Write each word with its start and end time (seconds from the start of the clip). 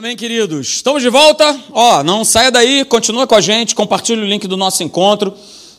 Amém, 0.00 0.16
queridos. 0.16 0.66
Estamos 0.66 1.02
de 1.02 1.10
volta. 1.10 1.60
Ó, 1.72 2.02
não 2.02 2.24
saia 2.24 2.50
daí, 2.50 2.86
continua 2.86 3.26
com 3.26 3.34
a 3.34 3.40
gente, 3.42 3.74
compartilhe 3.74 4.22
o 4.22 4.24
link 4.24 4.48
do 4.48 4.56
nosso 4.56 4.82
encontro. 4.82 5.34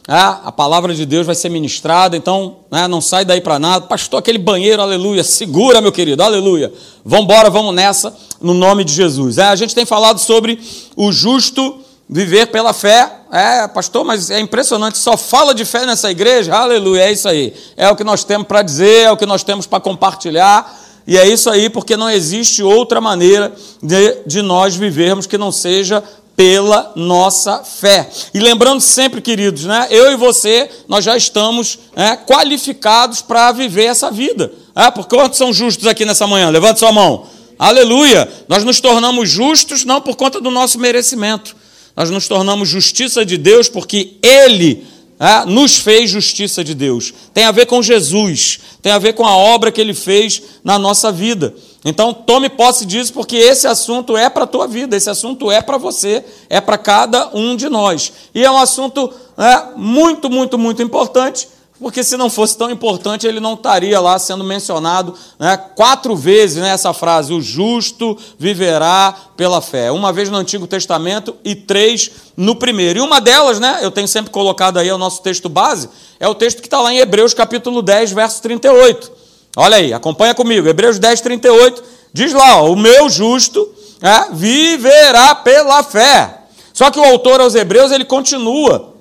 É, 0.08 0.14
a 0.14 0.52
palavra 0.52 0.94
de 0.94 1.08
Deus 1.08 1.26
vai 1.26 1.34
ser 1.34 1.50
ministrada, 1.50 2.16
então 2.16 2.58
né, 2.70 2.88
não 2.88 3.02
sai 3.02 3.26
daí 3.26 3.42
para 3.42 3.58
nada. 3.58 3.88
Pastor, 3.88 4.20
aquele 4.20 4.38
banheiro, 4.38 4.80
aleluia. 4.80 5.24
Segura, 5.24 5.82
meu 5.82 5.92
querido, 5.92 6.22
aleluia. 6.22 6.72
Vamos 7.04 7.26
vamos 7.52 7.74
nessa, 7.74 8.16
no 8.40 8.54
nome 8.54 8.84
de 8.84 8.94
Jesus. 8.94 9.40
É, 9.40 9.46
a 9.46 9.56
gente 9.56 9.74
tem 9.74 9.88
falado 9.88 10.20
sobre 10.20 10.60
o 10.96 11.12
justo 11.12 11.80
viver 12.08 12.46
pela 12.52 12.74
fé. 12.74 13.12
É, 13.32 13.68
pastor, 13.70 14.06
mas 14.06 14.30
é 14.30 14.40
impressionante, 14.40 15.00
só 15.00 15.18
fala 15.18 15.52
de 15.56 15.66
fé 15.66 15.84
nessa 15.88 16.12
igreja. 16.12 16.54
Aleluia, 16.54 17.06
é 17.06 17.12
isso 17.12 17.28
aí. 17.28 17.56
É 17.76 17.90
o 17.90 17.96
que 17.96 18.04
nós 18.04 18.24
temos 18.24 18.46
para 18.46 18.62
dizer, 18.62 19.08
é 19.08 19.12
o 19.12 19.18
que 19.18 19.26
nós 19.26 19.44
temos 19.44 19.66
para 19.66 19.80
compartilhar. 19.80 20.80
E 21.06 21.18
é 21.18 21.28
isso 21.28 21.50
aí, 21.50 21.70
porque 21.70 21.98
não 21.98 22.10
existe 22.10 22.62
outra 22.62 23.02
maneira 23.02 23.54
de, 23.82 24.18
de 24.26 24.42
nós 24.42 24.76
vivermos 24.76 25.26
que 25.26 25.38
não 25.38 25.52
seja 25.52 26.04
pela 26.36 26.92
nossa 26.96 27.64
fé. 27.64 28.10
E 28.34 28.40
lembrando 28.40 28.82
sempre, 28.82 29.22
queridos, 29.22 29.66
né, 29.66 29.88
eu 29.90 30.12
e 30.12 30.16
você, 30.16 30.70
nós 30.88 31.04
já 31.04 31.16
estamos 31.18 31.80
né, 31.96 32.18
qualificados 32.26 33.22
para 33.22 33.52
viver 33.52 33.86
essa 33.86 34.10
vida. 34.10 34.52
É, 34.76 34.90
porque 34.90 35.16
quantos 35.16 35.38
são 35.38 35.52
justos 35.52 35.88
aqui 35.88 36.06
nessa 36.06 36.26
manhã? 36.26 36.50
Levante 36.50 36.80
sua 36.80 36.92
mão. 36.92 37.28
Aleluia! 37.60 38.28
Nós 38.48 38.64
nos 38.64 38.80
tornamos 38.80 39.30
justos 39.30 39.86
não 39.86 40.02
por 40.02 40.16
conta 40.16 40.42
do 40.42 40.50
nosso 40.50 40.80
merecimento. 40.80 41.56
Nós 41.96 42.10
nos 42.10 42.28
tornamos 42.28 42.70
justiça 42.70 43.24
de 43.24 43.38
Deus 43.38 43.70
porque 43.70 44.14
Ele 44.24 44.88
é, 45.22 45.46
nos 45.46 45.78
fez 45.78 46.10
justiça 46.10 46.64
de 46.64 46.74
Deus. 46.74 47.14
Tem 47.32 47.44
a 47.44 47.52
ver 47.52 47.68
com 47.68 47.80
Jesus, 47.80 48.60
tem 48.82 48.92
a 48.92 48.98
ver 48.98 49.14
com 49.14 49.24
a 49.24 49.38
obra 49.38 49.72
que 49.72 49.80
ele 49.80 49.94
fez 49.94 50.42
na 50.64 50.80
nossa 50.80 51.12
vida. 51.12 51.54
Então, 51.86 52.12
tome 52.12 52.50
posse 52.50 52.88
disso, 52.88 53.14
porque 53.14 53.36
esse 53.36 53.68
assunto 53.68 54.18
é 54.18 54.32
para 54.32 54.46
a 54.46 54.48
tua 54.48 54.68
vida, 54.68 54.98
esse 54.98 55.12
assunto 55.12 55.52
é 55.52 55.62
para 55.62 55.78
você, 55.78 56.26
é 56.50 56.60
para 56.60 56.76
cada 56.76 57.30
um 57.36 57.56
de 57.56 57.70
nós. 57.70 58.12
E 58.34 58.44
é 58.44 58.50
um 58.50 58.58
assunto 58.58 59.14
é, 59.38 59.78
muito, 59.78 60.28
muito, 60.28 60.58
muito 60.58 60.82
importante, 60.82 61.48
porque 61.82 62.04
se 62.04 62.16
não 62.16 62.30
fosse 62.30 62.56
tão 62.56 62.70
importante, 62.70 63.26
ele 63.26 63.40
não 63.40 63.56
estaria 63.56 64.00
lá 64.00 64.20
sendo 64.20 64.44
mencionado 64.44 65.16
né, 65.40 65.58
quatro 65.76 66.16
vezes 66.16 66.62
né, 66.62 66.78
frase: 66.94 67.34
o 67.34 67.42
justo 67.42 68.16
viverá 68.38 69.16
pela 69.36 69.62
fé. 69.62 69.92
Uma 69.92 70.14
vez 70.14 70.30
no 70.30 70.38
Antigo 70.38 70.68
Testamento 70.68 71.36
e 71.44 71.56
três 71.56 72.12
no 72.38 72.56
primeiro. 72.56 73.00
E 73.00 73.02
uma 73.02 73.20
delas, 73.20 73.60
né, 73.60 73.80
eu 73.82 73.90
tenho 73.90 74.08
sempre 74.08 74.32
colocado 74.32 74.78
aí 74.78 74.92
o 74.92 74.98
nosso 74.98 75.24
texto 75.24 75.50
base, 75.50 75.90
é 76.20 76.28
o 76.28 76.36
texto 76.36 76.62
que 76.62 76.68
está 76.68 76.80
lá 76.80 76.94
em 76.94 77.00
Hebreus 77.00 77.34
capítulo 77.34 77.82
10, 77.82 78.12
verso 78.12 78.40
38. 78.44 79.12
Olha 79.58 79.78
aí, 79.78 79.92
acompanha 79.92 80.36
comigo. 80.36 80.68
Hebreus 80.68 81.00
10, 81.00 81.20
38, 81.22 81.84
diz 82.14 82.32
lá: 82.32 82.62
ó, 82.62 82.72
o 82.72 82.76
meu 82.76 83.10
justo 83.10 83.68
é, 84.00 84.32
viverá 84.32 85.34
pela 85.34 85.82
fé. 85.82 86.42
Só 86.72 86.92
que 86.92 87.00
o 87.00 87.04
autor 87.04 87.42
aos 87.42 87.56
Hebreus 87.56 87.92
ele 87.92 88.06
continua 88.06 88.94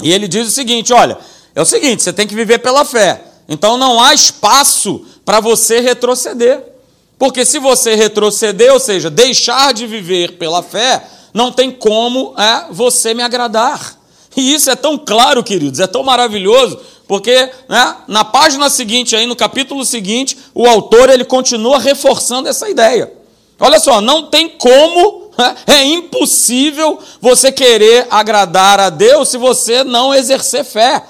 e 0.00 0.12
ele 0.12 0.28
diz 0.28 0.46
o 0.46 0.52
seguinte: 0.52 0.92
olha. 0.92 1.18
É 1.54 1.60
o 1.60 1.64
seguinte: 1.64 2.02
você 2.02 2.12
tem 2.12 2.26
que 2.26 2.34
viver 2.34 2.58
pela 2.58 2.84
fé. 2.84 3.22
Então 3.48 3.76
não 3.76 4.02
há 4.02 4.14
espaço 4.14 5.04
para 5.24 5.40
você 5.40 5.80
retroceder. 5.80 6.62
Porque 7.18 7.44
se 7.44 7.58
você 7.58 7.94
retroceder, 7.94 8.72
ou 8.72 8.80
seja, 8.80 9.10
deixar 9.10 9.74
de 9.74 9.86
viver 9.86 10.38
pela 10.38 10.62
fé, 10.62 11.02
não 11.34 11.52
tem 11.52 11.70
como 11.70 12.34
é, 12.38 12.72
você 12.72 13.12
me 13.12 13.22
agradar. 13.22 13.98
E 14.36 14.54
isso 14.54 14.70
é 14.70 14.76
tão 14.76 14.96
claro, 14.96 15.42
queridos, 15.42 15.80
é 15.80 15.86
tão 15.86 16.02
maravilhoso, 16.02 16.80
porque 17.06 17.50
né, 17.68 17.96
na 18.06 18.24
página 18.24 18.70
seguinte, 18.70 19.16
aí 19.16 19.26
no 19.26 19.34
capítulo 19.34 19.84
seguinte, 19.84 20.38
o 20.54 20.66
autor 20.66 21.10
ele 21.10 21.24
continua 21.24 21.78
reforçando 21.78 22.48
essa 22.48 22.68
ideia. 22.68 23.12
Olha 23.58 23.78
só, 23.78 24.00
não 24.00 24.26
tem 24.30 24.48
como, 24.48 25.30
é 25.66 25.84
impossível 25.84 26.98
você 27.20 27.52
querer 27.52 28.06
agradar 28.10 28.80
a 28.80 28.88
Deus 28.88 29.28
se 29.28 29.36
você 29.36 29.84
não 29.84 30.14
exercer 30.14 30.64
fé. 30.64 31.02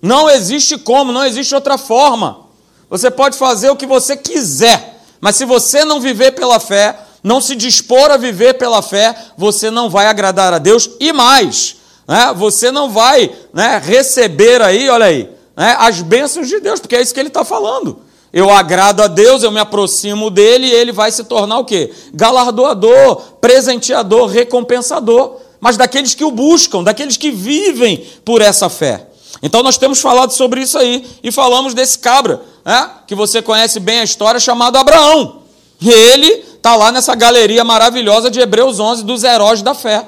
Não 0.00 0.28
existe 0.30 0.78
como, 0.78 1.12
não 1.12 1.24
existe 1.24 1.54
outra 1.54 1.76
forma. 1.76 2.46
Você 2.88 3.10
pode 3.10 3.36
fazer 3.36 3.70
o 3.70 3.76
que 3.76 3.86
você 3.86 4.16
quiser, 4.16 5.00
mas 5.20 5.36
se 5.36 5.44
você 5.44 5.84
não 5.84 6.00
viver 6.00 6.32
pela 6.32 6.58
fé, 6.58 6.98
não 7.22 7.40
se 7.40 7.54
dispor 7.54 8.10
a 8.10 8.16
viver 8.16 8.54
pela 8.54 8.82
fé, 8.82 9.14
você 9.36 9.70
não 9.70 9.90
vai 9.90 10.06
agradar 10.06 10.52
a 10.52 10.58
Deus 10.58 10.90
e 10.98 11.12
mais, 11.12 11.76
né, 12.08 12.32
você 12.34 12.70
não 12.70 12.90
vai 12.90 13.30
né, 13.52 13.80
receber 13.84 14.60
aí, 14.62 14.88
olha 14.88 15.06
aí, 15.06 15.30
né, 15.56 15.76
as 15.78 16.00
bênçãos 16.00 16.48
de 16.48 16.58
Deus, 16.60 16.80
porque 16.80 16.96
é 16.96 17.02
isso 17.02 17.14
que 17.14 17.20
ele 17.20 17.28
está 17.28 17.44
falando. 17.44 18.00
Eu 18.32 18.48
agrado 18.48 19.02
a 19.02 19.08
Deus, 19.08 19.42
eu 19.42 19.50
me 19.50 19.58
aproximo 19.58 20.30
dele 20.30 20.66
e 20.66 20.72
ele 20.72 20.92
vai 20.92 21.10
se 21.10 21.24
tornar 21.24 21.58
o 21.58 21.64
quê? 21.64 21.92
Galardoador, 22.14 23.16
presenteador, 23.40 24.28
recompensador, 24.28 25.36
mas 25.60 25.76
daqueles 25.76 26.14
que 26.14 26.24
o 26.24 26.30
buscam, 26.30 26.82
daqueles 26.82 27.16
que 27.16 27.30
vivem 27.30 28.06
por 28.24 28.40
essa 28.40 28.68
fé. 28.68 29.09
Então 29.42 29.62
nós 29.62 29.78
temos 29.78 30.00
falado 30.00 30.32
sobre 30.32 30.60
isso 30.60 30.76
aí 30.76 31.06
e 31.22 31.32
falamos 31.32 31.72
desse 31.72 31.98
cabra, 31.98 32.42
né, 32.64 32.90
que 33.06 33.14
você 33.14 33.40
conhece 33.40 33.80
bem 33.80 34.00
a 34.00 34.04
história, 34.04 34.38
chamado 34.38 34.76
Abraão. 34.76 35.42
E 35.80 35.90
ele 35.90 36.28
está 36.28 36.76
lá 36.76 36.92
nessa 36.92 37.14
galeria 37.14 37.64
maravilhosa 37.64 38.30
de 38.30 38.38
Hebreus 38.38 38.78
11 38.78 39.02
dos 39.04 39.24
heróis 39.24 39.62
da 39.62 39.74
fé. 39.74 40.06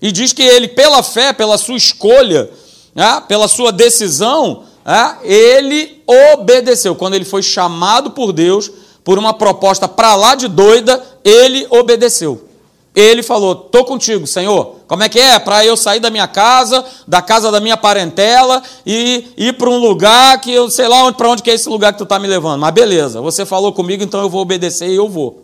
E 0.00 0.10
diz 0.10 0.32
que 0.32 0.42
ele, 0.42 0.66
pela 0.66 1.00
fé, 1.02 1.32
pela 1.32 1.56
sua 1.56 1.76
escolha, 1.76 2.50
né, 2.94 3.22
pela 3.28 3.46
sua 3.46 3.70
decisão, 3.70 4.64
né, 4.84 5.18
ele 5.22 6.02
obedeceu. 6.32 6.96
Quando 6.96 7.14
ele 7.14 7.24
foi 7.24 7.42
chamado 7.42 8.10
por 8.10 8.32
Deus 8.32 8.70
por 9.04 9.18
uma 9.18 9.34
proposta 9.34 9.86
para 9.86 10.14
lá 10.14 10.34
de 10.34 10.48
doida, 10.48 11.02
ele 11.24 11.66
obedeceu. 11.70 12.48
Ele 12.94 13.22
falou: 13.22 13.52
Estou 13.52 13.84
contigo, 13.84 14.26
Senhor. 14.26 14.76
Como 14.86 15.02
é 15.02 15.08
que 15.08 15.18
é? 15.18 15.38
Para 15.38 15.64
eu 15.64 15.76
sair 15.76 16.00
da 16.00 16.10
minha 16.10 16.28
casa, 16.28 16.84
da 17.08 17.22
casa 17.22 17.50
da 17.50 17.60
minha 17.60 17.76
parentela 17.76 18.62
e 18.84 19.32
ir 19.36 19.54
para 19.54 19.70
um 19.70 19.78
lugar 19.78 20.38
que 20.40 20.52
eu 20.52 20.70
sei 20.70 20.86
lá 20.86 21.10
para 21.12 21.30
onde 21.30 21.42
que 21.42 21.50
é 21.50 21.54
esse 21.54 21.68
lugar 21.68 21.92
que 21.92 21.98
tu 21.98 22.04
está 22.04 22.18
me 22.18 22.28
levando. 22.28 22.60
Mas 22.60 22.74
beleza, 22.74 23.20
você 23.20 23.46
falou 23.46 23.72
comigo, 23.72 24.02
então 24.02 24.20
eu 24.20 24.28
vou 24.28 24.42
obedecer 24.42 24.88
e 24.88 24.96
eu 24.96 25.08
vou. 25.08 25.42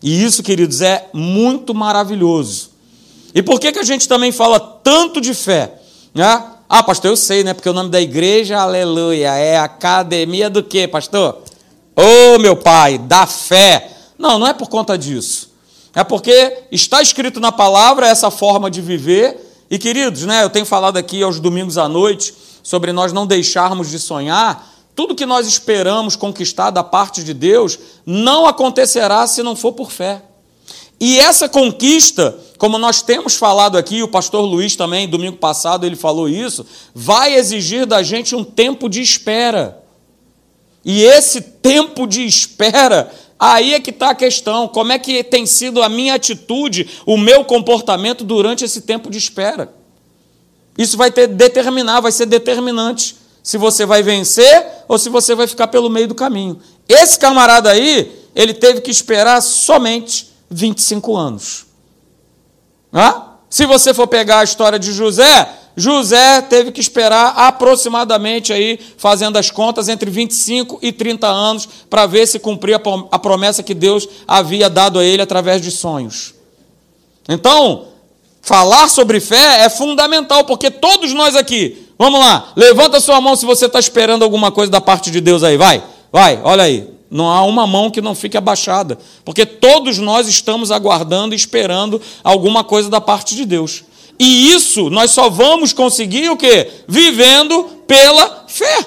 E 0.00 0.22
isso, 0.24 0.42
queridos, 0.42 0.80
é 0.80 1.08
muito 1.12 1.74
maravilhoso. 1.74 2.70
E 3.34 3.42
por 3.42 3.58
que, 3.58 3.72
que 3.72 3.80
a 3.80 3.84
gente 3.84 4.06
também 4.06 4.30
fala 4.30 4.60
tanto 4.60 5.20
de 5.20 5.34
fé? 5.34 5.74
Né? 6.14 6.44
Ah, 6.68 6.82
pastor, 6.82 7.10
eu 7.10 7.16
sei, 7.16 7.42
né? 7.42 7.52
Porque 7.54 7.68
o 7.68 7.72
nome 7.72 7.90
da 7.90 8.00
igreja, 8.00 8.58
aleluia, 8.58 9.34
é 9.34 9.58
academia 9.58 10.48
do 10.48 10.62
quê, 10.62 10.86
pastor? 10.86 11.38
Ô, 11.96 12.02
oh, 12.36 12.38
meu 12.38 12.54
pai, 12.54 12.98
da 12.98 13.26
fé. 13.26 13.90
Não, 14.16 14.38
não 14.38 14.46
é 14.46 14.52
por 14.52 14.68
conta 14.68 14.96
disso. 14.96 15.47
É 15.94 16.04
porque 16.04 16.64
está 16.70 17.02
escrito 17.02 17.40
na 17.40 17.52
palavra 17.52 18.06
essa 18.06 18.30
forma 18.30 18.70
de 18.70 18.80
viver. 18.80 19.66
E 19.70 19.78
queridos, 19.78 20.24
né, 20.24 20.44
eu 20.44 20.50
tenho 20.50 20.66
falado 20.66 20.96
aqui 20.96 21.22
aos 21.22 21.40
domingos 21.40 21.76
à 21.78 21.88
noite 21.88 22.34
sobre 22.62 22.92
nós 22.92 23.12
não 23.12 23.26
deixarmos 23.26 23.90
de 23.90 23.98
sonhar. 23.98 24.72
Tudo 24.94 25.14
que 25.14 25.26
nós 25.26 25.46
esperamos 25.46 26.16
conquistar 26.16 26.70
da 26.70 26.82
parte 26.82 27.22
de 27.22 27.32
Deus 27.32 27.78
não 28.04 28.46
acontecerá 28.46 29.26
se 29.26 29.42
não 29.42 29.54
for 29.54 29.72
por 29.72 29.90
fé. 29.90 30.22
E 31.00 31.20
essa 31.20 31.48
conquista, 31.48 32.36
como 32.58 32.76
nós 32.76 33.02
temos 33.02 33.36
falado 33.36 33.78
aqui, 33.78 34.02
o 34.02 34.08
pastor 34.08 34.44
Luiz 34.44 34.74
também, 34.74 35.08
domingo 35.08 35.36
passado, 35.36 35.86
ele 35.86 35.94
falou 35.94 36.28
isso, 36.28 36.66
vai 36.92 37.34
exigir 37.34 37.86
da 37.86 38.02
gente 38.02 38.34
um 38.34 38.42
tempo 38.42 38.88
de 38.88 39.00
espera. 39.00 39.80
E 40.84 41.02
esse 41.02 41.40
tempo 41.40 42.06
de 42.06 42.26
espera 42.26 43.12
Aí 43.38 43.74
é 43.74 43.80
que 43.80 43.90
está 43.90 44.10
a 44.10 44.14
questão: 44.14 44.66
como 44.66 44.92
é 44.92 44.98
que 44.98 45.22
tem 45.22 45.46
sido 45.46 45.82
a 45.82 45.88
minha 45.88 46.14
atitude, 46.14 46.88
o 47.06 47.16
meu 47.16 47.44
comportamento 47.44 48.24
durante 48.24 48.64
esse 48.64 48.80
tempo 48.82 49.10
de 49.10 49.18
espera? 49.18 49.72
Isso 50.76 50.96
vai 50.96 51.10
ter 51.10 51.26
determinar, 51.26 52.00
vai 52.00 52.12
ser 52.12 52.26
determinante 52.26 53.16
se 53.42 53.56
você 53.56 53.86
vai 53.86 54.02
vencer 54.02 54.66
ou 54.86 54.98
se 54.98 55.08
você 55.08 55.34
vai 55.34 55.46
ficar 55.46 55.68
pelo 55.68 55.88
meio 55.88 56.08
do 56.08 56.14
caminho. 56.14 56.60
Esse 56.88 57.18
camarada 57.18 57.70
aí, 57.70 58.26
ele 58.34 58.54
teve 58.54 58.80
que 58.80 58.90
esperar 58.90 59.40
somente 59.40 60.30
25 60.50 61.16
anos. 61.16 61.66
Ah? 62.92 63.34
Se 63.50 63.66
você 63.66 63.94
for 63.94 64.06
pegar 64.06 64.40
a 64.40 64.44
história 64.44 64.78
de 64.78 64.92
José, 64.92 65.48
José 65.78 66.42
teve 66.42 66.72
que 66.72 66.80
esperar 66.80 67.34
aproximadamente 67.36 68.52
aí, 68.52 68.80
fazendo 68.96 69.36
as 69.36 69.48
contas, 69.48 69.88
entre 69.88 70.10
25 70.10 70.80
e 70.82 70.90
30 70.90 71.28
anos 71.28 71.68
para 71.88 72.04
ver 72.04 72.26
se 72.26 72.40
cumpria 72.40 72.82
a 73.12 73.18
promessa 73.18 73.62
que 73.62 73.74
Deus 73.74 74.08
havia 74.26 74.68
dado 74.68 74.98
a 74.98 75.04
ele 75.04 75.22
através 75.22 75.62
de 75.62 75.70
sonhos. 75.70 76.34
Então, 77.28 77.86
falar 78.42 78.88
sobre 78.88 79.20
fé 79.20 79.64
é 79.64 79.68
fundamental, 79.68 80.44
porque 80.44 80.68
todos 80.68 81.14
nós 81.14 81.36
aqui, 81.36 81.86
vamos 81.96 82.18
lá, 82.18 82.52
levanta 82.56 82.98
sua 82.98 83.20
mão 83.20 83.36
se 83.36 83.46
você 83.46 83.66
está 83.66 83.78
esperando 83.78 84.24
alguma 84.24 84.50
coisa 84.50 84.72
da 84.72 84.80
parte 84.80 85.12
de 85.12 85.20
Deus 85.20 85.44
aí, 85.44 85.56
vai, 85.56 85.80
vai, 86.10 86.40
olha 86.42 86.64
aí. 86.64 86.88
Não 87.08 87.30
há 87.30 87.42
uma 87.42 87.66
mão 87.66 87.90
que 87.90 88.02
não 88.02 88.14
fique 88.16 88.36
abaixada, 88.36 88.98
porque 89.24 89.46
todos 89.46 89.96
nós 89.98 90.26
estamos 90.28 90.72
aguardando 90.72 91.34
e 91.34 91.36
esperando 91.36 92.02
alguma 92.24 92.64
coisa 92.64 92.90
da 92.90 93.00
parte 93.00 93.36
de 93.36 93.46
Deus. 93.46 93.84
E 94.18 94.50
isso 94.52 94.90
nós 94.90 95.12
só 95.12 95.28
vamos 95.30 95.72
conseguir 95.72 96.28
o 96.28 96.36
quê? 96.36 96.70
Vivendo 96.88 97.64
pela 97.86 98.44
fé. 98.48 98.86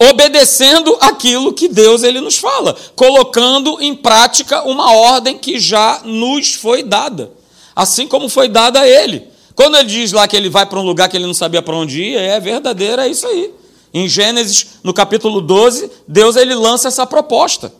obedecendo 0.00 0.96
aquilo 0.98 1.52
que 1.52 1.68
Deus 1.68 2.02
ele 2.02 2.22
nos 2.22 2.38
fala, 2.38 2.74
colocando 2.96 3.76
em 3.82 3.94
prática 3.94 4.62
uma 4.62 4.92
ordem 4.92 5.36
que 5.36 5.60
já 5.60 6.00
nos 6.04 6.54
foi 6.54 6.82
dada, 6.82 7.30
assim 7.76 8.06
como 8.06 8.26
foi 8.26 8.48
dada 8.48 8.80
a 8.80 8.88
ele. 8.88 9.28
Quando 9.54 9.76
ele 9.76 9.88
diz 9.88 10.12
lá 10.12 10.26
que 10.26 10.34
ele 10.34 10.48
vai 10.48 10.64
para 10.64 10.80
um 10.80 10.86
lugar 10.86 11.06
que 11.10 11.18
ele 11.18 11.26
não 11.26 11.34
sabia 11.34 11.60
para 11.60 11.76
onde 11.76 12.02
ir, 12.02 12.16
é 12.16 12.40
verdadeiro, 12.40 13.02
é 13.02 13.08
isso 13.08 13.26
aí. 13.26 13.50
Em 13.92 14.08
Gênesis, 14.08 14.78
no 14.82 14.94
capítulo 14.94 15.38
12, 15.42 15.90
Deus 16.08 16.34
ele 16.34 16.54
lança 16.54 16.88
essa 16.88 17.06
proposta. 17.06 17.70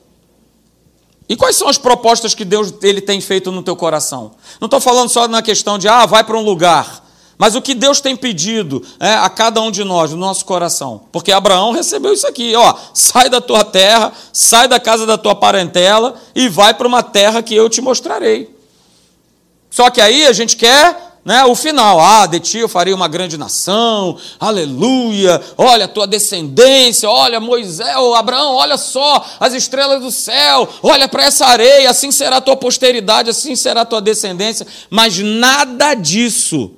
E 1.30 1.36
quais 1.36 1.54
são 1.54 1.68
as 1.68 1.78
propostas 1.78 2.34
que 2.34 2.44
Deus 2.44 2.74
ele 2.82 3.00
tem 3.00 3.20
feito 3.20 3.52
no 3.52 3.62
teu 3.62 3.76
coração? 3.76 4.32
Não 4.60 4.66
estou 4.66 4.80
falando 4.80 5.08
só 5.08 5.28
na 5.28 5.40
questão 5.40 5.78
de, 5.78 5.86
ah, 5.86 6.04
vai 6.04 6.24
para 6.24 6.36
um 6.36 6.42
lugar. 6.42 7.06
Mas 7.38 7.54
o 7.54 7.62
que 7.62 7.72
Deus 7.72 8.00
tem 8.00 8.16
pedido 8.16 8.84
é, 8.98 9.14
a 9.14 9.30
cada 9.30 9.60
um 9.60 9.70
de 9.70 9.84
nós, 9.84 10.10
no 10.10 10.16
nosso 10.16 10.44
coração. 10.44 11.02
Porque 11.12 11.30
Abraão 11.30 11.70
recebeu 11.70 12.12
isso 12.12 12.26
aqui: 12.26 12.56
ó, 12.56 12.74
sai 12.92 13.30
da 13.30 13.40
tua 13.40 13.62
terra, 13.62 14.12
sai 14.32 14.66
da 14.66 14.80
casa 14.80 15.06
da 15.06 15.16
tua 15.16 15.36
parentela 15.36 16.16
e 16.34 16.48
vai 16.48 16.74
para 16.74 16.88
uma 16.88 17.00
terra 17.00 17.40
que 17.44 17.54
eu 17.54 17.68
te 17.68 17.80
mostrarei. 17.80 18.52
Só 19.70 19.88
que 19.88 20.00
aí 20.00 20.26
a 20.26 20.32
gente 20.32 20.56
quer 20.56 21.09
né, 21.22 21.44
o 21.44 21.54
final, 21.54 22.00
ah, 22.00 22.26
de 22.26 22.40
ti 22.40 22.58
eu 22.58 22.68
farei 22.68 22.94
uma 22.94 23.06
grande 23.06 23.36
nação, 23.36 24.18
aleluia, 24.38 25.40
olha 25.58 25.84
a 25.84 25.88
tua 25.88 26.06
descendência, 26.06 27.10
olha 27.10 27.38
Moisés, 27.38 27.94
Abraão, 28.16 28.54
olha 28.54 28.78
só 28.78 29.24
as 29.38 29.52
estrelas 29.52 30.00
do 30.00 30.10
céu, 30.10 30.66
olha 30.82 31.06
para 31.08 31.24
essa 31.24 31.44
areia, 31.44 31.90
assim 31.90 32.10
será 32.10 32.38
a 32.38 32.40
tua 32.40 32.56
posteridade, 32.56 33.28
assim 33.28 33.54
será 33.54 33.82
a 33.82 33.84
tua 33.84 34.00
descendência, 34.00 34.66
mas 34.88 35.18
nada 35.18 35.92
disso 35.92 36.72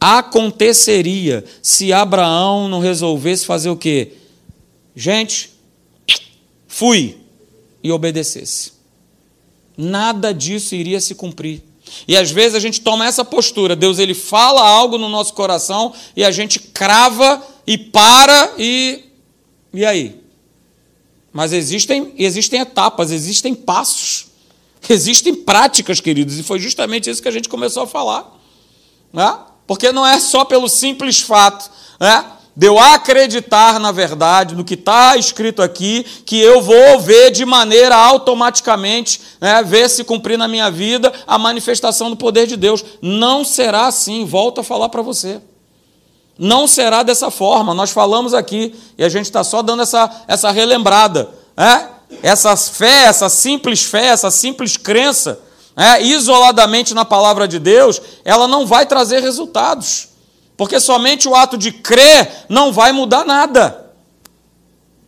aconteceria 0.00 1.44
se 1.60 1.92
Abraão 1.92 2.68
não 2.68 2.78
resolvesse 2.78 3.44
fazer 3.44 3.70
o 3.70 3.76
quê? 3.76 4.12
Gente, 4.94 5.50
fui 6.68 7.16
e 7.82 7.90
obedecesse. 7.90 8.72
Nada 9.76 10.32
disso 10.32 10.74
iria 10.74 11.00
se 11.00 11.14
cumprir. 11.14 11.67
E 12.06 12.16
às 12.16 12.30
vezes 12.30 12.54
a 12.54 12.60
gente 12.60 12.80
toma 12.80 13.06
essa 13.06 13.24
postura, 13.24 13.76
Deus 13.76 13.98
ele 13.98 14.14
fala 14.14 14.62
algo 14.62 14.98
no 14.98 15.08
nosso 15.08 15.34
coração 15.34 15.92
e 16.16 16.24
a 16.24 16.30
gente 16.30 16.58
crava 16.58 17.42
e 17.66 17.76
para 17.76 18.54
e 18.58 19.04
e 19.72 19.84
aí? 19.84 20.20
Mas 21.32 21.52
existem 21.52 22.14
existem 22.16 22.60
etapas, 22.60 23.10
existem 23.10 23.54
passos, 23.54 24.26
existem 24.88 25.34
práticas, 25.34 26.00
queridos, 26.00 26.38
e 26.38 26.42
foi 26.42 26.58
justamente 26.58 27.10
isso 27.10 27.22
que 27.22 27.28
a 27.28 27.32
gente 27.32 27.48
começou 27.48 27.82
a 27.82 27.86
falar, 27.86 28.38
né? 29.12 29.38
Porque 29.66 29.92
não 29.92 30.06
é 30.06 30.18
só 30.18 30.44
pelo 30.44 30.68
simples 30.68 31.20
fato, 31.20 31.70
né? 32.00 32.24
De 32.58 32.66
eu 32.66 32.76
acreditar 32.76 33.78
na 33.78 33.92
verdade, 33.92 34.56
no 34.56 34.64
que 34.64 34.74
está 34.74 35.16
escrito 35.16 35.62
aqui, 35.62 36.04
que 36.26 36.40
eu 36.40 36.60
vou 36.60 36.98
ver 36.98 37.30
de 37.30 37.44
maneira 37.44 37.94
automaticamente, 37.94 39.20
né, 39.40 39.62
ver 39.62 39.88
se 39.88 40.02
cumprir 40.02 40.36
na 40.36 40.48
minha 40.48 40.68
vida 40.68 41.12
a 41.24 41.38
manifestação 41.38 42.10
do 42.10 42.16
poder 42.16 42.48
de 42.48 42.56
Deus. 42.56 42.84
Não 43.00 43.44
será 43.44 43.86
assim, 43.86 44.24
volto 44.24 44.60
a 44.60 44.64
falar 44.64 44.88
para 44.88 45.02
você. 45.02 45.40
Não 46.36 46.66
será 46.66 47.04
dessa 47.04 47.30
forma. 47.30 47.72
Nós 47.74 47.90
falamos 47.90 48.34
aqui 48.34 48.74
e 48.98 49.04
a 49.04 49.08
gente 49.08 49.26
está 49.26 49.44
só 49.44 49.62
dando 49.62 49.82
essa, 49.82 50.10
essa 50.26 50.50
relembrada. 50.50 51.30
Né? 51.56 51.88
Essa 52.24 52.56
fé, 52.56 53.04
essa 53.04 53.28
simples 53.28 53.84
fé, 53.84 54.06
essa 54.06 54.32
simples 54.32 54.76
crença, 54.76 55.38
né, 55.76 56.02
isoladamente 56.02 56.92
na 56.92 57.04
palavra 57.04 57.46
de 57.46 57.60
Deus, 57.60 58.02
ela 58.24 58.48
não 58.48 58.66
vai 58.66 58.84
trazer 58.84 59.20
resultados. 59.20 60.08
Porque 60.58 60.80
somente 60.80 61.28
o 61.28 61.36
ato 61.36 61.56
de 61.56 61.70
crer 61.70 62.28
não 62.48 62.72
vai 62.72 62.90
mudar 62.90 63.24
nada. 63.24 63.92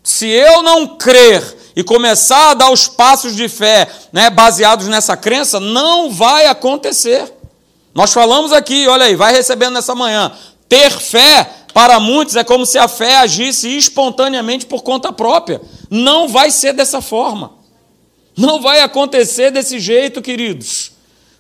Se 0.01 0.29
eu 0.29 0.63
não 0.63 0.97
crer 0.97 1.73
e 1.75 1.83
começar 1.83 2.53
a 2.53 2.55
dar 2.55 2.71
os 2.71 2.87
passos 2.87 3.35
de 3.35 3.49
fé 3.49 3.91
né, 4.13 4.31
baseados 4.31 4.87
nessa 4.87 5.17
crença, 5.17 5.59
não 5.59 6.09
vai 6.09 6.47
acontecer. 6.47 7.35
Nós 7.93 8.13
falamos 8.13 8.53
aqui, 8.53 8.87
olha 8.87 9.07
aí, 9.07 9.17
vai 9.17 9.33
recebendo 9.33 9.75
nessa 9.75 9.93
manhã. 9.93 10.31
Ter 10.69 10.93
fé, 10.93 11.51
para 11.75 11.99
muitos, 11.99 12.37
é 12.37 12.45
como 12.45 12.65
se 12.65 12.79
a 12.79 12.87
fé 12.87 13.17
agisse 13.17 13.77
espontaneamente 13.77 14.67
por 14.67 14.85
conta 14.85 15.13
própria. 15.13 15.61
Não 15.91 16.29
vai 16.29 16.53
ser 16.53 16.73
dessa 16.73 17.01
forma. 17.01 17.55
Não 18.37 18.63
vai 18.63 18.83
acontecer 18.83 19.51
desse 19.51 19.81
jeito, 19.81 20.23
queridos. 20.23 20.93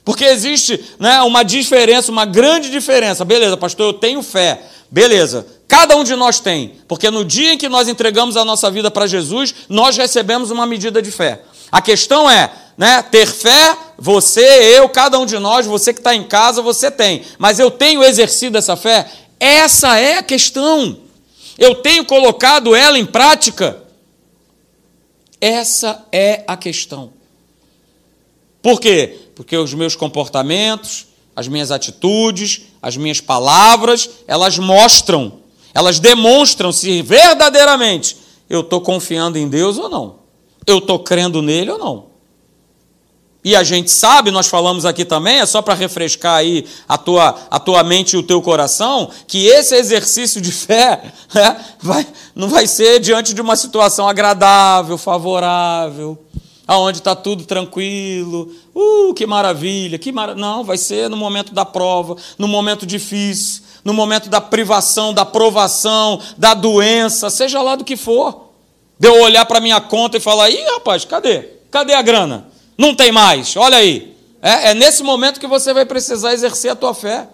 Porque 0.05 0.25
existe 0.25 0.82
né, 0.99 1.20
uma 1.23 1.43
diferença, 1.43 2.11
uma 2.11 2.25
grande 2.25 2.70
diferença. 2.70 3.25
Beleza, 3.25 3.56
pastor, 3.56 3.87
eu 3.87 3.93
tenho 3.93 4.23
fé. 4.23 4.61
Beleza, 4.91 5.47
cada 5.69 5.97
um 5.97 6.02
de 6.02 6.17
nós 6.17 6.41
tem. 6.41 6.75
Porque 6.88 7.11
no 7.11 7.25
dia 7.25 7.52
em 7.52 7.58
que 7.58 7.69
nós 7.69 7.88
entregamos 7.88 8.37
a 8.37 8.44
nossa 8.44 8.70
vida 8.70 8.91
para 8.91 9.06
Jesus, 9.06 9.55
nós 9.69 9.97
recebemos 9.97 10.50
uma 10.50 10.67
medida 10.67 11.00
de 11.00 11.11
fé. 11.11 11.43
A 11.70 11.81
questão 11.81 12.29
é, 12.29 12.50
né, 12.76 13.02
ter 13.02 13.26
fé, 13.26 13.76
você, 13.97 14.41
eu, 14.76 14.88
cada 14.88 15.19
um 15.19 15.26
de 15.26 15.38
nós, 15.38 15.67
você 15.67 15.93
que 15.93 16.00
está 16.00 16.14
em 16.14 16.25
casa, 16.25 16.61
você 16.62 16.91
tem. 16.91 17.23
Mas 17.38 17.58
eu 17.58 17.70
tenho 17.70 18.02
exercido 18.02 18.58
essa 18.58 18.75
fé? 18.75 19.06
Essa 19.38 19.99
é 19.99 20.19
a 20.19 20.23
questão. 20.23 20.99
Eu 21.56 21.76
tenho 21.76 22.05
colocado 22.05 22.75
ela 22.75 22.99
em 22.99 23.06
prática? 23.06 23.82
Essa 25.41 26.05
é 26.11 26.43
a 26.47 26.56
questão. 26.56 27.12
Por 28.62 28.81
quê? 28.81 29.30
Porque 29.40 29.56
os 29.56 29.72
meus 29.72 29.96
comportamentos, 29.96 31.06
as 31.34 31.48
minhas 31.48 31.70
atitudes, 31.70 32.60
as 32.82 32.98
minhas 32.98 33.22
palavras, 33.22 34.10
elas 34.28 34.58
mostram, 34.58 35.32
elas 35.72 35.98
demonstram 35.98 36.70
se 36.70 37.00
verdadeiramente 37.00 38.19
eu 38.50 38.60
estou 38.60 38.82
confiando 38.82 39.38
em 39.38 39.48
Deus 39.48 39.78
ou 39.78 39.88
não. 39.88 40.16
Eu 40.66 40.76
estou 40.76 40.98
crendo 40.98 41.40
nele 41.40 41.70
ou 41.70 41.78
não. 41.78 42.06
E 43.42 43.56
a 43.56 43.62
gente 43.62 43.90
sabe, 43.90 44.31
nós 44.31 44.46
falamos 44.46 44.84
aqui 44.84 45.06
também, 45.06 45.40
é 45.40 45.46
só 45.46 45.62
para 45.62 45.72
refrescar 45.72 46.34
aí 46.34 46.66
a 46.87 46.98
tua, 46.98 47.34
a 47.50 47.58
tua 47.58 47.82
mente 47.82 48.12
e 48.12 48.19
o 48.19 48.22
teu 48.22 48.42
coração, 48.42 49.08
que 49.26 49.46
esse 49.46 49.75
exercício 49.75 50.38
de 50.38 50.52
fé 50.52 51.14
né, 51.32 51.64
vai, 51.81 52.06
não 52.34 52.50
vai 52.50 52.66
ser 52.66 53.00
diante 53.00 53.32
de 53.32 53.40
uma 53.40 53.56
situação 53.56 54.06
agradável, 54.06 54.98
favorável 54.98 56.19
aonde 56.70 56.99
está 56.99 57.17
tudo 57.17 57.44
tranquilo, 57.44 58.49
uh, 58.72 59.12
que 59.12 59.26
maravilha, 59.26 59.99
que 59.99 60.12
mar... 60.12 60.37
não, 60.37 60.62
vai 60.62 60.78
ser 60.78 61.11
no 61.11 61.17
momento 61.17 61.52
da 61.52 61.64
prova, 61.64 62.17
no 62.38 62.46
momento 62.46 62.87
difícil, 62.87 63.64
no 63.82 63.93
momento 63.93 64.31
da 64.31 64.40
privação, 64.40 65.12
da 65.12 65.25
provação, 65.25 66.20
da 66.38 66.55
doença, 66.55 67.28
seja 67.28 67.61
lá 67.61 67.75
do 67.75 67.82
que 67.82 67.96
for. 67.96 68.52
De 68.96 69.08
eu 69.08 69.20
olhar 69.20 69.44
para 69.46 69.58
minha 69.58 69.81
conta 69.81 70.17
e 70.17 70.20
falar, 70.20 70.49
ih, 70.49 70.62
rapaz, 70.75 71.05
cadê? 71.05 71.49
Cadê 71.72 71.93
a 71.93 72.02
grana? 72.02 72.46
Não 72.78 72.94
tem 72.94 73.11
mais, 73.11 73.56
olha 73.56 73.78
aí. 73.78 74.16
É, 74.40 74.70
é 74.70 74.75
nesse 74.75 75.02
momento 75.02 75.40
que 75.40 75.49
você 75.49 75.75
vai 75.75 75.84
precisar 75.84 76.33
exercer 76.35 76.71
a 76.71 76.76
tua 76.76 76.95
fé. 76.95 77.26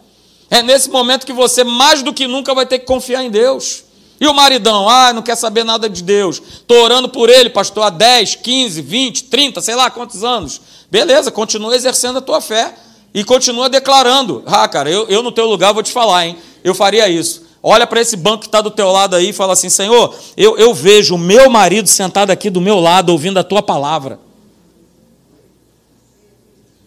É 0.50 0.62
nesse 0.62 0.88
momento 0.88 1.26
que 1.26 1.32
você, 1.34 1.62
mais 1.62 2.02
do 2.02 2.14
que 2.14 2.26
nunca, 2.26 2.54
vai 2.54 2.64
ter 2.64 2.78
que 2.78 2.87
confiar 2.87 3.22
em 3.22 3.30
Deus. 3.30 3.84
E 4.20 4.26
o 4.26 4.32
maridão, 4.32 4.88
ah, 4.88 5.12
não 5.12 5.23
quer 5.23 5.37
saber 5.37 5.64
nada 5.64 5.88
de 5.88 6.02
Deus. 6.02 6.40
Estou 6.40 6.82
orando 6.82 7.08
por 7.08 7.28
ele, 7.28 7.50
pastor, 7.50 7.85
há 7.85 7.90
10, 7.90 8.37
15, 8.37 8.80
20, 8.80 9.25
30, 9.25 9.61
sei 9.61 9.75
lá 9.75 9.90
quantos 9.90 10.25
anos. 10.25 10.61
Beleza, 10.90 11.30
continua 11.30 11.75
exercendo 11.75 12.18
a 12.18 12.23
tua 12.23 12.40
fé 12.40 12.75
e 13.12 13.23
continua 13.25 13.68
declarando. 13.68 14.42
Ah, 14.46 14.66
cara, 14.68 14.90
eu, 14.90 15.06
eu 15.08 15.23
no 15.23 15.30
teu 15.30 15.46
lugar 15.46 15.75
vou 15.75 15.82
te 15.82 15.92
falar, 15.92 16.26
hein? 16.26 16.37
Eu 16.64 16.75
faria 16.75 17.08
isso. 17.08 17.44
Olha 17.62 17.87
para 17.87 18.00
esse 18.00 18.16
banco 18.16 18.40
que 18.40 18.46
está 18.46 18.61
do 18.61 18.70
teu 18.70 18.90
lado 18.90 19.16
aí 19.16 19.30
e 19.30 19.32
fala 19.32 19.52
assim: 19.52 19.68
Senhor, 19.68 20.14
eu, 20.37 20.56
eu 20.56 20.73
vejo 20.73 21.16
o 21.16 21.18
meu 21.18 21.50
marido 21.50 21.88
sentado 21.88 22.30
aqui 22.30 22.49
do 22.49 22.61
meu 22.61 22.78
lado, 22.78 23.11
ouvindo 23.11 23.38
a 23.38 23.44
tua 23.44 23.62
palavra. 23.62 24.20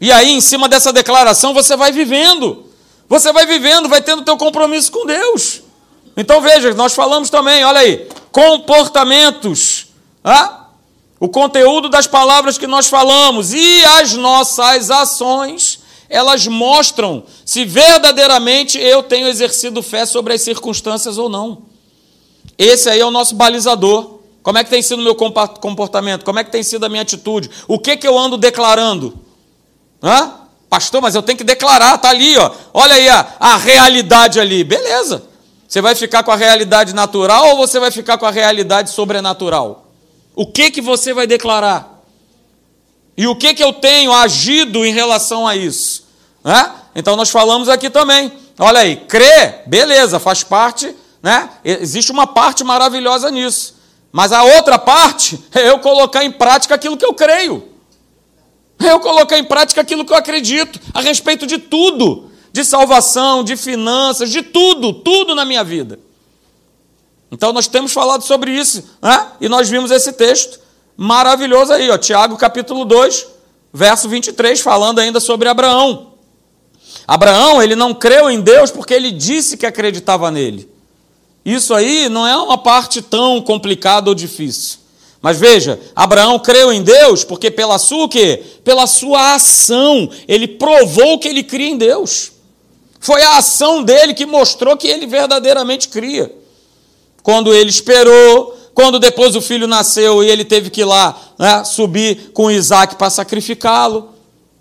E 0.01 0.11
aí, 0.11 0.31
em 0.31 0.39
cima 0.39 0.69
dessa 0.69 0.93
declaração, 0.93 1.53
você 1.53 1.75
vai 1.75 1.91
vivendo. 1.91 2.65
Você 3.09 3.33
vai 3.33 3.45
vivendo, 3.45 3.89
vai 3.89 4.01
tendo 4.01 4.23
teu 4.23 4.37
compromisso 4.37 4.91
com 4.91 5.05
Deus. 5.05 5.63
Então 6.19 6.41
veja, 6.41 6.73
nós 6.73 6.93
falamos 6.93 7.29
também, 7.29 7.63
olha 7.63 7.79
aí, 7.79 8.05
comportamentos. 8.29 9.87
Ah? 10.21 10.65
O 11.17 11.29
conteúdo 11.29 11.87
das 11.87 12.07
palavras 12.07 12.57
que 12.57 12.67
nós 12.67 12.89
falamos 12.89 13.53
e 13.53 13.85
as 13.85 14.15
nossas 14.15 14.91
ações, 14.91 15.79
elas 16.09 16.45
mostram 16.45 17.23
se 17.45 17.63
verdadeiramente 17.63 18.77
eu 18.77 19.01
tenho 19.01 19.29
exercido 19.29 19.81
fé 19.81 20.05
sobre 20.05 20.33
as 20.33 20.41
circunstâncias 20.41 21.17
ou 21.17 21.29
não. 21.29 21.59
Esse 22.57 22.89
aí 22.89 22.99
é 22.99 23.05
o 23.05 23.11
nosso 23.11 23.35
balizador. 23.35 24.19
Como 24.43 24.57
é 24.57 24.63
que 24.65 24.69
tem 24.69 24.81
sido 24.81 24.99
o 24.99 25.03
meu 25.03 25.15
comportamento? 25.15 26.25
Como 26.25 26.37
é 26.37 26.43
que 26.43 26.51
tem 26.51 26.63
sido 26.63 26.85
a 26.85 26.89
minha 26.89 27.01
atitude? 27.01 27.49
O 27.65 27.79
que, 27.79 27.95
que 27.95 28.05
eu 28.05 28.17
ando 28.19 28.35
declarando? 28.35 29.17
Hã? 30.03 30.33
Pastor, 30.69 31.01
mas 31.01 31.15
eu 31.15 31.23
tenho 31.23 31.37
que 31.37 31.45
declarar, 31.45 31.95
está 31.95 32.09
ali, 32.09 32.37
ó. 32.37 32.51
olha 32.73 32.95
aí 32.95 33.07
a, 33.07 33.35
a 33.39 33.55
realidade 33.55 34.37
ali. 34.37 34.65
Beleza. 34.65 35.28
Você 35.69 35.81
vai 35.81 35.93
ficar 35.93 36.23
com 36.23 36.31
a 36.31 36.35
realidade 36.35 36.95
natural 36.95 37.49
ou 37.49 37.57
você 37.57 37.79
vai 37.79 37.91
ficar 37.91 38.17
com 38.17 38.25
a 38.25 38.31
realidade 38.31 38.89
sobrenatural? 38.89 39.85
O 40.35 40.47
que 40.47 40.71
que 40.71 40.81
você 40.81 41.13
vai 41.13 41.27
declarar? 41.27 42.01
E 43.15 43.27
o 43.27 43.35
que 43.35 43.53
que 43.53 43.63
eu 43.63 43.71
tenho 43.71 44.11
agido 44.11 44.83
em 44.83 44.91
relação 44.91 45.47
a 45.47 45.55
isso? 45.55 46.07
Né? 46.43 46.71
Então 46.95 47.15
nós 47.15 47.29
falamos 47.29 47.69
aqui 47.69 47.87
também. 47.87 48.31
Olha 48.57 48.79
aí, 48.79 48.95
crer, 48.95 49.61
beleza, 49.67 50.19
faz 50.19 50.43
parte, 50.43 50.95
né? 51.21 51.47
Existe 51.63 52.11
uma 52.11 52.25
parte 52.25 52.63
maravilhosa 52.63 53.29
nisso. 53.29 53.75
Mas 54.11 54.31
a 54.31 54.41
outra 54.41 54.79
parte 54.79 55.39
é 55.53 55.69
eu 55.69 55.77
colocar 55.77 56.25
em 56.25 56.31
prática 56.31 56.73
aquilo 56.73 56.97
que 56.97 57.05
eu 57.05 57.13
creio. 57.13 57.69
É 58.79 58.91
eu 58.91 58.99
colocar 58.99 59.37
em 59.37 59.43
prática 59.43 59.81
aquilo 59.81 60.03
que 60.03 60.11
eu 60.11 60.17
acredito 60.17 60.79
a 60.95 61.01
respeito 61.01 61.45
de 61.45 61.59
tudo, 61.59 62.28
de 62.59 62.65
salvação, 62.65 63.41
de 63.41 63.55
finanças, 63.55 64.29
de 64.29 64.41
tudo, 64.41 64.91
tudo 64.93 65.33
na 65.33 65.45
minha 65.45 65.63
vida. 65.63 65.97
Então 67.31 67.53
nós 67.53 67.67
temos 67.67 67.93
falado 67.93 68.23
sobre 68.23 68.51
isso, 68.51 68.83
né? 69.01 69.27
e 69.39 69.47
nós 69.47 69.69
vimos 69.69 69.91
esse 69.91 70.11
texto 70.11 70.59
maravilhoso 70.97 71.71
aí, 71.71 71.89
ó, 71.89 71.97
Tiago 71.97 72.35
capítulo 72.35 72.83
2, 72.83 73.27
verso 73.71 74.09
23, 74.09 74.59
falando 74.59 74.99
ainda 74.99 75.21
sobre 75.21 75.47
Abraão. 75.47 76.13
Abraão, 77.07 77.63
ele 77.63 77.75
não 77.75 77.93
creu 77.93 78.29
em 78.29 78.41
Deus 78.41 78.71
porque 78.71 78.93
ele 78.93 79.11
disse 79.11 79.55
que 79.55 79.65
acreditava 79.65 80.29
nele. 80.29 80.69
Isso 81.45 81.73
aí 81.73 82.09
não 82.09 82.27
é 82.27 82.35
uma 82.35 82.57
parte 82.57 83.01
tão 83.01 83.41
complicada 83.41 84.09
ou 84.09 84.15
difícil. 84.15 84.79
Mas 85.21 85.39
veja, 85.39 85.79
Abraão 85.95 86.37
creu 86.39 86.73
em 86.73 86.83
Deus 86.83 87.23
porque 87.23 87.49
pela 87.49 87.77
sua 87.77 88.05
o 88.05 88.09
quê? 88.09 88.43
Pela 88.63 88.85
sua 88.85 89.35
ação, 89.35 90.09
ele 90.27 90.47
provou 90.47 91.17
que 91.19 91.27
ele 91.27 91.43
cria 91.43 91.69
em 91.69 91.77
Deus. 91.77 92.38
Foi 92.99 93.21
a 93.21 93.37
ação 93.37 93.83
dele 93.83 94.13
que 94.13 94.25
mostrou 94.25 94.75
que 94.75 94.87
ele 94.87 95.07
verdadeiramente 95.07 95.87
cria. 95.87 96.33
Quando 97.23 97.53
ele 97.53 97.69
esperou, 97.69 98.57
quando 98.73 98.99
depois 98.99 99.35
o 99.35 99.41
filho 99.41 99.67
nasceu 99.67 100.23
e 100.23 100.29
ele 100.29 100.43
teve 100.45 100.69
que 100.69 100.81
ir 100.81 100.85
lá 100.85 101.17
né, 101.37 101.63
subir 101.63 102.31
com 102.33 102.51
Isaac 102.51 102.95
para 102.95 103.09
sacrificá-lo. 103.09 104.09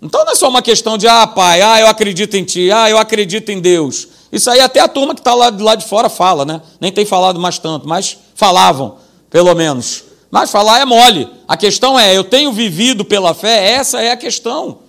Então 0.01 0.23
não 0.23 0.31
é 0.31 0.35
só 0.35 0.47
uma 0.47 0.61
questão 0.61 0.97
de, 0.97 1.07
ah, 1.07 1.27
pai, 1.27 1.61
ah, 1.61 1.79
eu 1.81 1.87
acredito 1.87 2.35
em 2.35 2.43
ti, 2.43 2.71
ah, 2.71 2.89
eu 2.89 2.97
acredito 2.97 3.49
em 3.49 3.59
Deus. 3.59 4.07
Isso 4.31 4.49
aí 4.49 4.59
até 4.59 4.79
a 4.79 4.87
turma 4.87 5.13
que 5.13 5.21
está 5.21 5.33
lá, 5.33 5.53
lá 5.59 5.75
de 5.75 5.85
fora 5.85 6.07
fala, 6.07 6.45
né? 6.45 6.61
Nem 6.79 6.91
tem 6.91 7.05
falado 7.05 7.39
mais 7.39 7.57
tanto, 7.57 7.87
mas 7.87 8.17
falavam, 8.35 8.97
pelo 9.29 9.53
menos. 9.55 10.03
Mas 10.31 10.51
falar 10.51 10.79
é 10.79 10.85
mole. 10.85 11.27
A 11.47 11.57
questão 11.57 11.99
é, 11.99 12.15
eu 12.15 12.23
tenho 12.23 12.53
vivido 12.53 13.03
pela 13.03 13.33
fé, 13.33 13.71
essa 13.71 14.01
é 14.01 14.11
a 14.11 14.17
questão. 14.17 14.79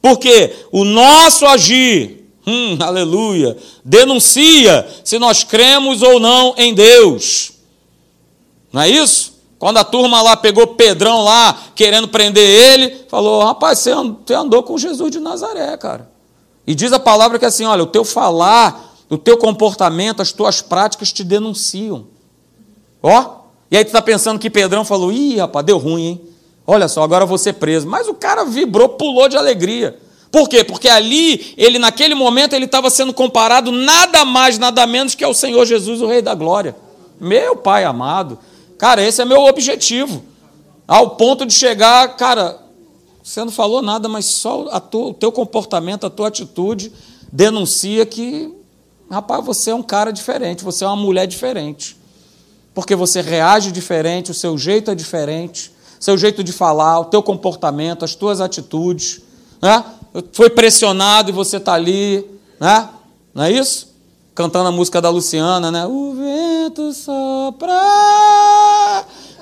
Porque 0.00 0.54
o 0.70 0.84
nosso 0.84 1.44
agir, 1.46 2.23
hum, 2.46 2.76
aleluia, 2.80 3.56
denuncia 3.84 4.88
se 5.02 5.18
nós 5.18 5.44
cremos 5.44 6.02
ou 6.02 6.18
não 6.20 6.54
em 6.56 6.74
Deus. 6.74 7.52
Não 8.72 8.82
é 8.82 8.88
isso? 8.88 9.34
Quando 9.58 9.78
a 9.78 9.84
turma 9.84 10.20
lá 10.20 10.36
pegou 10.36 10.66
Pedrão 10.66 11.22
lá, 11.22 11.58
querendo 11.74 12.08
prender 12.08 12.44
ele, 12.44 13.04
falou: 13.08 13.42
rapaz, 13.42 13.78
você 13.78 14.34
andou 14.34 14.62
com 14.62 14.76
Jesus 14.76 15.10
de 15.10 15.20
Nazaré, 15.20 15.76
cara. 15.76 16.10
E 16.66 16.74
diz 16.74 16.92
a 16.92 16.98
palavra 16.98 17.38
que 17.38 17.44
é 17.44 17.48
assim: 17.48 17.64
olha, 17.64 17.82
o 17.82 17.86
teu 17.86 18.04
falar, 18.04 18.94
o 19.08 19.16
teu 19.16 19.38
comportamento, 19.38 20.20
as 20.20 20.32
tuas 20.32 20.60
práticas 20.60 21.12
te 21.12 21.24
denunciam. 21.24 22.06
Ó, 23.02 23.36
e 23.70 23.76
aí 23.76 23.84
tu 23.84 23.88
está 23.88 24.02
pensando 24.02 24.38
que 24.38 24.50
Pedrão 24.50 24.84
falou: 24.84 25.12
ih, 25.12 25.36
rapaz, 25.36 25.64
deu 25.64 25.78
ruim, 25.78 26.02
hein? 26.02 26.20
Olha 26.66 26.88
só, 26.88 27.02
agora 27.02 27.24
eu 27.24 27.28
vou 27.28 27.38
ser 27.38 27.54
preso. 27.54 27.86
Mas 27.86 28.08
o 28.08 28.14
cara 28.14 28.44
vibrou, 28.44 28.90
pulou 28.90 29.28
de 29.28 29.36
alegria. 29.36 29.98
Por 30.34 30.48
quê? 30.48 30.64
Porque 30.64 30.88
ali, 30.88 31.54
ele 31.56 31.78
naquele 31.78 32.12
momento, 32.12 32.54
ele 32.54 32.64
estava 32.64 32.90
sendo 32.90 33.14
comparado 33.14 33.70
nada 33.70 34.24
mais, 34.24 34.58
nada 34.58 34.84
menos 34.84 35.14
que 35.14 35.22
ao 35.22 35.32
Senhor 35.32 35.64
Jesus, 35.64 36.02
o 36.02 36.08
Rei 36.08 36.20
da 36.20 36.34
Glória. 36.34 36.74
Meu 37.20 37.54
Pai 37.54 37.84
amado. 37.84 38.36
Cara, 38.76 39.00
esse 39.00 39.22
é 39.22 39.24
meu 39.24 39.42
objetivo. 39.42 40.24
Ao 40.88 41.10
ponto 41.10 41.46
de 41.46 41.54
chegar, 41.54 42.16
cara, 42.16 42.60
você 43.22 43.44
não 43.44 43.52
falou 43.52 43.80
nada, 43.80 44.08
mas 44.08 44.24
só 44.24 44.80
tua, 44.80 45.10
o 45.10 45.14
teu 45.14 45.30
comportamento, 45.30 46.04
a 46.04 46.10
tua 46.10 46.26
atitude 46.26 46.92
denuncia 47.30 48.04
que, 48.04 48.52
rapaz, 49.08 49.44
você 49.44 49.70
é 49.70 49.74
um 49.76 49.84
cara 49.84 50.12
diferente, 50.12 50.64
você 50.64 50.82
é 50.82 50.88
uma 50.88 50.96
mulher 50.96 51.28
diferente. 51.28 51.96
Porque 52.74 52.96
você 52.96 53.20
reage 53.20 53.70
diferente, 53.70 54.32
o 54.32 54.34
seu 54.34 54.58
jeito 54.58 54.90
é 54.90 54.96
diferente, 54.96 55.70
seu 56.00 56.18
jeito 56.18 56.42
de 56.42 56.50
falar, 56.50 56.98
o 56.98 57.04
teu 57.04 57.22
comportamento, 57.22 58.04
as 58.04 58.16
tuas 58.16 58.40
atitudes. 58.40 59.20
Né? 59.62 59.84
Foi 60.32 60.50
pressionado 60.50 61.30
e 61.30 61.32
você 61.32 61.56
está 61.56 61.74
ali, 61.74 62.24
né? 62.60 62.88
não 63.34 63.44
é 63.44 63.52
isso? 63.52 63.94
cantando 64.34 64.68
a 64.68 64.72
música 64.72 65.00
da 65.00 65.08
Luciana, 65.10 65.70
né? 65.70 65.86
O 65.86 66.12
vento 66.14 66.92
sopra 66.92 67.72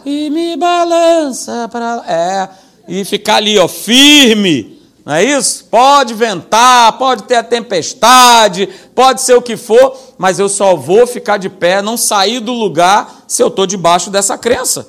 e 0.05 0.29
me 0.29 0.57
balança 0.57 1.69
para 1.73 2.05
é 2.07 2.49
e 2.87 3.05
ficar 3.05 3.37
ali, 3.37 3.59
ó, 3.59 3.67
firme. 3.67 4.81
Não 5.05 5.15
é 5.15 5.25
isso? 5.25 5.65
Pode 5.65 6.15
ventar, 6.15 6.93
pode 6.99 7.25
ter 7.25 7.37
a 7.37 7.43
tempestade, 7.43 8.69
pode 8.95 9.21
ser 9.23 9.35
o 9.35 9.43
que 9.43 9.57
for, 9.57 9.97
mas 10.19 10.39
eu 10.39 10.49
só 10.49 10.77
vou 10.77 11.07
ficar 11.07 11.39
de 11.39 11.49
pé, 11.49 11.83
não 11.83 11.97
sair 11.97 12.39
do 12.39 12.53
lugar 12.53 13.25
se 13.27 13.43
eu 13.43 13.49
estou 13.49 13.67
debaixo 13.67 14.11
dessa 14.11 14.39
crença. 14.39 14.87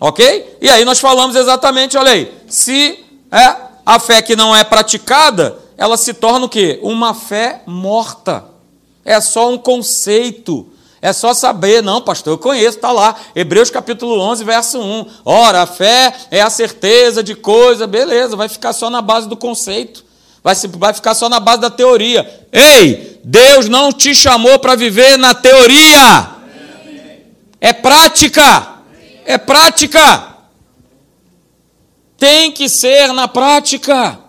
Ok? 0.00 0.56
E 0.62 0.68
aí 0.70 0.82
nós 0.84 0.98
falamos 0.98 1.36
exatamente, 1.36 1.98
olha 1.98 2.12
aí, 2.12 2.32
se 2.48 3.04
é 3.30 3.69
a 3.90 3.98
fé 3.98 4.22
que 4.22 4.36
não 4.36 4.54
é 4.54 4.62
praticada, 4.62 5.58
ela 5.76 5.96
se 5.96 6.14
torna 6.14 6.46
o 6.46 6.48
quê? 6.48 6.78
Uma 6.80 7.12
fé 7.12 7.62
morta. 7.66 8.44
É 9.04 9.20
só 9.20 9.50
um 9.50 9.58
conceito. 9.58 10.68
É 11.02 11.12
só 11.12 11.34
saber, 11.34 11.82
não, 11.82 12.00
pastor, 12.00 12.34
eu 12.34 12.38
conheço, 12.38 12.76
está 12.76 12.92
lá, 12.92 13.16
Hebreus 13.34 13.68
capítulo 13.68 14.20
11, 14.20 14.44
verso 14.44 14.78
1. 14.78 15.06
Ora, 15.24 15.62
a 15.62 15.66
fé 15.66 16.14
é 16.30 16.40
a 16.40 16.48
certeza 16.48 17.20
de 17.20 17.34
coisa, 17.34 17.84
beleza, 17.84 18.36
vai 18.36 18.48
ficar 18.48 18.72
só 18.72 18.88
na 18.88 19.02
base 19.02 19.28
do 19.28 19.36
conceito, 19.36 20.04
vai, 20.44 20.54
vai 20.76 20.94
ficar 20.94 21.14
só 21.14 21.28
na 21.28 21.40
base 21.40 21.62
da 21.62 21.70
teoria. 21.70 22.46
Ei, 22.52 23.18
Deus 23.24 23.68
não 23.68 23.92
te 23.92 24.14
chamou 24.14 24.60
para 24.60 24.76
viver 24.76 25.16
na 25.16 25.34
teoria, 25.34 26.28
é 27.60 27.72
prática, 27.72 28.68
é 29.24 29.36
prática. 29.36 30.30
Tem 32.20 32.52
que 32.52 32.68
ser 32.68 33.14
na 33.14 33.26
prática. 33.26 34.20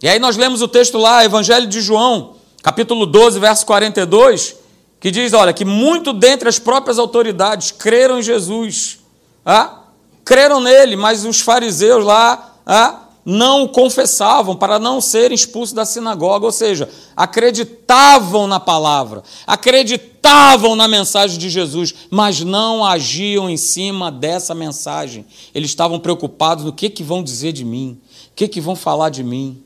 E 0.00 0.08
aí 0.08 0.20
nós 0.20 0.36
lemos 0.36 0.62
o 0.62 0.68
texto 0.68 0.96
lá, 0.96 1.24
Evangelho 1.24 1.66
de 1.66 1.80
João, 1.80 2.36
capítulo 2.62 3.04
12, 3.04 3.40
verso 3.40 3.66
42, 3.66 4.54
que 5.00 5.10
diz, 5.10 5.32
olha, 5.32 5.52
que 5.52 5.64
muito 5.64 6.12
dentre 6.12 6.48
as 6.48 6.58
próprias 6.58 7.00
autoridades 7.00 7.72
creram 7.72 8.20
em 8.20 8.22
Jesus, 8.22 9.00
ah, 9.44 9.80
creram 10.24 10.60
nele, 10.60 10.94
mas 10.94 11.24
os 11.24 11.40
fariseus 11.40 12.04
lá 12.04 12.54
ah, 12.64 13.03
não 13.24 13.66
confessavam 13.66 14.54
para 14.54 14.78
não 14.78 15.00
serem 15.00 15.34
expulsos 15.34 15.72
da 15.72 15.84
sinagoga, 15.86 16.44
ou 16.44 16.52
seja, 16.52 16.88
acreditavam 17.16 18.46
na 18.46 18.60
palavra, 18.60 19.22
acreditavam 19.46 20.76
na 20.76 20.86
mensagem 20.86 21.38
de 21.38 21.48
Jesus, 21.48 21.94
mas 22.10 22.40
não 22.40 22.84
agiam 22.84 23.48
em 23.48 23.56
cima 23.56 24.12
dessa 24.12 24.54
mensagem. 24.54 25.24
Eles 25.54 25.70
estavam 25.70 25.98
preocupados 25.98 26.64
no 26.64 26.72
que, 26.72 26.90
que 26.90 27.02
vão 27.02 27.22
dizer 27.22 27.52
de 27.52 27.64
mim, 27.64 27.98
o 28.30 28.34
que, 28.34 28.46
que 28.46 28.60
vão 28.60 28.76
falar 28.76 29.08
de 29.08 29.24
mim. 29.24 29.63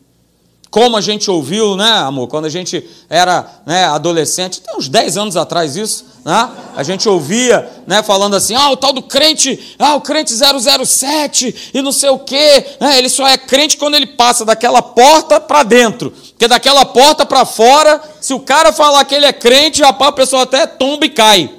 Como 0.71 0.99
a 0.99 1.01
gente 1.01 1.31
ouviu, 1.31 1.77
né, 1.77 1.91
amor, 1.91 2.29
quando 2.29 2.45
a 2.45 2.51
gente 2.51 2.87
era 3.09 3.47
né, 3.65 3.85
adolescente, 3.87 4.61
tem 4.61 4.77
uns 4.77 4.87
10 4.89 5.17
anos 5.17 5.37
atrás 5.37 5.77
isso, 5.77 6.05
né? 6.25 6.51
A 6.77 6.83
gente 6.83 7.09
ouvia, 7.09 7.67
né, 7.87 8.03
falando 8.03 8.37
assim: 8.37 8.55
"Ah, 8.55 8.71
o 8.71 8.77
tal 8.77 8.93
do 8.93 9.01
crente, 9.01 9.77
ah, 9.79 9.95
o 9.95 10.03
crente 10.03 10.35
007 10.35 11.73
e 11.73 11.81
não 11.81 11.91
sei 11.91 12.11
o 12.11 12.19
quê", 12.19 12.67
né? 12.79 12.99
Ele 12.99 13.09
só 13.09 13.27
é 13.27 13.39
crente 13.39 13.79
quando 13.79 13.95
ele 13.95 14.07
passa 14.07 14.45
daquela 14.45 14.83
porta 14.83 15.41
para 15.41 15.63
dentro. 15.63 16.11
Porque 16.11 16.47
daquela 16.47 16.85
porta 16.85 17.25
para 17.25 17.47
fora, 17.47 18.01
se 18.21 18.35
o 18.35 18.41
cara 18.41 18.71
falar 18.71 19.07
que 19.07 19.15
ele 19.15 19.27
é 19.27 19.33
crente, 19.33 19.83
rapaz, 19.83 20.11
a 20.11 20.13
pessoa 20.13 20.43
até 20.43 20.67
tomba 20.67 21.07
e 21.07 21.11
cai. 21.11 21.51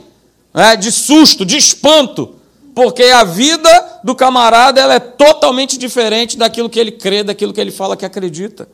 Né, 0.53 0.75
de 0.75 0.91
susto, 0.91 1.45
de 1.45 1.57
espanto 1.57 2.35
porque 2.75 3.03
a 3.03 3.25
vida 3.25 3.99
do 4.05 4.15
camarada 4.15 4.79
ela 4.79 4.93
é 4.93 4.99
totalmente 4.99 5.77
diferente 5.77 6.37
daquilo 6.37 6.69
que 6.69 6.79
ele 6.79 6.91
crê, 6.91 7.23
daquilo 7.23 7.51
que 7.51 7.59
ele 7.59 7.71
fala 7.71 7.97
que 7.97 8.05
acredita. 8.05 8.69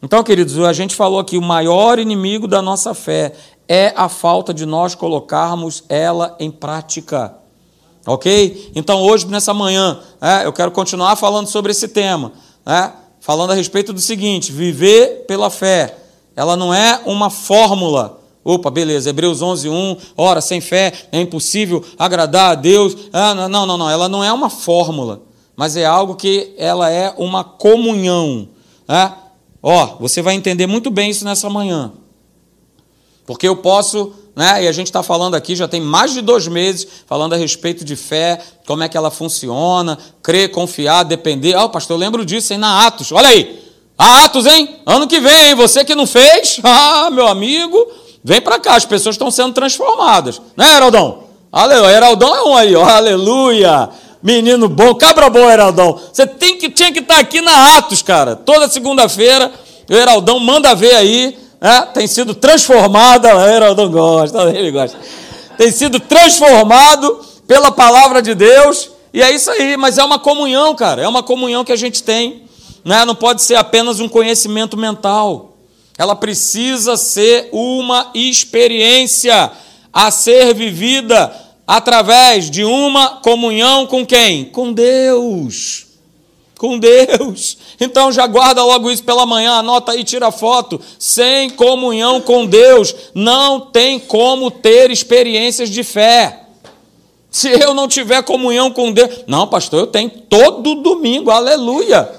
Então, 0.00 0.22
queridos, 0.22 0.58
a 0.60 0.72
gente 0.72 0.94
falou 0.94 1.18
aqui, 1.18 1.36
o 1.36 1.42
maior 1.42 1.98
inimigo 1.98 2.46
da 2.46 2.62
nossa 2.62 2.94
fé 2.94 3.32
é 3.66 3.92
a 3.96 4.08
falta 4.08 4.54
de 4.54 4.64
nós 4.64 4.94
colocarmos 4.94 5.82
ela 5.88 6.36
em 6.38 6.50
prática. 6.50 7.34
Ok? 8.06 8.70
Então, 8.76 9.02
hoje, 9.02 9.26
nessa 9.26 9.52
manhã, 9.52 9.98
é, 10.20 10.46
eu 10.46 10.52
quero 10.52 10.70
continuar 10.70 11.16
falando 11.16 11.48
sobre 11.48 11.72
esse 11.72 11.88
tema, 11.88 12.32
é, 12.64 12.90
falando 13.20 13.50
a 13.50 13.54
respeito 13.54 13.92
do 13.92 14.00
seguinte: 14.00 14.52
viver 14.52 15.24
pela 15.26 15.50
fé. 15.50 15.96
Ela 16.36 16.56
não 16.56 16.72
é 16.72 17.02
uma 17.04 17.28
fórmula. 17.28 18.20
Opa, 18.44 18.70
beleza, 18.70 19.10
Hebreus 19.10 19.42
11, 19.42 19.68
1. 19.68 19.96
Ora, 20.16 20.40
sem 20.40 20.60
fé 20.60 20.92
é 21.10 21.20
impossível 21.20 21.84
agradar 21.98 22.52
a 22.52 22.54
Deus. 22.54 22.96
Ah, 23.12 23.34
não, 23.34 23.66
não, 23.66 23.76
não. 23.76 23.90
Ela 23.90 24.08
não 24.08 24.22
é 24.22 24.32
uma 24.32 24.48
fórmula, 24.48 25.20
mas 25.56 25.76
é 25.76 25.84
algo 25.84 26.14
que 26.14 26.54
ela 26.56 26.88
é 26.88 27.12
uma 27.18 27.42
comunhão. 27.42 28.48
É? 28.88 29.27
Ó, 29.62 29.96
você 30.00 30.22
vai 30.22 30.34
entender 30.34 30.66
muito 30.66 30.90
bem 30.90 31.10
isso 31.10 31.24
nessa 31.24 31.48
manhã. 31.50 31.92
Porque 33.26 33.46
eu 33.46 33.56
posso, 33.56 34.12
né? 34.34 34.64
E 34.64 34.68
a 34.68 34.72
gente 34.72 34.86
está 34.86 35.02
falando 35.02 35.34
aqui, 35.34 35.54
já 35.54 35.68
tem 35.68 35.80
mais 35.80 36.12
de 36.12 36.20
dois 36.20 36.46
meses, 36.48 36.86
falando 37.06 37.34
a 37.34 37.36
respeito 37.36 37.84
de 37.84 37.96
fé, 37.96 38.40
como 38.66 38.82
é 38.82 38.88
que 38.88 38.96
ela 38.96 39.10
funciona, 39.10 39.98
crer, 40.22 40.50
confiar, 40.50 41.02
depender. 41.02 41.54
Ó, 41.56 41.64
oh, 41.64 41.68
pastor, 41.68 41.96
eu 41.96 42.00
lembro 42.00 42.24
disso, 42.24 42.52
hein, 42.52 42.58
na 42.58 42.86
Atos. 42.86 43.12
Olha 43.12 43.28
aí. 43.28 43.66
A 43.96 44.24
Atos, 44.24 44.46
hein? 44.46 44.76
Ano 44.86 45.06
que 45.06 45.20
vem, 45.20 45.48
hein? 45.48 45.54
Você 45.54 45.84
que 45.84 45.94
não 45.94 46.06
fez, 46.06 46.60
ah, 46.64 47.10
meu 47.10 47.26
amigo, 47.26 47.86
Vem 48.22 48.40
para 48.40 48.58
cá, 48.58 48.74
as 48.74 48.84
pessoas 48.84 49.14
estão 49.14 49.30
sendo 49.30 49.52
transformadas. 49.54 50.40
Né, 50.56 50.76
Heraldão? 50.76 51.24
Aleluia. 51.50 51.92
Heraldão 51.92 52.34
é 52.34 52.42
um 52.42 52.54
aí, 52.54 52.76
ó. 52.76 52.84
Aleluia. 52.84 53.88
Menino 54.22 54.68
bom, 54.68 54.94
cabra 54.94 55.30
bom, 55.30 55.48
Heraldão. 55.48 55.98
Você 56.12 56.26
tem 56.26 56.58
que, 56.58 56.68
tinha 56.68 56.92
que 56.92 56.98
estar 56.98 57.14
tá 57.14 57.20
aqui 57.20 57.40
na 57.40 57.78
Atos, 57.78 58.02
cara. 58.02 58.34
Toda 58.34 58.68
segunda-feira, 58.68 59.52
o 59.88 59.94
Heraldão 59.94 60.40
manda 60.40 60.74
ver 60.74 60.94
aí. 60.94 61.38
Né? 61.60 61.88
Tem 61.94 62.06
sido 62.06 62.34
transformada. 62.34 63.36
O 63.36 63.40
Heraldão 63.46 63.90
gosta, 63.90 64.42
ele 64.50 64.70
gosta. 64.70 64.98
Tem 65.56 65.70
sido 65.70 66.00
transformado 66.00 67.20
pela 67.46 67.70
palavra 67.70 68.20
de 68.20 68.34
Deus. 68.34 68.90
E 69.14 69.22
é 69.22 69.30
isso 69.30 69.50
aí, 69.50 69.76
mas 69.76 69.98
é 69.98 70.04
uma 70.04 70.18
comunhão, 70.18 70.74
cara. 70.74 71.02
É 71.02 71.08
uma 71.08 71.22
comunhão 71.22 71.64
que 71.64 71.72
a 71.72 71.76
gente 71.76 72.02
tem. 72.02 72.42
Né? 72.84 73.04
Não 73.04 73.14
pode 73.14 73.42
ser 73.42 73.54
apenas 73.54 74.00
um 74.00 74.08
conhecimento 74.08 74.76
mental. 74.76 75.56
Ela 75.96 76.14
precisa 76.14 76.96
ser 76.96 77.48
uma 77.52 78.10
experiência 78.14 79.50
a 79.92 80.10
ser 80.10 80.54
vivida 80.54 81.32
através 81.68 82.50
de 82.50 82.64
uma 82.64 83.16
comunhão 83.16 83.86
com 83.86 84.06
quem? 84.06 84.46
Com 84.46 84.72
Deus. 84.72 85.84
Com 86.56 86.78
Deus. 86.78 87.58
Então 87.78 88.10
já 88.10 88.26
guarda 88.26 88.64
logo 88.64 88.90
isso 88.90 89.04
pela 89.04 89.26
manhã, 89.26 89.52
anota 89.52 89.92
aí, 89.92 90.02
tira 90.02 90.30
foto. 90.30 90.80
Sem 90.98 91.50
comunhão 91.50 92.22
com 92.22 92.46
Deus, 92.46 92.94
não 93.14 93.60
tem 93.60 94.00
como 94.00 94.50
ter 94.50 94.90
experiências 94.90 95.68
de 95.68 95.84
fé. 95.84 96.44
Se 97.30 97.50
eu 97.50 97.74
não 97.74 97.86
tiver 97.86 98.22
comunhão 98.22 98.70
com 98.70 98.90
Deus, 98.90 99.24
não, 99.26 99.46
pastor, 99.46 99.80
eu 99.80 99.86
tenho 99.86 100.08
todo 100.08 100.76
domingo, 100.76 101.30
aleluia. 101.30 102.10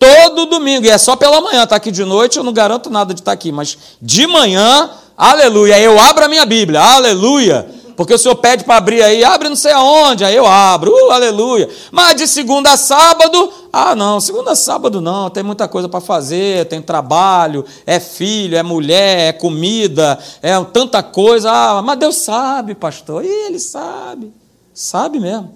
Todo 0.00 0.46
domingo, 0.46 0.86
e 0.86 0.90
é 0.90 0.98
só 0.98 1.14
pela 1.14 1.40
manhã, 1.40 1.64
tá 1.64 1.76
aqui 1.76 1.92
de 1.92 2.04
noite, 2.04 2.38
eu 2.38 2.42
não 2.42 2.52
garanto 2.52 2.90
nada 2.90 3.14
de 3.14 3.20
estar 3.20 3.32
aqui, 3.32 3.52
mas 3.52 3.78
de 4.02 4.26
manhã, 4.26 4.90
aleluia, 5.16 5.78
eu 5.78 6.00
abro 6.00 6.24
a 6.24 6.28
minha 6.28 6.44
Bíblia, 6.44 6.80
aleluia. 6.80 7.79
Porque 8.00 8.14
o 8.14 8.18
senhor 8.18 8.36
pede 8.36 8.64
para 8.64 8.78
abrir 8.78 9.02
aí, 9.02 9.22
abre 9.22 9.50
não 9.50 9.54
sei 9.54 9.72
aonde, 9.72 10.24
aí 10.24 10.34
eu 10.34 10.46
abro, 10.46 10.90
uh, 10.90 11.10
aleluia. 11.10 11.68
Mas 11.92 12.16
de 12.16 12.26
segunda 12.26 12.72
a 12.72 12.76
sábado, 12.78 13.52
ah 13.70 13.94
não, 13.94 14.18
segunda 14.18 14.52
a 14.52 14.56
sábado 14.56 15.02
não, 15.02 15.28
tem 15.28 15.42
muita 15.42 15.68
coisa 15.68 15.86
para 15.86 16.00
fazer, 16.00 16.64
tem 16.64 16.80
trabalho, 16.80 17.62
é 17.84 18.00
filho, 18.00 18.56
é 18.56 18.62
mulher, 18.62 19.28
é 19.28 19.32
comida, 19.34 20.18
é 20.40 20.58
tanta 20.64 21.02
coisa. 21.02 21.52
Ah, 21.52 21.82
mas 21.82 21.98
Deus 21.98 22.16
sabe, 22.16 22.74
pastor, 22.74 23.22
e 23.22 23.28
ele 23.28 23.60
sabe, 23.60 24.32
sabe 24.72 25.20
mesmo. 25.20 25.54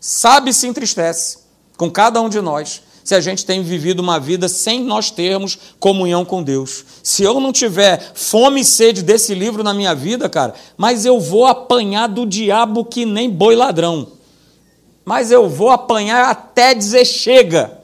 Sabe 0.00 0.54
se 0.54 0.66
entristece 0.66 1.40
com 1.76 1.90
cada 1.90 2.18
um 2.18 2.30
de 2.30 2.40
nós 2.40 2.80
se 3.04 3.14
a 3.14 3.20
gente 3.20 3.44
tem 3.44 3.62
vivido 3.62 4.00
uma 4.00 4.18
vida 4.18 4.48
sem 4.48 4.82
nós 4.82 5.10
termos 5.10 5.58
comunhão 5.78 6.24
com 6.24 6.42
Deus. 6.42 6.84
Se 7.02 7.22
eu 7.22 7.38
não 7.38 7.52
tiver 7.52 8.12
fome 8.14 8.62
e 8.62 8.64
sede 8.64 9.02
desse 9.02 9.34
livro 9.34 9.62
na 9.62 9.74
minha 9.74 9.94
vida, 9.94 10.26
cara, 10.26 10.54
mas 10.74 11.04
eu 11.04 11.20
vou 11.20 11.46
apanhar 11.46 12.08
do 12.08 12.24
diabo 12.24 12.82
que 12.82 13.04
nem 13.04 13.28
boi 13.28 13.54
ladrão. 13.54 14.08
Mas 15.04 15.30
eu 15.30 15.46
vou 15.50 15.68
apanhar 15.68 16.30
até 16.30 16.72
dizer 16.72 17.04
chega 17.04 17.78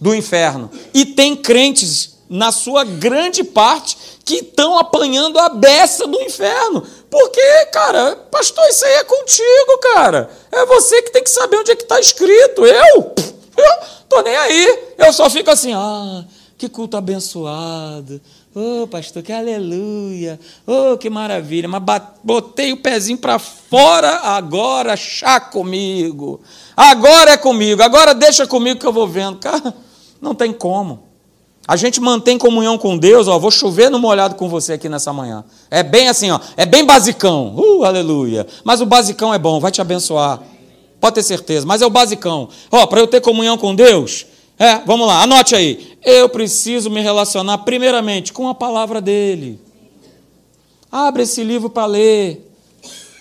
do 0.00 0.12
inferno. 0.12 0.68
E 0.92 1.04
tem 1.04 1.36
crentes, 1.36 2.16
na 2.28 2.50
sua 2.50 2.82
grande 2.82 3.44
parte, 3.44 3.96
que 4.24 4.38
estão 4.38 4.76
apanhando 4.76 5.38
a 5.38 5.48
beça 5.48 6.08
do 6.08 6.20
inferno. 6.20 6.82
Porque, 7.08 7.66
cara, 7.66 8.16
pastor, 8.32 8.66
isso 8.68 8.84
aí 8.84 8.94
é 8.94 9.04
contigo, 9.04 9.78
cara. 9.94 10.28
É 10.50 10.66
você 10.66 11.02
que 11.02 11.12
tem 11.12 11.22
que 11.22 11.30
saber 11.30 11.58
onde 11.58 11.70
é 11.70 11.76
que 11.76 11.84
está 11.84 12.00
escrito. 12.00 12.66
Eu? 12.66 13.14
Eu 13.56 13.95
Tô 14.08 14.22
nem 14.22 14.36
aí. 14.36 14.78
Eu 14.98 15.12
só 15.12 15.28
fico 15.28 15.50
assim, 15.50 15.72
ah, 15.72 16.24
que 16.56 16.68
culto 16.68 16.96
abençoado. 16.96 18.20
Oh, 18.54 18.86
pastor, 18.86 19.22
que 19.22 19.32
aleluia. 19.32 20.40
Oh, 20.66 20.96
que 20.96 21.10
maravilha. 21.10 21.68
Mas 21.68 21.82
botei 22.24 22.72
o 22.72 22.78
pezinho 22.78 23.18
para 23.18 23.38
fora, 23.38 24.20
agora 24.20 24.96
chá 24.96 25.38
comigo. 25.38 26.40
Agora 26.74 27.32
é 27.32 27.36
comigo. 27.36 27.82
Agora 27.82 28.14
deixa 28.14 28.46
comigo 28.46 28.80
que 28.80 28.86
eu 28.86 28.92
vou 28.92 29.06
vendo. 29.06 29.36
Cara, 29.36 29.74
não 30.22 30.34
tem 30.34 30.54
como. 30.54 31.04
A 31.68 31.74
gente 31.74 32.00
mantém 32.00 32.38
comunhão 32.38 32.78
com 32.78 32.96
Deus, 32.96 33.26
ó, 33.26 33.38
vou 33.40 33.50
chover 33.50 33.90
no 33.90 33.98
molhado 33.98 34.36
com 34.36 34.48
você 34.48 34.74
aqui 34.74 34.88
nessa 34.88 35.12
manhã. 35.12 35.44
É 35.68 35.82
bem 35.82 36.08
assim, 36.08 36.30
ó, 36.30 36.38
é 36.56 36.64
bem 36.64 36.84
basicão. 36.84 37.54
Uh, 37.56 37.84
aleluia. 37.84 38.46
Mas 38.62 38.80
o 38.80 38.86
basicão 38.86 39.34
é 39.34 39.38
bom, 39.38 39.58
vai 39.58 39.72
te 39.72 39.80
abençoar. 39.80 40.40
Pode 41.06 41.14
ter 41.14 41.22
certeza, 41.22 41.64
mas 41.64 41.82
é 41.82 41.86
o 41.86 41.90
basicão. 41.90 42.48
Ó, 42.68 42.84
para 42.84 42.98
eu 42.98 43.06
ter 43.06 43.20
comunhão 43.20 43.56
com 43.56 43.72
Deus, 43.72 44.26
é, 44.58 44.80
vamos 44.80 45.06
lá, 45.06 45.22
anote 45.22 45.54
aí. 45.54 45.96
Eu 46.02 46.28
preciso 46.28 46.90
me 46.90 47.00
relacionar 47.00 47.58
primeiramente 47.58 48.32
com 48.32 48.48
a 48.48 48.54
palavra 48.56 49.00
dele. 49.00 49.60
Abre 50.90 51.22
esse 51.22 51.44
livro 51.44 51.70
para 51.70 51.86
ler. 51.86 52.52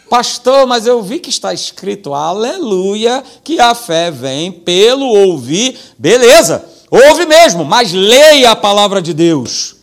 Pastor, 0.10 0.66
mas 0.66 0.88
eu 0.88 1.00
vi 1.04 1.20
que 1.20 1.30
está 1.30 1.54
escrito, 1.54 2.16
aleluia, 2.16 3.24
que 3.44 3.60
a 3.60 3.76
fé 3.76 4.10
vem 4.10 4.52
pelo 4.52 5.06
ouvir. 5.06 5.78
Beleza, 5.96 6.68
ouve 6.90 7.28
mesmo, 7.28 7.64
mas 7.64 7.94
leia 7.94 8.50
a 8.50 8.56
palavra 8.56 9.00
de 9.00 9.14
Deus. 9.14 9.76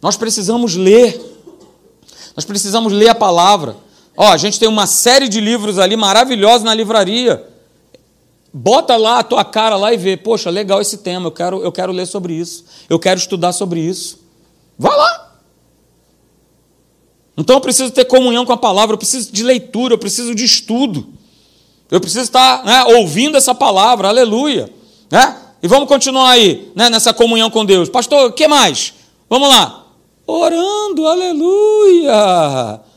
Nós 0.00 0.16
precisamos 0.16 0.74
ler. 0.74 1.20
Nós 2.34 2.46
precisamos 2.46 2.94
ler 2.94 3.10
a 3.10 3.14
palavra. 3.14 3.76
Ó, 4.22 4.30
a 4.30 4.36
gente 4.36 4.60
tem 4.60 4.68
uma 4.68 4.86
série 4.86 5.30
de 5.30 5.40
livros 5.40 5.78
ali 5.78 5.96
maravilhosos 5.96 6.62
na 6.62 6.74
livraria. 6.74 7.42
Bota 8.52 8.94
lá 8.94 9.20
a 9.20 9.22
tua 9.22 9.42
cara 9.46 9.76
lá 9.76 9.94
e 9.94 9.96
vê, 9.96 10.14
poxa, 10.14 10.50
legal 10.50 10.78
esse 10.78 10.98
tema, 10.98 11.28
eu 11.28 11.32
quero, 11.32 11.62
eu 11.62 11.72
quero 11.72 11.90
ler 11.90 12.04
sobre 12.04 12.34
isso, 12.34 12.66
eu 12.90 12.98
quero 12.98 13.18
estudar 13.18 13.52
sobre 13.52 13.80
isso. 13.80 14.18
Vá 14.78 14.94
lá. 14.94 15.38
Então 17.34 17.56
eu 17.56 17.60
preciso 17.62 17.90
ter 17.92 18.04
comunhão 18.04 18.44
com 18.44 18.52
a 18.52 18.58
palavra, 18.58 18.92
eu 18.92 18.98
preciso 18.98 19.32
de 19.32 19.42
leitura, 19.42 19.94
eu 19.94 19.98
preciso 19.98 20.34
de 20.34 20.44
estudo. 20.44 21.06
Eu 21.90 21.98
preciso 21.98 22.24
estar 22.24 22.62
né, 22.62 22.84
ouvindo 22.98 23.38
essa 23.38 23.54
palavra, 23.54 24.08
aleluia. 24.08 24.70
Né? 25.10 25.34
E 25.62 25.66
vamos 25.66 25.88
continuar 25.88 26.28
aí, 26.28 26.70
né, 26.74 26.90
nessa 26.90 27.14
comunhão 27.14 27.48
com 27.48 27.64
Deus. 27.64 27.88
Pastor, 27.88 28.28
o 28.28 28.32
que 28.34 28.46
mais? 28.46 28.92
Vamos 29.30 29.48
lá. 29.48 29.86
Orando, 30.26 31.06
aleluia. 31.06 32.89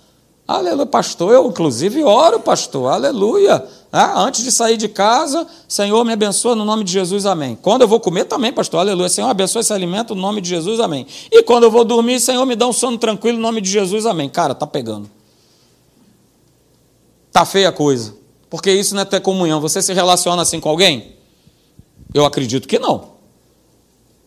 Aleluia, 0.48 0.86
pastor. 0.86 1.34
Eu, 1.34 1.48
inclusive, 1.48 2.04
oro, 2.04 2.40
pastor. 2.40 2.92
Aleluia. 2.92 3.66
Ah, 3.92 4.22
antes 4.22 4.44
de 4.44 4.52
sair 4.52 4.76
de 4.76 4.90
casa, 4.90 5.48
Senhor, 5.68 6.04
me 6.04 6.14
abençoa 6.14 6.56
no 6.56 6.66
nome 6.66 6.84
de 6.84 6.92
Jesus, 6.92 7.26
amém. 7.26 7.58
Quando 7.62 7.84
eu 7.84 7.88
vou 7.88 8.00
comer 8.00 8.26
também, 8.26 8.52
pastor, 8.52 8.80
aleluia. 8.80 9.08
Senhor, 9.08 9.30
abençoa 9.30 9.62
esse 9.62 9.72
alimento 9.72 10.14
no 10.16 10.22
nome 10.22 10.42
de 10.42 10.50
Jesus, 10.50 10.80
amém. 10.80 11.08
E 11.32 11.44
quando 11.44 11.64
eu 11.64 11.72
vou 11.72 11.86
dormir, 11.86 12.20
Senhor, 12.20 12.46
me 12.46 12.56
dá 12.56 12.68
um 12.68 12.74
sono 12.74 12.98
tranquilo 12.98 13.38
no 13.38 13.44
nome 13.44 13.62
de 13.62 13.70
Jesus, 13.70 14.06
amém. 14.06 14.28
Cara, 14.28 14.54
tá 14.54 14.68
pegando. 14.68 15.10
Tá 17.32 17.46
feia 17.46 17.70
a 17.70 17.72
coisa. 17.72 18.16
Porque 18.50 18.72
isso 18.72 18.94
não 18.96 19.04
é 19.04 19.06
ter 19.06 19.22
comunhão. 19.22 19.62
Você 19.62 19.82
se 19.82 19.94
relaciona 19.94 20.42
assim 20.42 20.60
com 20.60 20.70
alguém? 20.70 21.14
Eu 22.14 22.26
acredito 22.26 22.68
que 22.68 22.78
não. 22.78 23.14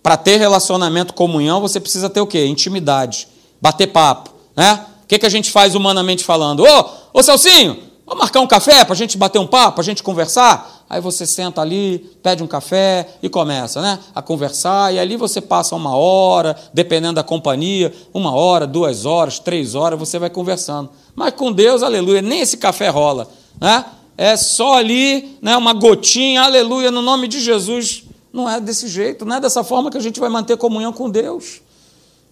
Para 0.03 0.17
ter 0.17 0.37
relacionamento, 0.39 1.13
comunhão, 1.13 1.61
você 1.61 1.79
precisa 1.79 2.09
ter 2.09 2.21
o 2.21 2.27
quê? 2.27 2.47
Intimidade. 2.47 3.29
Bater 3.61 3.89
papo, 3.89 4.31
né? 4.57 4.87
O 5.07 5.09
que, 5.09 5.21
que 5.21 5.27
a 5.27 5.31
gente 5.31 5.53
faz 5.53 5.77
humanamente 5.77 6.25
falando? 6.25 6.65
Ô, 6.65 6.91
ô 7.13 7.23
Celcinho, 7.23 7.79
vamos 8.05 8.23
marcar 8.23 8.41
um 8.41 8.47
café 8.47 8.85
para 8.85 8.93
a 8.93 8.97
gente 8.97 9.17
bater 9.17 9.39
um 9.39 9.47
papo, 9.47 9.77
para 9.77 9.83
a 9.83 9.85
gente 9.85 10.03
conversar? 10.03 10.85
Aí 10.91 11.01
você 11.01 11.25
senta 11.25 11.61
ali, 11.61 11.99
pede 12.25 12.43
um 12.43 12.47
café 12.49 13.09
e 13.23 13.29
começa 13.29 13.81
né, 13.81 14.01
a 14.13 14.21
conversar, 14.21 14.93
e 14.93 14.99
ali 14.99 15.17
você 15.17 15.41
passa 15.41 15.77
uma 15.77 15.97
hora, 15.97 16.57
dependendo 16.75 17.15
da 17.15 17.23
companhia, 17.23 17.95
uma 18.13 18.35
hora, 18.35 18.67
duas 18.67 19.07
horas, 19.07 19.39
três 19.39 19.77
horas, 19.77 19.97
você 19.97 20.19
vai 20.19 20.29
conversando. 20.29 20.91
Mas 21.15 21.35
com 21.35 21.53
Deus, 21.53 21.85
aleluia, 21.85 22.21
nem 22.21 22.41
esse 22.41 22.57
café 22.57 22.89
rola. 22.89 23.29
Né? 23.61 23.85
É 24.19 24.37
só 24.37 24.75
ali 24.75 25.39
né, 25.41 25.57
uma 25.57 25.73
gotinha, 25.73 26.43
aleluia, 26.43 26.91
no 26.91 27.01
nome 27.01 27.29
de 27.29 27.39
Jesus. 27.39 28.03
Não 28.33 28.51
é 28.51 28.61
desse 28.61 28.89
jeito, 28.89 29.25
não 29.25 29.37
é 29.37 29.41
dessa 29.41 29.63
forma 29.63 29.89
que 29.89 29.97
a 29.97 30.03
gente 30.03 30.19
vai 30.19 30.29
manter 30.29 30.57
comunhão 30.57 30.93
com 30.93 31.09
Deus. 31.09 31.61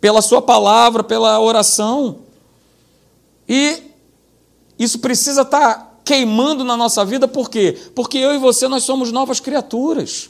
Pela 0.00 0.20
Sua 0.20 0.42
palavra, 0.42 1.04
pela 1.04 1.38
oração. 1.38 2.23
E 3.48 3.83
isso 4.78 4.98
precisa 4.98 5.42
estar 5.42 6.00
queimando 6.04 6.64
na 6.64 6.76
nossa 6.76 7.04
vida, 7.04 7.26
por 7.26 7.48
quê? 7.48 7.78
Porque 7.94 8.18
eu 8.18 8.35
e 8.35 8.38
você, 8.38 8.68
nós 8.68 8.85
somos 8.85 9.11
novas 9.11 9.40
criaturas. 9.40 10.28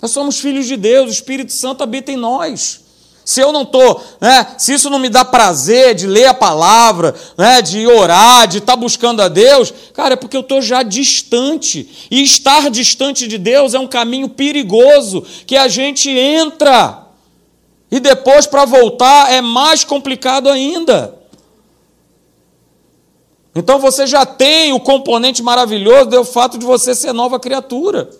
Nós 0.00 0.10
somos 0.10 0.38
filhos 0.38 0.66
de 0.66 0.76
Deus, 0.76 1.08
o 1.08 1.12
Espírito 1.12 1.52
Santo 1.52 1.82
habita 1.82 2.12
em 2.12 2.16
nós. 2.16 2.84
Se 3.24 3.40
eu 3.40 3.50
não 3.50 3.62
estou, 3.62 4.00
né, 4.20 4.54
se 4.56 4.74
isso 4.74 4.88
não 4.88 5.00
me 5.00 5.08
dá 5.08 5.24
prazer 5.24 5.96
de 5.96 6.06
ler 6.06 6.26
a 6.26 6.34
palavra, 6.34 7.12
né, 7.36 7.60
de 7.60 7.84
orar, 7.84 8.46
de 8.46 8.58
estar 8.58 8.74
tá 8.74 8.76
buscando 8.76 9.20
a 9.20 9.26
Deus, 9.26 9.74
cara, 9.92 10.12
é 10.12 10.16
porque 10.16 10.36
eu 10.36 10.42
estou 10.42 10.62
já 10.62 10.84
distante. 10.84 12.06
E 12.08 12.22
estar 12.22 12.70
distante 12.70 13.26
de 13.26 13.36
Deus 13.36 13.74
é 13.74 13.80
um 13.80 13.88
caminho 13.88 14.28
perigoso 14.28 15.24
que 15.44 15.56
a 15.56 15.66
gente 15.66 16.08
entra. 16.08 17.04
E 17.90 17.98
depois, 17.98 18.46
para 18.46 18.64
voltar, 18.64 19.32
é 19.32 19.40
mais 19.40 19.82
complicado 19.82 20.48
ainda. 20.48 21.12
Então 23.56 23.78
você 23.78 24.06
já 24.06 24.26
tem 24.26 24.74
o 24.74 24.78
componente 24.78 25.42
maravilhoso 25.42 26.10
do 26.10 26.24
fato 26.24 26.58
de 26.58 26.66
você 26.66 26.94
ser 26.94 27.14
nova 27.14 27.40
criatura. 27.40 28.10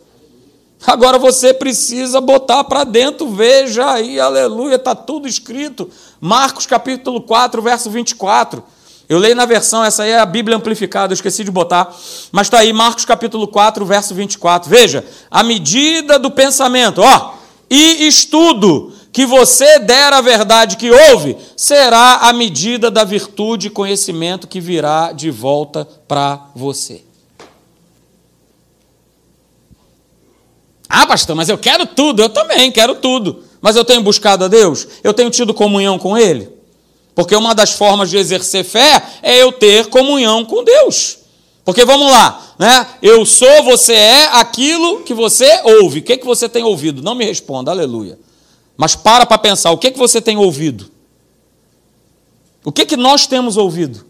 Agora 0.87 1.19
você 1.19 1.53
precisa 1.53 2.23
botar 2.23 2.65
para 2.65 2.85
dentro, 2.85 3.29
veja 3.29 3.93
aí, 3.93 4.19
aleluia, 4.19 4.77
está 4.77 4.95
tudo 4.95 5.29
escrito. 5.29 5.91
Marcos 6.19 6.65
capítulo 6.65 7.21
4, 7.21 7.61
verso 7.61 7.91
24. 7.91 8.65
Eu 9.11 9.19
leio 9.19 9.37
na 9.37 9.45
versão, 9.45 9.85
essa 9.85 10.05
aí 10.05 10.11
é 10.11 10.19
a 10.19 10.25
Bíblia 10.25 10.57
amplificada, 10.57 11.13
eu 11.13 11.15
esqueci 11.15 11.45
de 11.45 11.51
botar, 11.51 11.95
mas 12.33 12.47
está 12.47 12.61
aí, 12.61 12.73
Marcos 12.73 13.05
capítulo 13.05 13.47
4, 13.47 13.85
verso 13.85 14.15
24. 14.15 14.71
Veja, 14.71 15.05
a 15.31 15.43
medida 15.43 16.19
do 16.19 16.31
pensamento, 16.31 17.03
ó, 17.03 17.35
e 17.69 18.09
estudo 18.09 18.96
que 19.17 19.25
você 19.25 19.79
der 19.79 20.13
a 20.13 20.21
verdade 20.21 20.77
que 20.77 20.91
houve, 20.91 21.39
será 21.57 22.17
a 22.17 22.35
medida 22.35 22.91
da 22.91 23.03
virtude 23.03 23.69
e 23.69 23.71
conhecimento 23.71 24.47
que 24.47 24.61
virá 24.61 25.11
de 25.11 25.31
volta 25.31 25.89
para 26.07 26.51
você. 26.55 27.03
Ah, 30.87 31.07
pastor, 31.07 31.35
mas 31.35 31.49
eu 31.49 31.57
quero 31.57 31.87
tudo, 31.87 32.21
eu 32.21 32.29
também 32.29 32.71
quero 32.71 32.97
tudo. 32.97 33.43
Mas 33.59 33.75
eu 33.75 33.87
tenho 33.87 34.03
buscado 34.03 34.45
a 34.45 34.49
Deus? 34.49 34.87
Eu 35.03 35.15
tenho 35.15 35.31
tido 35.31 35.55
comunhão 35.55 35.99
com 35.99 36.19
Ele? 36.19 36.51
Porque 37.15 37.35
uma 37.35 37.55
das 37.55 37.73
formas 37.73 38.11
de 38.11 38.19
exercer 38.19 38.65
fé 38.65 39.03
é 39.23 39.41
eu 39.41 39.51
ter 39.51 39.87
comunhão 39.87 40.45
com 40.45 40.63
Deus. 40.63 41.21
Porque 41.65 41.87
vamos 41.87 42.13
lá, 42.13 42.55
né? 42.59 42.87
Eu 43.01 43.25
sou, 43.25 43.63
você 43.63 43.95
é 43.95 44.27
aquilo 44.33 45.05
que 45.05 45.15
você 45.15 45.63
ouve. 45.65 46.01
O 46.01 46.03
que, 46.03 46.19
que 46.19 46.27
você 46.27 46.51
tem 46.51 46.65
ouvido? 46.65 47.01
Não 47.01 47.15
me 47.15 47.25
responda, 47.25 47.71
aleluia. 47.71 48.26
Mas 48.77 48.95
para 48.95 49.25
para 49.25 49.39
pensar, 49.39 49.71
o 49.71 49.79
que, 49.79 49.91
que 49.91 49.99
você 49.99 50.21
tem 50.21 50.37
ouvido? 50.37 50.91
O 52.65 52.73
que, 52.73 52.85
que 52.85 52.97
nós 52.97 53.27
temos 53.27 53.57
ouvido? 53.57 54.05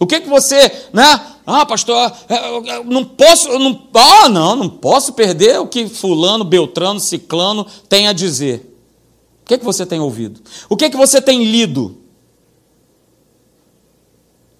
O 0.00 0.06
que, 0.06 0.20
que 0.20 0.28
você, 0.28 0.72
né? 0.92 1.36
Ah, 1.46 1.66
pastor, 1.66 2.10
eu 2.28 2.84
não 2.84 3.04
posso, 3.04 3.58
não, 3.58 3.86
ah, 3.94 4.28
não, 4.28 4.56
não 4.56 4.68
posso 4.68 5.12
perder 5.12 5.60
o 5.60 5.66
que 5.66 5.88
fulano, 5.88 6.42
beltrano, 6.42 6.98
ciclano 6.98 7.66
tem 7.88 8.08
a 8.08 8.12
dizer. 8.12 8.66
O 9.42 9.46
que, 9.46 9.58
que 9.58 9.64
você 9.64 9.84
tem 9.84 10.00
ouvido? 10.00 10.40
O 10.68 10.76
que, 10.76 10.88
que 10.88 10.96
você 10.96 11.20
tem 11.20 11.44
lido? 11.44 11.98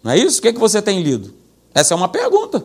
Não 0.02 0.12
é 0.12 0.18
isso? 0.18 0.40
O 0.40 0.42
que, 0.42 0.52
que 0.52 0.58
você 0.58 0.82
tem 0.82 1.02
lido? 1.02 1.34
Essa 1.74 1.94
é 1.94 1.96
uma 1.96 2.08
pergunta. 2.08 2.64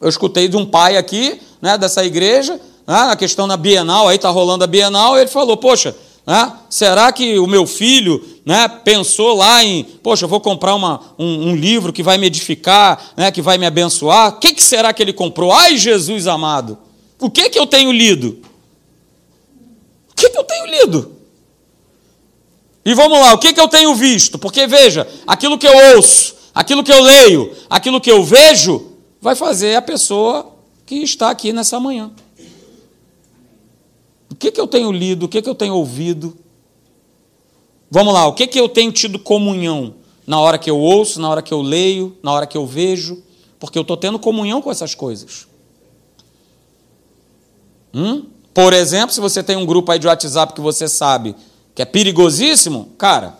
Eu 0.00 0.08
escutei 0.08 0.48
de 0.48 0.56
um 0.56 0.66
pai 0.66 0.96
aqui, 0.96 1.40
né, 1.60 1.78
dessa 1.78 2.04
igreja, 2.04 2.60
né, 2.86 3.10
a 3.10 3.16
questão 3.16 3.46
na 3.46 3.56
Bienal, 3.56 4.08
aí 4.08 4.16
está 4.16 4.28
rolando 4.30 4.64
a 4.64 4.66
Bienal, 4.66 5.18
ele 5.18 5.28
falou, 5.28 5.56
poxa, 5.56 5.96
né, 6.26 6.52
será 6.70 7.10
que 7.12 7.38
o 7.38 7.46
meu 7.46 7.66
filho 7.66 8.22
né, 8.44 8.68
pensou 8.68 9.36
lá 9.36 9.64
em, 9.64 9.84
poxa, 9.84 10.24
eu 10.24 10.28
vou 10.28 10.40
comprar 10.40 10.74
uma, 10.74 11.00
um, 11.18 11.50
um, 11.50 11.56
livro 11.56 11.92
que 11.92 12.02
vai 12.02 12.18
me 12.18 12.26
edificar, 12.26 13.12
né, 13.16 13.30
que 13.30 13.42
vai 13.42 13.58
me 13.58 13.66
abençoar? 13.66 14.30
O 14.30 14.38
que, 14.38 14.52
que 14.52 14.62
será 14.62 14.92
que 14.92 15.02
ele 15.02 15.12
comprou? 15.12 15.52
Ai, 15.52 15.76
Jesus 15.76 16.26
amado, 16.26 16.78
o 17.18 17.30
que, 17.30 17.50
que 17.50 17.58
eu 17.58 17.66
tenho 17.66 17.90
lido? 17.90 18.38
O 20.10 20.14
que, 20.14 20.30
que 20.30 20.38
eu 20.38 20.44
tenho 20.44 20.66
lido? 20.66 21.16
E 22.84 22.94
vamos 22.94 23.18
lá, 23.18 23.34
o 23.34 23.38
que, 23.38 23.52
que 23.52 23.60
eu 23.60 23.68
tenho 23.68 23.94
visto? 23.96 24.38
Porque 24.38 24.66
veja, 24.66 25.08
aquilo 25.26 25.58
que 25.58 25.66
eu 25.66 25.96
ouço, 25.96 26.36
aquilo 26.54 26.84
que 26.84 26.92
eu 26.92 27.02
leio, 27.02 27.52
aquilo 27.68 28.00
que 28.00 28.10
eu 28.10 28.22
vejo, 28.22 28.92
vai 29.20 29.34
fazer 29.34 29.74
a 29.74 29.82
pessoa 29.82 30.54
que 30.86 30.96
está 30.96 31.30
aqui 31.30 31.52
nessa 31.52 31.80
manhã. 31.80 32.12
O 34.36 34.38
que, 34.38 34.52
que 34.52 34.60
eu 34.60 34.66
tenho 34.66 34.92
lido, 34.92 35.24
o 35.24 35.28
que, 35.30 35.40
que 35.40 35.48
eu 35.48 35.54
tenho 35.54 35.74
ouvido? 35.74 36.36
Vamos 37.90 38.12
lá, 38.12 38.26
o 38.26 38.34
que, 38.34 38.46
que 38.46 38.60
eu 38.60 38.68
tenho 38.68 38.92
tido 38.92 39.18
comunhão 39.18 39.94
na 40.26 40.38
hora 40.38 40.58
que 40.58 40.68
eu 40.68 40.78
ouço, 40.78 41.18
na 41.18 41.30
hora 41.30 41.40
que 41.40 41.54
eu 41.54 41.62
leio, 41.62 42.14
na 42.22 42.32
hora 42.32 42.46
que 42.46 42.54
eu 42.54 42.66
vejo? 42.66 43.22
Porque 43.58 43.78
eu 43.78 43.80
estou 43.80 43.96
tendo 43.96 44.18
comunhão 44.18 44.60
com 44.60 44.70
essas 44.70 44.94
coisas. 44.94 45.46
Hum? 47.94 48.26
Por 48.52 48.74
exemplo, 48.74 49.14
se 49.14 49.22
você 49.22 49.42
tem 49.42 49.56
um 49.56 49.64
grupo 49.64 49.90
aí 49.90 49.98
de 49.98 50.06
WhatsApp 50.06 50.52
que 50.52 50.60
você 50.60 50.86
sabe 50.86 51.34
que 51.74 51.80
é 51.80 51.86
perigosíssimo, 51.86 52.90
cara, 52.98 53.38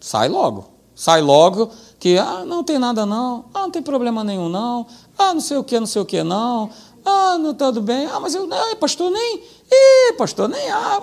sai 0.00 0.28
logo. 0.28 0.70
Sai 0.92 1.22
logo 1.22 1.70
que 2.00 2.18
ah, 2.18 2.44
não 2.44 2.64
tem 2.64 2.80
nada 2.80 3.06
não, 3.06 3.44
ah, 3.54 3.60
não 3.60 3.70
tem 3.70 3.80
problema 3.80 4.24
nenhum 4.24 4.48
não, 4.48 4.86
ah, 5.16 5.32
não 5.32 5.40
sei 5.40 5.56
o 5.56 5.62
que, 5.62 5.78
não 5.78 5.86
sei 5.86 6.02
o 6.02 6.04
que 6.04 6.22
não, 6.24 6.68
ah, 7.04 7.36
não 7.38 7.52
tá 7.52 7.66
tudo 7.66 7.82
bem, 7.82 8.06
ah, 8.06 8.18
mas 8.18 8.34
eu, 8.34 8.48
ah, 8.50 8.76
pastor, 8.76 9.10
nem, 9.10 9.42
ih, 9.70 10.12
pastor, 10.16 10.48
nem, 10.48 10.70
ah, 10.70 11.00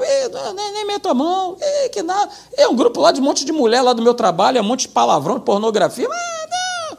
nem, 0.56 0.74
nem 0.74 0.86
meto 0.86 1.08
a 1.08 1.14
mão, 1.14 1.58
ih, 1.62 1.90
que 1.90 2.02
nada. 2.02 2.32
É 2.58 2.68
um 2.68 2.76
grupo 2.76 3.00
lá 3.00 3.12
de 3.12 3.22
um 3.22 3.24
monte 3.24 3.46
de 3.46 3.52
mulher 3.52 3.82
lá 3.82 3.94
do 3.94 4.02
meu 4.02 4.14
trabalho, 4.14 4.58
é 4.58 4.62
um 4.62 4.66
monte 4.66 4.82
de 4.82 4.90
palavrão, 4.90 5.38
de 5.38 5.46
pornografia, 5.46 6.10
mas 6.10 6.20
não, 6.50 6.98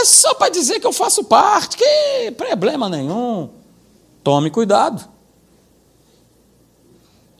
é 0.00 0.04
só 0.04 0.34
para 0.34 0.50
dizer 0.50 0.80
que 0.80 0.86
eu 0.86 0.92
faço 0.92 1.24
parte, 1.24 1.76
que 1.76 2.30
problema 2.36 2.88
nenhum. 2.88 3.48
Tome 4.22 4.50
cuidado. 4.50 5.08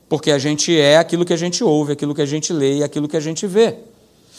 Porque 0.09 0.31
a 0.31 0.39
gente 0.39 0.79
é 0.79 0.99
aquilo 0.99 1.25
que 1.25 1.33
a 1.33 1.37
gente 1.37 1.65
ouve, 1.65 1.93
aquilo 1.93 2.15
que 2.15 2.21
a 2.21 2.27
gente 2.27 2.53
lê 2.53 2.79
e 2.79 2.85
aquilo 2.85 3.09
que 3.09 3.17
a 3.17 3.21
gente 3.21 3.47
vê. 3.47 3.79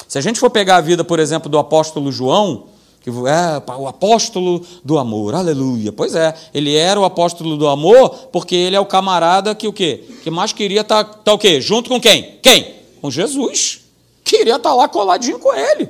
Se 0.08 0.18
a 0.18 0.22
gente 0.22 0.40
for 0.40 0.50
pegar 0.50 0.78
a 0.78 0.82
vida, 0.82 1.04
por 1.04 1.20
exemplo, 1.20 1.50
do 1.50 1.58
apóstolo 1.58 2.12
João, 2.12 2.68
que 3.04 3.10
é 3.10 3.76
o 3.78 3.86
apóstolo 3.86 4.66
do 4.82 4.98
amor, 4.98 5.36
aleluia. 5.36 5.92
Pois 5.92 6.16
é, 6.16 6.34
ele 6.54 6.74
era 6.74 6.98
o 6.98 7.04
apóstolo 7.04 7.58
do 7.58 7.68
amor 7.68 8.10
porque 8.32 8.56
ele 8.56 8.78
é 8.78 8.80
o 8.80 8.86
camarada 8.86 9.54
que 9.54 9.68
o 9.68 9.74
quê? 9.74 10.06
Que 10.24 10.32
mais 10.32 10.54
queria 10.54 10.82
estar 10.82 11.04
tá, 11.04 11.14
tá 11.14 11.34
o 11.34 11.38
quê? 11.38 11.60
Junto 11.60 11.90
com 11.90 12.00
quem? 12.00 12.40
Quem? 12.42 12.76
Com 13.02 13.12
Jesus. 13.12 13.82
Queria 14.24 14.56
estar 14.56 14.70
tá 14.70 14.74
lá 14.74 14.88
coladinho 14.88 15.38
com 15.38 15.54
ele. 15.54 15.90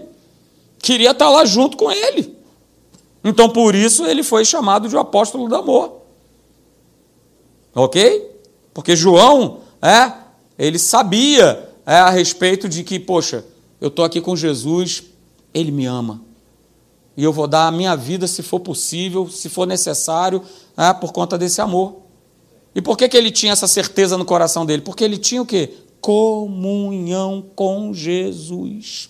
Queria 0.79 1.11
estar 1.11 1.25
tá 1.25 1.31
lá 1.31 1.45
junto 1.45 1.77
com 1.77 1.91
ele. 1.91 2.35
Então, 3.23 3.47
por 3.47 3.75
isso, 3.75 4.03
ele 4.05 4.23
foi 4.23 4.43
chamado 4.43 4.89
de 4.89 4.95
o 4.95 4.99
apóstolo 4.99 5.47
do 5.47 5.55
amor. 5.55 6.01
Ok? 7.75 8.27
Porque 8.73 8.95
João 8.95 9.59
é, 9.79 10.11
ele 10.57 10.79
sabia 10.79 11.69
é, 11.85 11.95
a 11.95 12.09
respeito 12.09 12.67
de 12.67 12.83
que, 12.83 12.99
poxa, 12.99 13.45
eu 13.79 13.89
estou 13.89 14.03
aqui 14.03 14.19
com 14.19 14.35
Jesus, 14.35 15.03
ele 15.53 15.71
me 15.71 15.85
ama. 15.85 16.32
E 17.15 17.23
eu 17.23 17.31
vou 17.31 17.47
dar 17.47 17.67
a 17.67 17.71
minha 17.71 17.95
vida, 17.95 18.27
se 18.27 18.41
for 18.41 18.59
possível, 18.59 19.29
se 19.29 19.49
for 19.49 19.67
necessário, 19.67 20.41
é, 20.75 20.91
por 20.93 21.11
conta 21.11 21.37
desse 21.37 21.61
amor. 21.61 21.97
E 22.75 22.81
por 22.81 22.97
que, 22.97 23.07
que 23.07 23.15
ele 23.15 23.29
tinha 23.29 23.53
essa 23.53 23.67
certeza 23.67 24.17
no 24.17 24.25
coração 24.25 24.65
dele? 24.65 24.81
Porque 24.81 25.03
ele 25.03 25.17
tinha 25.17 25.41
o 25.41 25.45
quê? 25.45 25.73
Comunhão 26.01 27.45
com 27.55 27.93
Jesus. 27.93 29.09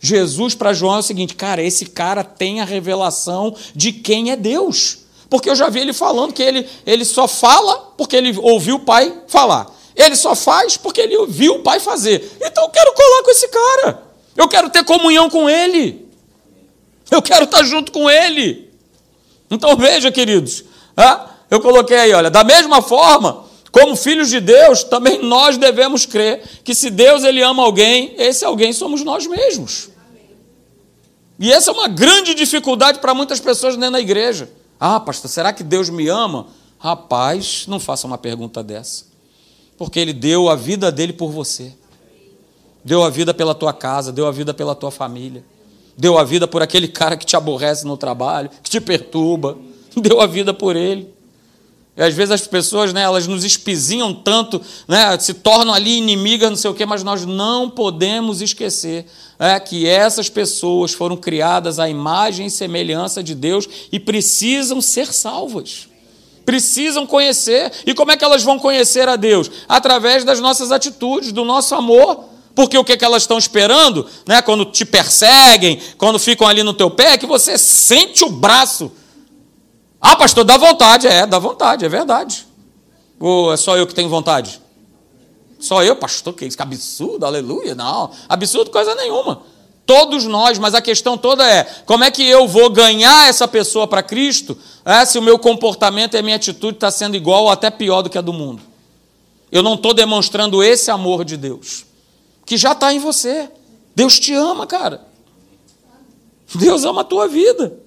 Jesus 0.00 0.54
para 0.54 0.72
João 0.72 0.96
é 0.96 0.98
o 0.98 1.02
seguinte, 1.02 1.34
cara, 1.34 1.62
esse 1.62 1.86
cara 1.86 2.24
tem 2.24 2.60
a 2.60 2.64
revelação 2.64 3.54
de 3.74 3.92
quem 3.92 4.30
é 4.30 4.36
Deus. 4.36 4.98
Porque 5.28 5.48
eu 5.48 5.54
já 5.54 5.68
vi 5.68 5.80
ele 5.80 5.92
falando 5.92 6.32
que 6.32 6.42
ele, 6.42 6.66
ele 6.86 7.04
só 7.04 7.26
fala 7.26 7.92
porque 7.96 8.16
ele 8.16 8.36
ouviu 8.38 8.76
o 8.76 8.80
pai 8.80 9.22
falar. 9.26 9.74
Ele 9.96 10.16
só 10.16 10.34
faz 10.34 10.76
porque 10.76 11.00
ele 11.00 11.26
viu 11.26 11.56
o 11.56 11.62
pai 11.62 11.80
fazer. 11.80 12.36
Então 12.40 12.64
eu 12.64 12.70
quero 12.70 12.92
colar 12.92 13.22
com 13.22 13.30
esse 13.30 13.48
cara. 13.48 14.02
Eu 14.36 14.48
quero 14.48 14.70
ter 14.70 14.84
comunhão 14.84 15.30
com 15.30 15.48
ele. 15.48 16.03
Eu 17.10 17.22
quero 17.22 17.44
estar 17.44 17.62
junto 17.62 17.92
com 17.92 18.10
ele. 18.10 18.70
Então 19.50 19.76
veja, 19.76 20.10
queridos, 20.10 20.64
eu 21.50 21.60
coloquei 21.60 21.96
aí, 21.96 22.12
olha, 22.12 22.30
da 22.30 22.42
mesma 22.42 22.82
forma, 22.82 23.44
como 23.70 23.96
filhos 23.96 24.28
de 24.28 24.40
Deus, 24.40 24.84
também 24.84 25.22
nós 25.22 25.56
devemos 25.56 26.06
crer 26.06 26.42
que 26.62 26.74
se 26.74 26.90
Deus 26.90 27.24
ele 27.24 27.42
ama 27.42 27.62
alguém, 27.62 28.14
esse 28.18 28.44
alguém 28.44 28.72
somos 28.72 29.02
nós 29.02 29.26
mesmos. 29.26 29.90
E 31.38 31.52
essa 31.52 31.70
é 31.70 31.74
uma 31.74 31.88
grande 31.88 32.34
dificuldade 32.34 33.00
para 33.00 33.12
muitas 33.12 33.40
pessoas 33.40 33.74
dentro 33.76 33.92
da 33.92 34.00
igreja. 34.00 34.48
Ah, 34.78 35.00
pastor, 35.00 35.30
será 35.30 35.52
que 35.52 35.64
Deus 35.64 35.88
me 35.90 36.08
ama? 36.08 36.46
Rapaz, 36.78 37.64
não 37.66 37.80
faça 37.80 38.06
uma 38.06 38.18
pergunta 38.18 38.62
dessa. 38.62 39.06
Porque 39.76 39.98
Ele 39.98 40.12
deu 40.12 40.48
a 40.48 40.54
vida 40.54 40.92
dele 40.92 41.12
por 41.12 41.30
você. 41.30 41.74
Deu 42.84 43.02
a 43.02 43.10
vida 43.10 43.34
pela 43.34 43.54
tua 43.54 43.72
casa, 43.72 44.12
deu 44.12 44.26
a 44.26 44.30
vida 44.30 44.54
pela 44.54 44.74
tua 44.74 44.90
família. 44.90 45.44
Deu 45.96 46.18
a 46.18 46.24
vida 46.24 46.46
por 46.46 46.62
aquele 46.62 46.88
cara 46.88 47.16
que 47.16 47.26
te 47.26 47.36
aborrece 47.36 47.86
no 47.86 47.96
trabalho, 47.96 48.50
que 48.62 48.70
te 48.70 48.80
perturba. 48.80 49.56
Deu 49.96 50.20
a 50.20 50.26
vida 50.26 50.52
por 50.52 50.74
ele. 50.74 51.14
E 51.96 52.02
às 52.02 52.12
vezes 52.12 52.32
as 52.32 52.46
pessoas, 52.46 52.92
né, 52.92 53.02
elas 53.02 53.28
nos 53.28 53.44
espizinham 53.44 54.12
tanto, 54.12 54.60
né, 54.88 55.16
se 55.20 55.32
tornam 55.32 55.72
ali 55.72 55.96
inimigas, 55.96 56.50
não 56.50 56.56
sei 56.56 56.70
o 56.70 56.74
quê, 56.74 56.84
mas 56.84 57.04
nós 57.04 57.24
não 57.24 57.70
podemos 57.70 58.40
esquecer 58.40 59.06
é, 59.38 59.58
que 59.60 59.86
essas 59.86 60.28
pessoas 60.28 60.92
foram 60.92 61.16
criadas 61.16 61.78
à 61.78 61.88
imagem 61.88 62.46
e 62.46 62.50
semelhança 62.50 63.22
de 63.22 63.32
Deus 63.32 63.68
e 63.92 64.00
precisam 64.00 64.80
ser 64.80 65.12
salvas. 65.12 65.88
Precisam 66.44 67.06
conhecer. 67.06 67.72
E 67.86 67.94
como 67.94 68.10
é 68.10 68.16
que 68.16 68.24
elas 68.24 68.42
vão 68.42 68.58
conhecer 68.58 69.08
a 69.08 69.16
Deus? 69.16 69.50
Através 69.68 70.24
das 70.24 70.40
nossas 70.40 70.72
atitudes, 70.72 71.32
do 71.32 71.44
nosso 71.44 71.74
amor. 71.74 72.24
Porque 72.54 72.78
o 72.78 72.84
que, 72.84 72.96
que 72.96 73.04
elas 73.04 73.24
estão 73.24 73.36
esperando, 73.36 74.06
né, 74.26 74.40
quando 74.40 74.64
te 74.64 74.84
perseguem, 74.84 75.80
quando 75.98 76.18
ficam 76.18 76.46
ali 76.46 76.62
no 76.62 76.72
teu 76.72 76.90
pé, 76.90 77.14
é 77.14 77.18
que 77.18 77.26
você 77.26 77.58
sente 77.58 78.24
o 78.24 78.30
braço 78.30 78.92
ah, 80.06 80.16
pastor, 80.16 80.44
dá 80.44 80.58
vontade. 80.58 81.06
É, 81.06 81.24
dá 81.24 81.38
vontade, 81.38 81.82
é 81.82 81.88
verdade. 81.88 82.46
Ou 83.18 83.54
é 83.54 83.56
só 83.56 83.74
eu 83.74 83.86
que 83.86 83.94
tenho 83.94 84.10
vontade? 84.10 84.60
Só 85.58 85.82
eu, 85.82 85.96
pastor, 85.96 86.34
que 86.34 86.44
isso? 86.44 86.58
Que 86.58 86.62
absurdo, 86.62 87.24
aleluia. 87.24 87.74
Não, 87.74 88.10
absurdo 88.28 88.70
coisa 88.70 88.94
nenhuma. 88.94 89.40
Todos 89.86 90.26
nós, 90.26 90.58
mas 90.58 90.74
a 90.74 90.82
questão 90.82 91.16
toda 91.16 91.48
é: 91.48 91.64
como 91.86 92.04
é 92.04 92.10
que 92.10 92.22
eu 92.22 92.46
vou 92.46 92.68
ganhar 92.68 93.30
essa 93.30 93.48
pessoa 93.48 93.86
para 93.88 94.02
Cristo 94.02 94.58
é, 94.84 95.06
se 95.06 95.18
o 95.18 95.22
meu 95.22 95.38
comportamento 95.38 96.12
e 96.12 96.18
a 96.18 96.22
minha 96.22 96.36
atitude 96.36 96.76
está 96.76 96.90
sendo 96.90 97.16
igual 97.16 97.44
ou 97.44 97.50
até 97.50 97.70
pior 97.70 98.02
do 98.02 98.10
que 98.10 98.18
a 98.18 98.20
do 98.20 98.32
mundo? 98.32 98.62
Eu 99.50 99.62
não 99.62 99.72
estou 99.72 99.94
demonstrando 99.94 100.62
esse 100.62 100.90
amor 100.90 101.24
de 101.24 101.38
Deus, 101.38 101.86
que 102.44 102.56
já 102.56 102.72
está 102.72 102.92
em 102.92 102.98
você. 102.98 103.48
Deus 103.94 104.18
te 104.18 104.34
ama, 104.34 104.66
cara. 104.66 105.06
Deus 106.54 106.84
ama 106.84 107.02
a 107.02 107.04
tua 107.04 107.26
vida. 107.26 107.78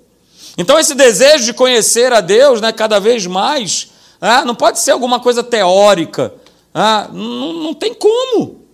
Então, 0.58 0.80
esse 0.80 0.96
desejo 0.96 1.46
de 1.46 1.54
conhecer 1.54 2.12
a 2.12 2.22
Deus 2.22 2.60
né, 2.60 2.72
cada 2.72 3.00
vez 3.00 3.26
mais, 3.26 3.92
é, 4.20 4.44
não 4.44 4.56
pode 4.56 4.80
ser 4.80 4.92
alguma 4.92 5.20
coisa 5.20 5.44
teórica. 5.44 6.34
É, 6.74 7.12
não, 7.14 7.54
não 7.54 7.74
tem 7.74 7.94
como. 7.94 8.68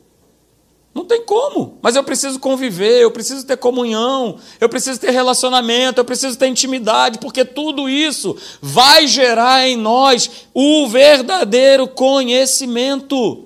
Não 0.94 1.04
tem 1.06 1.26
como. 1.26 1.80
Mas 1.82 1.96
eu 1.96 2.04
preciso 2.04 2.40
conviver, 2.40 3.02
eu 3.02 3.10
preciso 3.10 3.46
ter 3.46 3.58
comunhão, 3.58 4.38
eu 4.62 4.70
preciso 4.70 5.00
ter 5.00 5.10
relacionamento, 5.10 6.00
eu 6.00 6.06
preciso 6.06 6.38
ter 6.38 6.48
intimidade, 6.48 7.18
porque 7.18 7.44
tudo 7.44 7.90
isso 7.90 8.38
vai 8.62 9.08
gerar 9.08 9.68
em 9.68 9.76
nós 9.76 10.48
o 10.54 10.88
verdadeiro 10.88 11.88
conhecimento. 11.88 13.46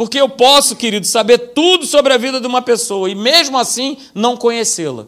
Porque 0.00 0.18
eu 0.18 0.30
posso, 0.30 0.76
querido, 0.76 1.06
saber 1.06 1.52
tudo 1.52 1.84
sobre 1.84 2.14
a 2.14 2.16
vida 2.16 2.40
de 2.40 2.46
uma 2.46 2.62
pessoa 2.62 3.10
e 3.10 3.14
mesmo 3.14 3.58
assim 3.58 3.98
não 4.14 4.34
conhecê-la. 4.34 5.06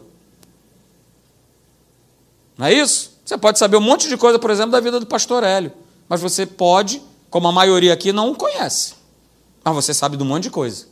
Não 2.55 2.67
é 2.67 2.73
isso? 2.75 3.17
Você 3.25 3.35
pode 3.35 3.57
saber 3.57 3.75
um 3.75 3.81
monte 3.81 4.07
de 4.07 4.15
coisa, 4.15 4.37
por 4.37 4.51
exemplo, 4.51 4.69
da 4.69 4.79
vida 4.79 4.99
do 4.99 5.07
pastor 5.07 5.43
Hélio, 5.43 5.73
mas 6.07 6.21
você 6.21 6.45
pode, 6.45 7.01
como 7.31 7.47
a 7.47 7.51
maioria 7.51 7.91
aqui, 7.91 8.13
não 8.13 8.33
o 8.33 8.35
conhece. 8.35 8.93
Mas 9.63 9.73
você 9.73 9.95
sabe 9.95 10.15
de 10.15 10.21
um 10.21 10.27
monte 10.27 10.43
de 10.43 10.51
coisa. 10.51 10.85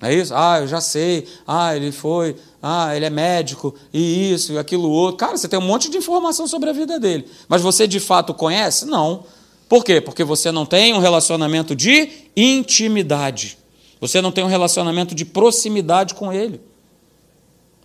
Não 0.00 0.08
é 0.08 0.14
isso? 0.14 0.32
Ah, 0.34 0.60
eu 0.60 0.66
já 0.66 0.80
sei. 0.80 1.28
Ah, 1.46 1.76
ele 1.76 1.92
foi. 1.92 2.34
Ah, 2.62 2.96
ele 2.96 3.04
é 3.04 3.10
médico. 3.10 3.74
E 3.92 4.32
isso, 4.32 4.54
e 4.54 4.58
aquilo 4.58 4.88
outro. 4.88 5.18
Cara, 5.18 5.36
você 5.36 5.46
tem 5.46 5.58
um 5.58 5.62
monte 5.62 5.90
de 5.90 5.98
informação 5.98 6.46
sobre 6.46 6.70
a 6.70 6.72
vida 6.72 6.98
dele. 6.98 7.30
Mas 7.48 7.60
você 7.60 7.86
de 7.86 8.00
fato 8.00 8.32
conhece? 8.32 8.86
Não. 8.86 9.24
Por 9.68 9.84
quê? 9.84 10.00
Porque 10.00 10.22
você 10.24 10.52
não 10.52 10.66
tem 10.66 10.92
um 10.94 10.98
relacionamento 10.98 11.74
de 11.74 12.08
intimidade. 12.36 13.58
Você 14.00 14.20
não 14.20 14.30
tem 14.30 14.44
um 14.44 14.48
relacionamento 14.48 15.14
de 15.14 15.24
proximidade 15.24 16.14
com 16.14 16.32
ele. 16.32 16.60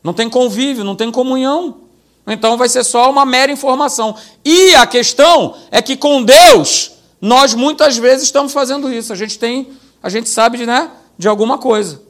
Não 0.03 0.13
tem 0.13 0.29
convívio, 0.29 0.83
não 0.83 0.95
tem 0.95 1.11
comunhão. 1.11 1.81
Então 2.27 2.57
vai 2.57 2.69
ser 2.69 2.83
só 2.83 3.09
uma 3.09 3.25
mera 3.25 3.51
informação. 3.51 4.15
E 4.43 4.75
a 4.75 4.85
questão 4.85 5.55
é 5.71 5.81
que 5.81 5.95
com 5.95 6.23
Deus, 6.23 6.91
nós 7.19 7.53
muitas 7.53 7.97
vezes 7.97 8.23
estamos 8.23 8.53
fazendo 8.53 8.91
isso. 8.91 9.11
A 9.11 9.15
gente 9.15 9.39
tem, 9.39 9.69
a 10.03 10.09
gente 10.09 10.29
sabe, 10.29 10.65
né? 10.65 10.91
de 11.19 11.27
alguma 11.27 11.57
coisa. 11.57 12.01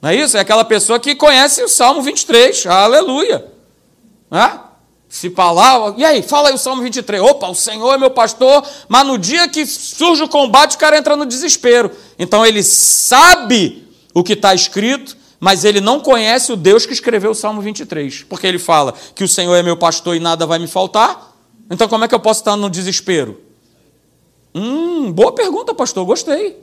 Não 0.00 0.10
é 0.10 0.14
isso? 0.14 0.36
É 0.36 0.40
aquela 0.40 0.64
pessoa 0.64 1.00
que 1.00 1.14
conhece 1.14 1.62
o 1.62 1.68
Salmo 1.68 2.02
23. 2.02 2.66
Aleluia. 2.66 3.46
Né? 4.30 4.60
Se 5.10 5.28
falar, 5.28 5.98
e 5.98 6.04
aí, 6.04 6.22
fala 6.22 6.50
aí 6.50 6.54
o 6.54 6.58
Salmo 6.58 6.82
23. 6.82 7.20
Opa, 7.20 7.48
o 7.48 7.54
Senhor 7.54 7.92
é 7.92 7.98
meu 7.98 8.12
pastor, 8.12 8.64
mas 8.88 9.04
no 9.04 9.18
dia 9.18 9.48
que 9.48 9.66
surge 9.66 10.22
o 10.22 10.28
combate, 10.28 10.76
o 10.76 10.78
cara 10.78 10.96
entra 10.96 11.16
no 11.16 11.26
desespero. 11.26 11.90
Então 12.16 12.46
ele 12.46 12.62
sabe 12.62 13.88
o 14.14 14.22
que 14.22 14.34
está 14.34 14.54
escrito, 14.54 15.16
mas 15.40 15.64
ele 15.64 15.80
não 15.80 15.98
conhece 15.98 16.52
o 16.52 16.56
Deus 16.56 16.86
que 16.86 16.92
escreveu 16.92 17.32
o 17.32 17.34
Salmo 17.34 17.60
23. 17.60 18.22
Porque 18.22 18.46
ele 18.46 18.60
fala 18.60 18.94
que 19.12 19.24
o 19.24 19.28
Senhor 19.28 19.56
é 19.56 19.64
meu 19.64 19.76
pastor 19.76 20.14
e 20.14 20.20
nada 20.20 20.46
vai 20.46 20.60
me 20.60 20.68
faltar. 20.68 21.36
Então 21.68 21.88
como 21.88 22.04
é 22.04 22.08
que 22.08 22.14
eu 22.14 22.20
posso 22.20 22.42
estar 22.42 22.54
no 22.54 22.70
desespero? 22.70 23.40
Hum, 24.54 25.10
boa 25.10 25.32
pergunta, 25.32 25.74
pastor, 25.74 26.06
gostei. 26.06 26.56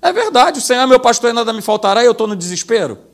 É 0.00 0.10
verdade, 0.10 0.58
o 0.58 0.62
Senhor 0.62 0.80
é 0.80 0.86
meu 0.86 1.00
pastor 1.00 1.28
e 1.28 1.32
nada 1.34 1.52
me 1.52 1.60
faltará 1.60 2.02
e 2.02 2.06
eu 2.06 2.12
estou 2.12 2.26
no 2.26 2.34
desespero. 2.34 3.09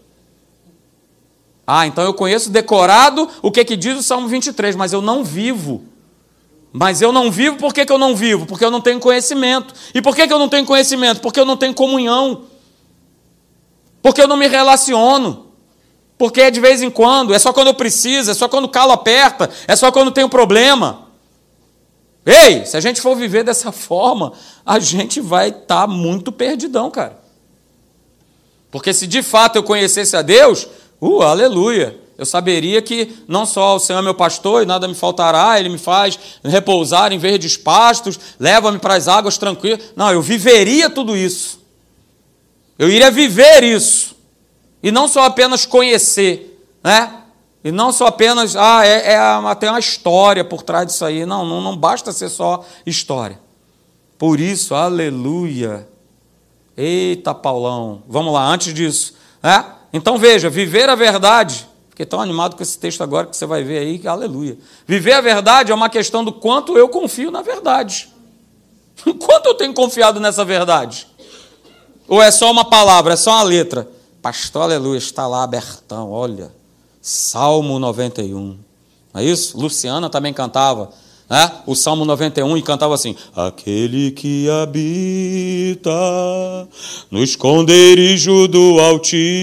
Ah, 1.67 1.87
então 1.87 2.05
eu 2.05 2.15
conheço 2.15 2.51
decorado 2.51 3.29
o 3.43 3.51
que, 3.51 3.65
que 3.65 3.77
diz 3.77 3.99
o 3.99 4.03
Salmo 4.03 4.29
23, 4.29 4.77
mas 4.77 4.93
eu 4.93 5.03
não 5.03 5.25
vivo. 5.25 5.85
Mas 6.73 7.01
eu 7.01 7.11
não 7.11 7.31
vivo, 7.31 7.57
por 7.57 7.73
que, 7.73 7.85
que 7.85 7.93
eu 7.93 7.99
não 7.99 8.15
vivo? 8.15 8.47
Porque 8.47 8.65
eu 8.65 8.71
não 8.71 8.81
tenho 8.81 9.01
conhecimento. 9.01 9.75
E 9.95 10.03
por 10.03 10.15
que, 10.15 10.27
que 10.27 10.33
eu 10.33 10.39
não 10.39 10.49
tenho 10.49 10.65
conhecimento? 10.65 11.21
Porque 11.21 11.41
eu 11.41 11.45
não 11.45 11.57
tenho 11.57 11.75
comunhão. 11.75 12.45
Porque 14.03 14.21
eu 14.21 14.29
não 14.29 14.37
me 14.37 14.47
relaciono. 14.47 15.47
Porque 16.19 16.41
é 16.43 16.51
de 16.51 16.61
vez 16.61 16.83
em 16.83 16.91
quando, 16.91 17.35
é 17.35 17.39
só 17.39 17.53
quando 17.53 17.69
eu 17.69 17.75
preciso, 17.75 18.31
é 18.31 18.35
só 18.35 18.49
quando 18.49 18.67
o 18.67 18.69
calo 18.69 18.93
aperta, 18.93 19.51
é 19.67 19.77
só 19.77 19.93
quando 19.93 20.11
tem 20.11 20.25
um 20.25 20.29
problema. 20.29 21.09
Ei, 22.25 22.65
se 22.65 22.77
a 22.77 22.81
gente 22.81 23.01
for 23.01 23.15
viver 23.15 23.45
dessa 23.45 23.71
forma, 23.73 24.33
a 24.65 24.79
gente 24.79 25.21
vai 25.21 25.49
estar 25.49 25.83
tá 25.83 25.87
muito 25.87 26.33
perdidão, 26.33 26.91
cara. 26.91 27.21
Porque 28.71 28.93
se 28.93 29.07
de 29.07 29.23
fato 29.23 29.57
eu 29.57 29.63
conhecesse 29.63 30.17
a 30.17 30.23
Deus, 30.23 30.67
uh, 31.07 31.23
aleluia, 31.23 31.99
eu 32.19 32.25
saberia 32.25 32.81
que 32.81 33.15
não 33.29 33.45
só 33.45 33.77
o 33.77 33.79
Senhor 33.79 33.99
é 33.99 34.03
meu 34.03 34.15
pastor 34.15 34.63
e 34.63 34.67
nada 34.67 34.89
me 34.89 34.95
faltará, 34.95 35.59
Ele 35.61 35.69
me 35.69 35.79
faz 35.79 36.19
repousar 36.43 37.13
em 37.13 37.19
verdes 37.19 37.57
pastos, 37.57 38.19
leva-me 38.41 38.79
para 38.79 38.95
as 38.95 39.07
águas 39.07 39.37
tranquilas. 39.37 39.81
Não, 39.95 40.11
eu 40.11 40.23
viveria 40.23 40.89
tudo 40.89 41.17
isso. 41.17 41.61
Eu 42.79 42.89
iria 42.89 43.11
viver 43.11 43.63
isso. 43.63 44.17
E 44.83 44.91
não 44.91 45.09
só 45.09 45.25
apenas 45.25 45.67
conhecer, 45.67 46.63
né? 46.83 47.23
E 47.63 47.73
não 47.73 47.93
só 47.93 48.07
apenas, 48.07 48.55
ah, 48.55 48.87
é, 48.87 49.15
é, 49.15 49.55
tem 49.57 49.69
uma 49.69 49.79
história 49.79 50.45
por 50.45 50.63
trás 50.63 50.87
disso 50.87 51.05
aí. 51.05 51.27
Não, 51.27 51.45
não, 51.45 51.61
não 51.61 51.77
basta 51.77 52.13
ser 52.13 52.29
só 52.29 52.65
história. 52.87 53.41
Por 54.17 54.41
isso, 54.41 54.75
aleluia. 54.75 55.89
Eita, 56.77 57.35
Paulão. 57.35 58.03
Vamos 58.07 58.33
lá, 58.33 58.47
antes 58.47 58.73
disso. 58.73 59.15
É? 59.43 59.76
Então 59.93 60.19
veja, 60.19 60.51
viver 60.51 60.89
a 60.89 60.95
verdade. 60.95 61.67
Fiquei 61.91 62.05
tão 62.05 62.21
animado 62.21 62.57
com 62.57 62.63
esse 62.63 62.79
texto 62.79 63.03
agora 63.03 63.27
que 63.27 63.37
você 63.37 63.47
vai 63.47 63.63
ver 63.63 63.79
aí, 63.79 64.07
aleluia. 64.07 64.59
Viver 64.87 65.13
a 65.13 65.21
verdade 65.21 65.73
é 65.73 65.75
uma 65.75 65.89
questão 65.89 66.25
do 66.25 66.33
quanto 66.33 66.77
eu 66.77 66.89
confio 66.89 67.31
na 67.31 67.43
verdade. 67.43 68.13
Quanto 69.19 69.47
eu 69.47 69.55
tenho 69.55 69.75
confiado 69.75 70.19
nessa 70.19 70.45
verdade? 70.45 71.07
Ou 72.09 72.23
é 72.23 72.31
só 72.31 72.51
uma 72.51 72.65
palavra, 72.65 73.13
é 73.13 73.17
só 73.17 73.33
uma 73.33 73.43
letra? 73.43 73.89
Pastor, 74.23 74.63
aleluia, 74.63 74.99
está 74.99 75.27
lá 75.27 75.43
abertão, 75.43 76.11
olha. 76.11 76.51
Salmo 77.01 77.79
91. 77.79 78.59
Não 79.13 79.21
é 79.21 79.25
isso? 79.25 79.59
Luciana 79.59 80.09
também 80.11 80.33
cantava 80.33 80.91
né? 81.29 81.51
o 81.67 81.75
Salmo 81.75 82.05
91 82.05 82.57
e 82.57 82.63
cantava 82.63 82.95
assim: 82.95 83.17
Aquele 83.35 84.13
que 84.13 84.49
habita 84.49 85.91
no 87.11 87.23
esconderijo 87.23 88.47
do 88.47 88.79
Altíssimo, 88.81 89.37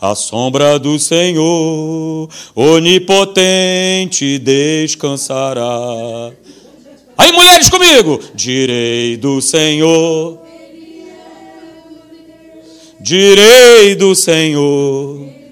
a 0.00 0.14
sombra 0.14 0.78
do 0.78 0.98
Senhor 0.98 2.28
onipotente 2.54 4.38
descansará. 4.38 6.32
Aí, 7.16 7.30
mulheres 7.30 7.68
comigo, 7.68 8.18
direi 8.34 9.16
do 9.18 9.40
Senhor. 9.42 10.40
Direi 12.98 13.94
do 13.96 14.14
Senhor 14.14 15.42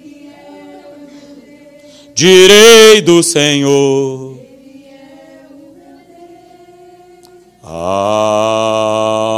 direi 2.20 3.00
do 3.00 3.22
Senhor. 3.22 4.29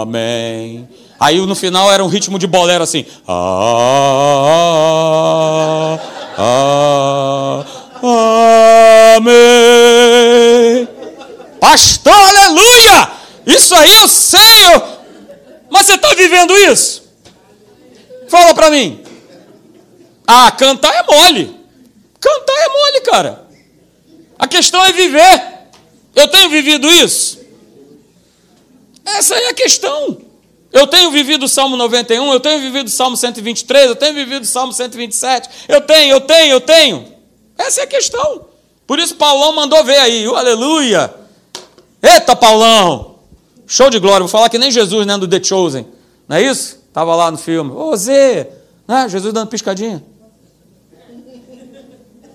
Amém. 0.02 0.88
Aí 1.20 1.38
no 1.44 1.54
final 1.54 1.92
era 1.92 2.02
um 2.02 2.08
ritmo 2.08 2.38
de 2.38 2.46
bolero 2.46 2.82
assim. 2.82 3.04
Ah, 3.28 3.98
ah, 6.38 7.64
amém. 9.16 10.88
Pastor, 11.60 12.14
aleluia! 12.14 13.10
Isso 13.46 13.74
aí 13.74 13.92
eu 13.92 14.08
sei. 14.08 14.40
Eu... 14.74 14.82
Mas 15.70 15.84
você 15.86 15.96
está 15.96 16.14
vivendo 16.14 16.56
isso? 16.56 17.02
Fala 18.28 18.54
para 18.54 18.70
mim. 18.70 19.04
Ah, 20.26 20.50
cantar 20.52 20.94
é 20.94 21.02
mole. 21.02 21.54
Cantar 22.18 22.54
é 22.54 22.68
mole, 22.68 23.00
cara. 23.02 23.44
A 24.38 24.48
questão 24.48 24.82
é 24.86 24.92
viver. 24.92 25.42
Eu 26.14 26.28
tenho 26.28 26.48
vivido 26.48 26.88
isso? 26.90 27.41
Essa 29.04 29.34
é 29.34 29.48
a 29.48 29.54
questão. 29.54 30.18
Eu 30.72 30.86
tenho 30.86 31.10
vivido 31.10 31.44
o 31.44 31.48
Salmo 31.48 31.76
91, 31.76 32.32
eu 32.32 32.40
tenho 32.40 32.60
vivido 32.60 32.86
o 32.86 32.90
Salmo 32.90 33.16
123, 33.16 33.88
eu 33.88 33.96
tenho 33.96 34.14
vivido 34.14 34.42
o 34.42 34.46
Salmo 34.46 34.72
127. 34.72 35.66
Eu 35.68 35.82
tenho, 35.82 36.12
eu 36.12 36.20
tenho, 36.20 36.52
eu 36.52 36.60
tenho. 36.60 37.12
Essa 37.58 37.82
é 37.82 37.84
a 37.84 37.86
questão. 37.86 38.46
Por 38.86 38.98
isso 38.98 39.14
Paulão 39.16 39.54
mandou 39.54 39.84
ver 39.84 39.98
aí, 39.98 40.26
uh, 40.26 40.34
aleluia. 40.34 41.12
Eita, 42.02 42.34
Paulão! 42.34 43.18
Show 43.66 43.90
de 43.90 43.98
glória. 43.98 44.20
Vou 44.20 44.28
falar 44.28 44.48
que 44.48 44.58
nem 44.58 44.70
Jesus, 44.70 45.06
né, 45.06 45.16
do 45.16 45.28
The 45.28 45.42
Chosen. 45.42 45.86
Não 46.26 46.36
é 46.36 46.42
isso? 46.42 46.78
Estava 46.88 47.14
lá 47.14 47.30
no 47.30 47.38
filme. 47.38 47.70
Ô, 47.70 47.94
Zê! 47.96 48.48
Né? 48.88 49.08
Jesus 49.08 49.32
dando 49.32 49.48
piscadinha. 49.48 50.02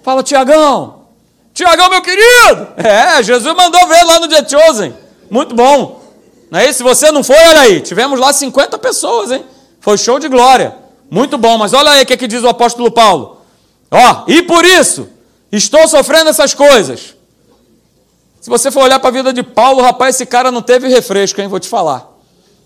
Fala, 0.04 0.24
Tiagão. 0.24 1.08
Tiagão, 1.54 1.90
meu 1.90 2.02
querido. 2.02 2.68
É, 2.78 3.22
Jesus 3.22 3.56
mandou 3.56 3.88
ver 3.88 4.04
lá 4.04 4.20
no 4.20 4.28
The 4.28 4.48
Chosen. 4.48 4.94
Muito 5.30 5.54
bom. 5.54 6.07
Não 6.50 6.60
é 6.60 6.70
isso? 6.70 6.78
Se 6.78 6.84
você 6.84 7.12
não 7.12 7.24
foi, 7.24 7.36
olha 7.36 7.62
aí. 7.62 7.82
Tivemos 7.82 8.20
lá 8.20 8.32
50 8.32 8.78
pessoas, 8.78 9.32
hein? 9.32 9.44
Foi 9.80 9.98
show 9.98 10.20
de 10.20 10.28
glória. 10.28 10.76
Muito 11.10 11.38
bom, 11.38 11.58
mas 11.58 11.74
olha 11.74 11.92
aí 11.92 12.04
o 12.04 12.06
que, 12.06 12.18
que 12.18 12.28
diz 12.28 12.44
o 12.44 12.48
apóstolo 12.48 12.92
Paulo. 12.92 13.42
Ó, 13.90 14.24
e 14.28 14.44
por 14.44 14.66
isso 14.66 15.10
estou 15.52 15.88
sofrendo 15.88 16.30
essas 16.30 16.54
coisas. 16.54 17.16
Se 18.42 18.50
você 18.50 18.70
for 18.70 18.84
olhar 18.84 19.00
para 19.00 19.10
a 19.10 19.14
vida 19.14 19.34
de 19.34 19.44
Paulo, 19.44 19.82
rapaz, 19.82 20.16
esse 20.16 20.26
cara 20.26 20.52
não 20.52 20.62
teve 20.62 20.88
refresco, 20.88 21.42
hein? 21.42 21.48
Vou 21.48 21.60
te 21.60 21.68
falar. 21.68 22.08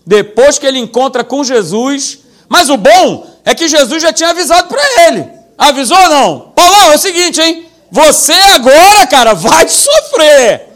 Depois 0.06 0.58
que 0.58 0.66
ele 0.66 0.78
encontra 0.78 1.24
com 1.24 1.44
Jesus, 1.44 2.20
mas 2.48 2.68
o 2.68 2.76
bom 2.76 3.26
é 3.44 3.54
que 3.54 3.68
Jesus 3.68 4.02
já 4.02 4.12
tinha 4.12 4.30
avisado 4.30 4.68
para 4.68 5.06
ele. 5.06 5.28
Avisou 5.56 5.96
ou 5.96 6.08
não? 6.08 6.40
Paulão, 6.54 6.92
é 6.92 6.96
o 6.96 6.98
seguinte, 6.98 7.40
hein? 7.40 7.66
Você 7.90 8.32
agora, 8.32 9.06
cara, 9.06 9.34
vai 9.34 9.68
sofrer. 9.68 10.68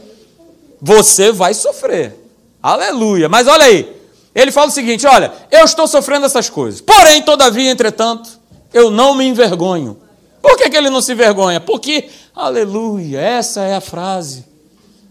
Você 0.81 1.33
vai 1.33 1.55
sofrer. 1.55 2.26
Aleluia. 2.63 3.29
Mas 3.29 3.47
olha 3.47 3.65
aí. 3.65 3.97
Ele 4.35 4.53
fala 4.53 4.69
o 4.69 4.71
seguinte: 4.71 5.07
olha, 5.07 5.33
eu 5.51 5.65
estou 5.65 5.87
sofrendo 5.87 6.27
essas 6.27 6.51
coisas. 6.51 6.81
Porém, 6.81 7.23
todavia, 7.23 7.71
entretanto, 7.71 8.29
eu 8.73 8.91
não 8.91 9.15
me 9.15 9.25
envergonho. 9.25 9.97
Por 10.43 10.57
que, 10.57 10.69
que 10.69 10.77
ele 10.77 10.91
não 10.91 11.01
se 11.01 11.13
envergonha? 11.13 11.61
Porque, 11.61 12.09
aleluia, 12.35 13.19
essa 13.19 13.63
é 13.63 13.75
a 13.75 13.81
frase. 13.81 14.45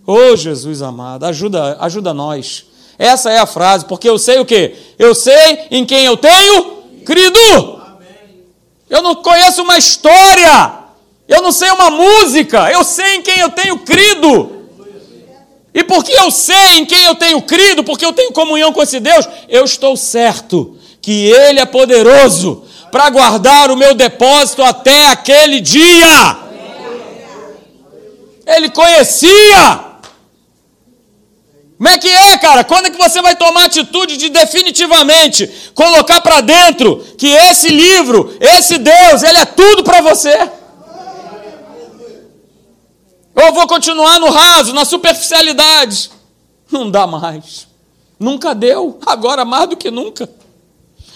Ô 0.05 0.13
oh, 0.13 0.36
Jesus 0.36 0.81
amado, 0.81 1.25
ajuda, 1.25 1.77
ajuda 1.79 2.13
nós. 2.13 2.65
Essa 2.97 3.31
é 3.31 3.39
a 3.39 3.45
frase, 3.45 3.86
porque 3.86 4.08
eu 4.08 4.17
sei 4.17 4.39
o 4.39 4.45
quê? 4.45 4.75
Eu 4.97 5.13
sei 5.13 5.67
em 5.71 5.86
quem 5.86 6.05
eu 6.05 6.15
tenho 6.15 6.84
crido. 7.03 7.81
Eu 8.89 9.01
não 9.01 9.15
conheço 9.15 9.63
uma 9.63 9.77
história. 9.77 10.73
Eu 11.27 11.41
não 11.41 11.51
sei 11.51 11.71
uma 11.71 11.89
música. 11.89 12.71
Eu 12.71 12.84
sei 12.84 13.15
em 13.15 13.21
quem 13.21 13.39
eu 13.39 13.49
tenho 13.49 13.79
crido. 13.79 14.54
E 15.75 15.83
porque 15.83 16.13
eu 16.13 16.31
sei 16.31 16.77
em 16.77 16.85
quem 16.85 17.03
eu 17.03 17.15
tenho 17.15 17.41
crido, 17.41 17.83
porque 17.83 18.05
eu 18.05 18.13
tenho 18.13 18.31
comunhão 18.31 18.71
com 18.71 18.81
esse 18.81 18.97
Deus, 18.97 19.27
eu 19.49 19.65
estou 19.65 19.97
certo 19.97 20.77
que 21.01 21.25
Ele 21.29 21.59
é 21.59 21.65
poderoso 21.65 22.63
para 22.89 23.09
guardar 23.09 23.69
o 23.69 23.75
meu 23.75 23.93
depósito 23.93 24.63
até 24.63 25.07
aquele 25.07 25.59
dia. 25.59 26.38
Ele 28.47 28.69
conhecia. 28.69 29.81
Como 31.77 31.89
é 31.89 31.97
que 31.97 32.07
é, 32.07 32.38
cara? 32.38 32.63
Quando 32.63 32.85
é 32.85 32.89
que 32.89 32.97
você 32.97 33.21
vai 33.21 33.35
tomar 33.35 33.65
atitude 33.65 34.15
de 34.15 34.29
definitivamente 34.29 35.71
colocar 35.73 36.21
para 36.21 36.39
dentro 36.39 37.03
que 37.17 37.27
esse 37.27 37.67
livro, 37.67 38.33
esse 38.39 38.77
Deus, 38.77 39.23
ele 39.23 39.39
é 39.39 39.45
tudo 39.45 39.83
para 39.83 39.99
você? 39.99 40.38
Eu 43.36 43.54
vou 43.54 43.67
continuar 43.67 44.19
no 44.19 44.30
raso, 44.30 44.74
na 44.74 44.86
superficialidade. 44.86 46.10
Não 46.71 46.89
dá 46.89 47.06
mais. 47.06 47.67
Nunca 48.19 48.56
deu, 48.56 48.98
agora 49.06 49.43
mais 49.43 49.69
do 49.69 49.76
que 49.76 49.91
nunca. 49.91 50.30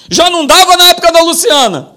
Já 0.09 0.29
não 0.29 0.45
dava 0.45 0.75
na 0.75 0.89
época 0.89 1.11
da 1.11 1.21
Luciana. 1.21 1.95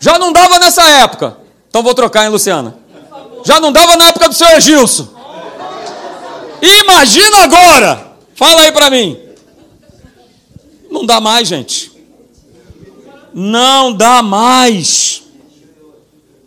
Já 0.00 0.18
não 0.18 0.32
dava 0.32 0.58
nessa 0.58 0.82
época. 0.82 1.38
Então 1.68 1.82
vou 1.82 1.94
trocar, 1.94 2.24
hein, 2.24 2.30
Luciana? 2.30 2.76
Já 3.44 3.58
não 3.60 3.72
dava 3.72 3.96
na 3.96 4.08
época 4.08 4.28
do 4.28 4.34
seu 4.34 4.48
Egilson. 4.48 5.08
Imagina 6.60 7.44
agora. 7.44 8.12
Fala 8.34 8.62
aí 8.62 8.72
para 8.72 8.90
mim. 8.90 9.18
Não 10.90 11.04
dá 11.04 11.20
mais, 11.20 11.48
gente. 11.48 11.87
Não 13.40 13.92
dá 13.92 14.20
mais. 14.20 15.22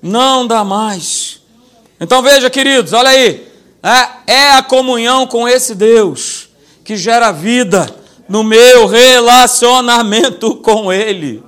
Não 0.02 0.46
dá 0.46 0.62
mais. 0.62 1.40
Então 2.02 2.22
veja, 2.22 2.50
queridos, 2.50 2.92
olha 2.92 3.12
aí. 3.12 3.48
É, 3.82 4.34
é 4.34 4.52
a 4.52 4.62
comunhão 4.62 5.26
com 5.26 5.48
esse 5.48 5.74
Deus 5.74 6.50
que 6.84 6.98
gera 6.98 7.32
vida 7.32 7.90
no 8.28 8.44
meu 8.44 8.88
relacionamento 8.88 10.58
com 10.60 10.92
Ele. 10.92 11.42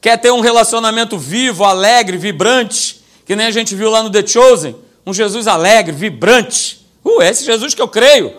Quer 0.00 0.16
ter 0.16 0.32
um 0.32 0.40
relacionamento 0.40 1.18
vivo, 1.18 1.62
alegre, 1.62 2.16
vibrante, 2.16 3.02
que 3.26 3.36
nem 3.36 3.44
a 3.44 3.50
gente 3.50 3.74
viu 3.74 3.90
lá 3.90 4.02
no 4.02 4.08
The 4.08 4.26
Chosen? 4.26 4.76
Um 5.04 5.12
Jesus 5.12 5.46
alegre, 5.46 5.92
vibrante. 5.92 6.86
Uh, 7.04 7.20
é 7.20 7.28
esse 7.28 7.44
Jesus 7.44 7.74
que 7.74 7.82
eu 7.82 7.88
creio. 7.88 8.32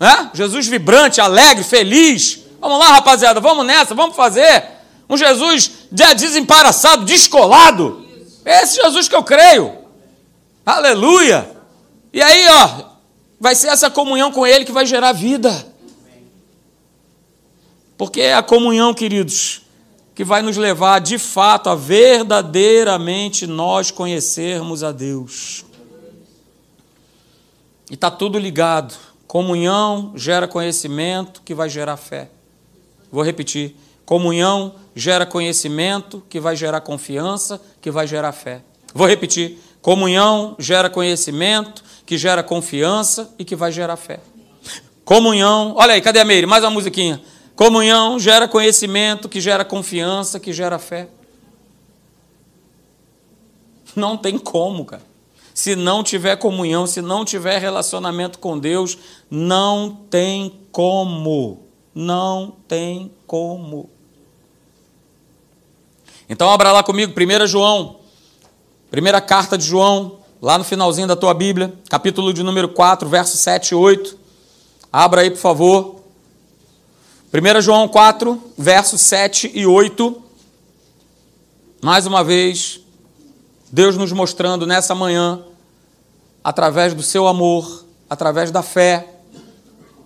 Né? 0.00 0.30
Jesus 0.32 0.66
vibrante, 0.66 1.20
alegre, 1.20 1.62
feliz, 1.62 2.41
Vamos 2.62 2.78
lá, 2.78 2.92
rapaziada, 2.92 3.40
vamos 3.40 3.66
nessa, 3.66 3.92
vamos 3.92 4.14
fazer. 4.14 4.64
Um 5.10 5.16
Jesus 5.16 5.88
desembaraçado, 5.90 7.04
descolado. 7.04 8.06
Esse 8.44 8.76
Jesus 8.76 9.08
que 9.08 9.16
eu 9.16 9.24
creio. 9.24 9.78
Aleluia. 10.64 11.50
E 12.12 12.22
aí, 12.22 12.46
ó, 12.48 12.84
vai 13.40 13.56
ser 13.56 13.66
essa 13.66 13.90
comunhão 13.90 14.30
com 14.30 14.46
Ele 14.46 14.64
que 14.64 14.70
vai 14.70 14.86
gerar 14.86 15.10
vida. 15.10 15.66
Porque 17.98 18.20
é 18.20 18.34
a 18.34 18.44
comunhão, 18.44 18.94
queridos, 18.94 19.62
que 20.14 20.22
vai 20.22 20.40
nos 20.40 20.56
levar 20.56 21.00
de 21.00 21.18
fato 21.18 21.68
a 21.68 21.74
verdadeiramente 21.74 23.44
nós 23.44 23.90
conhecermos 23.90 24.84
a 24.84 24.92
Deus. 24.92 25.64
E 27.90 27.94
está 27.94 28.08
tudo 28.08 28.38
ligado. 28.38 28.94
Comunhão 29.26 30.12
gera 30.14 30.46
conhecimento 30.46 31.42
que 31.44 31.56
vai 31.56 31.68
gerar 31.68 31.96
fé. 31.96 32.30
Vou 33.12 33.22
repetir. 33.22 33.76
Comunhão 34.06 34.74
gera 34.96 35.26
conhecimento, 35.26 36.22
que 36.28 36.40
vai 36.40 36.56
gerar 36.56 36.80
confiança, 36.80 37.60
que 37.80 37.90
vai 37.90 38.06
gerar 38.06 38.32
fé. 38.32 38.62
Vou 38.94 39.06
repetir. 39.06 39.58
Comunhão 39.82 40.56
gera 40.58 40.88
conhecimento, 40.88 41.84
que 42.06 42.16
gera 42.16 42.42
confiança 42.42 43.32
e 43.38 43.44
que 43.44 43.54
vai 43.54 43.70
gerar 43.70 43.96
fé. 43.96 44.20
Comunhão, 45.04 45.74
olha 45.76 45.94
aí, 45.94 46.00
cadê 46.00 46.20
a 46.20 46.24
Meire? 46.24 46.46
Mais 46.46 46.64
uma 46.64 46.70
musiquinha. 46.70 47.20
Comunhão 47.54 48.18
gera 48.18 48.48
conhecimento, 48.48 49.28
que 49.28 49.40
gera 49.40 49.64
confiança, 49.64 50.40
que 50.40 50.52
gera 50.52 50.78
fé. 50.78 51.08
Não 53.94 54.16
tem 54.16 54.38
como, 54.38 54.86
cara. 54.86 55.02
Se 55.52 55.76
não 55.76 56.02
tiver 56.02 56.36
comunhão, 56.36 56.86
se 56.86 57.02
não 57.02 57.26
tiver 57.26 57.58
relacionamento 57.58 58.38
com 58.38 58.58
Deus, 58.58 58.96
não 59.30 59.90
tem 60.08 60.60
como. 60.72 61.71
Não 61.94 62.56
tem 62.66 63.12
como. 63.26 63.90
Então 66.28 66.50
abra 66.50 66.72
lá 66.72 66.82
comigo, 66.82 67.12
1 67.12 67.46
João, 67.46 68.00
primeira 68.90 69.20
carta 69.20 69.58
de 69.58 69.64
João, 69.64 70.20
lá 70.40 70.56
no 70.56 70.64
finalzinho 70.64 71.06
da 71.06 71.14
tua 71.14 71.34
Bíblia, 71.34 71.74
capítulo 71.88 72.32
de 72.32 72.42
número 72.42 72.68
4, 72.68 73.08
versos 73.08 73.40
7 73.40 73.72
e 73.72 73.74
8. 73.74 74.18
Abra 74.92 75.22
aí, 75.22 75.30
por 75.30 75.38
favor. 75.38 76.02
1 77.32 77.60
João 77.60 77.88
4, 77.88 78.42
versos 78.56 79.00
7 79.00 79.50
e 79.54 79.66
8. 79.66 80.22
Mais 81.80 82.06
uma 82.06 82.22
vez, 82.22 82.80
Deus 83.70 83.96
nos 83.96 84.12
mostrando 84.12 84.66
nessa 84.66 84.94
manhã, 84.94 85.42
através 86.44 86.94
do 86.94 87.02
seu 87.02 87.26
amor, 87.26 87.84
através 88.08 88.50
da 88.50 88.62
fé. 88.62 89.08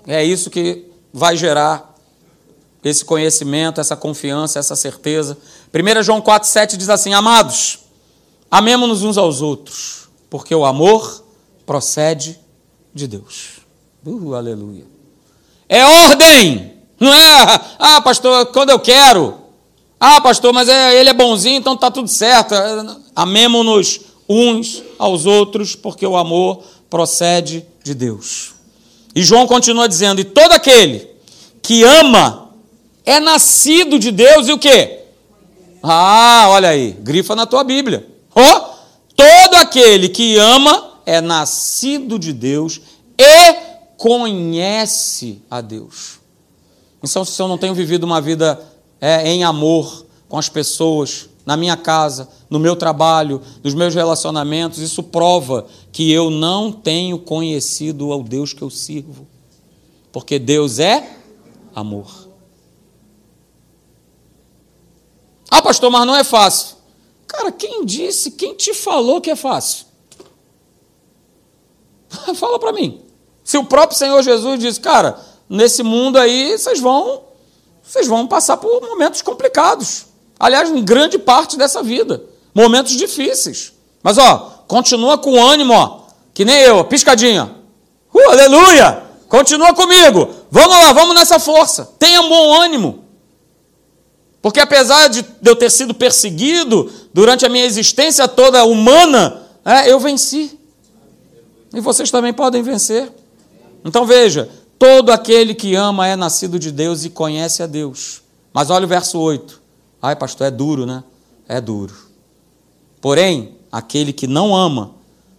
É 0.07 0.25
isso 0.25 0.51
que 0.51 0.86
vai 1.17 1.35
gerar 1.35 1.95
esse 2.85 3.03
conhecimento, 3.03 3.81
essa 3.81 3.97
confiança, 3.97 4.59
essa 4.59 4.77
certeza. 4.77 5.39
1 5.73 6.03
João 6.03 6.21
4,7 6.21 6.77
diz 6.77 6.91
assim: 6.91 7.15
Amados, 7.15 7.79
amemos-nos 8.51 9.03
uns 9.03 9.17
aos 9.17 9.41
outros, 9.41 10.11
porque 10.29 10.55
o 10.55 10.67
amor 10.67 11.25
procede 11.65 12.39
de 12.93 13.09
Deus. 13.09 13.61
Uh, 14.05 14.35
aleluia. 14.35 14.85
É 15.67 15.83
ordem, 15.85 16.75
não 17.01 17.13
é? 17.13 17.61
Ah, 17.79 18.01
pastor, 18.03 18.47
quando 18.47 18.69
eu 18.69 18.79
quero. 18.79 19.39
Ah, 19.99 20.21
pastor, 20.21 20.53
mas 20.53 20.69
é, 20.69 21.01
ele 21.01 21.09
é 21.09 21.15
bonzinho, 21.15 21.57
então 21.57 21.73
está 21.73 21.91
tudo 21.91 22.09
certo. 22.09 22.55
Amemos-nos 23.17 24.03
uns 24.29 24.83
aos 24.99 25.25
outros, 25.25 25.75
porque 25.75 26.07
o 26.07 26.15
amor 26.15 26.63
procede 26.91 27.67
de 27.83 27.95
Deus. 27.95 28.56
E 29.17 29.25
João 29.25 29.47
continua 29.47 29.89
dizendo: 29.89 30.21
E 30.21 30.25
todo 30.25 30.53
aquele 30.53 31.09
que 31.63 31.83
ama 31.83 32.51
é 33.03 33.19
nascido 33.19 33.99
de 33.99 34.13
Deus 34.13 34.47
e 34.47 34.53
o 34.53 34.59
quê? 34.59 35.05
Ah, 35.83 36.45
olha 36.51 36.69
aí, 36.69 36.93
grifa 37.01 37.35
na 37.35 37.47
tua 37.47 37.65
Bíblia. 37.65 38.07
Oh, 38.35 38.61
todo 39.17 39.55
aquele 39.55 40.11
que 40.11 40.37
ama 40.37 40.99
é 41.07 41.23
nascido 41.23 42.19
de 42.19 42.35
Deus 42.35 42.83
e 43.19 43.55
conhece 43.97 45.41
a 45.51 45.63
Deus. 45.63 46.19
Então, 47.03 47.25
se 47.25 47.41
eu 47.41 47.49
não 47.49 47.57
tenho 47.57 47.75
vivido 47.75 48.05
uma 48.05 48.21
vida 48.21 48.61
é, 49.01 49.27
em 49.31 49.45
amor 49.45 50.05
com 50.29 50.37
as 50.37 50.51
pessoas, 50.51 51.31
na 51.47 51.57
minha 51.57 51.77
casa, 51.77 52.29
no 52.51 52.59
meu 52.59 52.75
trabalho, 52.75 53.41
nos 53.63 53.73
meus 53.73 53.95
relacionamentos, 53.95 54.81
isso 54.81 55.01
prova 55.01 55.65
que 55.93 56.11
eu 56.11 56.29
não 56.29 56.73
tenho 56.73 57.21
conhecido 57.21 58.13
ao 58.13 58.25
Deus 58.25 58.53
que 58.53 58.63
eu 58.63 58.69
sirvo. 58.69 59.29
Porque 60.11 60.41
Deus 60.41 60.81
é 60.81 61.19
amor. 61.73 62.27
Ah, 65.49 65.63
pastor, 65.63 65.89
mas 65.89 66.05
não 66.05 66.17
é 66.17 66.25
fácil. 66.25 66.77
Cara, 67.29 67.53
quem 67.53 67.85
disse, 67.85 68.33
quem 68.33 68.55
te 68.55 68.75
falou 68.75 69.21
que 69.21 69.31
é 69.31 69.37
fácil? 69.37 69.87
Fala 72.35 72.59
para 72.59 72.73
mim. 72.73 73.03
Se 73.45 73.57
o 73.57 73.65
próprio 73.65 73.97
Senhor 73.97 74.21
Jesus 74.23 74.59
diz, 74.59 74.79
cara, 74.79 75.21
nesse 75.49 75.85
mundo 75.85 76.19
aí 76.19 76.59
vocês 76.59 76.81
vão, 76.81 77.23
vocês 77.85 78.09
vão 78.09 78.27
passar 78.27 78.57
por 78.57 78.81
momentos 78.81 79.23
complicados. 79.23 80.06
Aliás, 80.39 80.71
em 80.71 80.85
grande 80.85 81.19
parte 81.19 81.57
dessa 81.57 81.83
vida, 81.83 82.23
momentos 82.55 82.93
difíceis. 82.93 83.73
Mas 84.03 84.19
ó, 84.19 84.65
continua 84.69 85.19
com 85.19 85.43
ânimo, 85.43 85.73
ó, 85.73 86.01
que 86.35 86.45
nem 86.45 86.61
eu, 86.63 86.85
piscadinha. 86.85 87.51
Uh, 88.13 88.31
aleluia! 88.31 89.07
Continua 89.29 89.75
comigo. 89.75 90.29
Vamos 90.51 90.77
lá, 90.77 90.93
vamos 90.93 91.15
nessa 91.15 91.39
força. 91.39 91.91
Tenha 91.99 92.23
bom 92.23 92.61
ânimo. 92.61 93.05
Porque 94.41 94.61
apesar 94.61 95.09
de 95.09 95.25
eu 95.45 95.57
ter 95.57 95.71
sido 95.71 95.93
perseguido 95.93 96.91
durante 97.13 97.45
a 97.45 97.49
minha 97.49 97.65
existência 97.65 98.29
toda 98.29 98.65
humana, 98.65 99.43
é, 99.65 99.91
eu 99.91 99.99
venci. 99.99 100.57
E 101.75 101.81
vocês 101.81 102.11
também 102.11 102.33
podem 102.33 102.63
vencer. 102.63 103.13
Então 103.85 104.07
veja: 104.07 104.49
todo 104.79 105.11
aquele 105.11 105.55
que 105.55 105.75
ama 105.75 106.07
é 106.07 106.15
nascido 106.15 106.59
de 106.59 106.71
Deus 106.71 107.05
e 107.05 107.11
conhece 107.11 107.63
a 107.63 107.67
Deus. 107.67 108.23
Mas 108.53 108.71
olha 108.71 108.85
o 108.85 108.89
verso 108.89 109.19
8. 109.19 109.61
Ai, 110.01 110.17
pastor, 110.17 110.47
é 110.47 110.51
duro, 110.51 110.87
né? 110.87 111.03
É 111.49 111.61
duro. 111.61 111.95
Porém, 113.01 113.57
aquele 113.71 114.13
que 114.13 114.27
não 114.27 114.55
ama, 114.55 114.93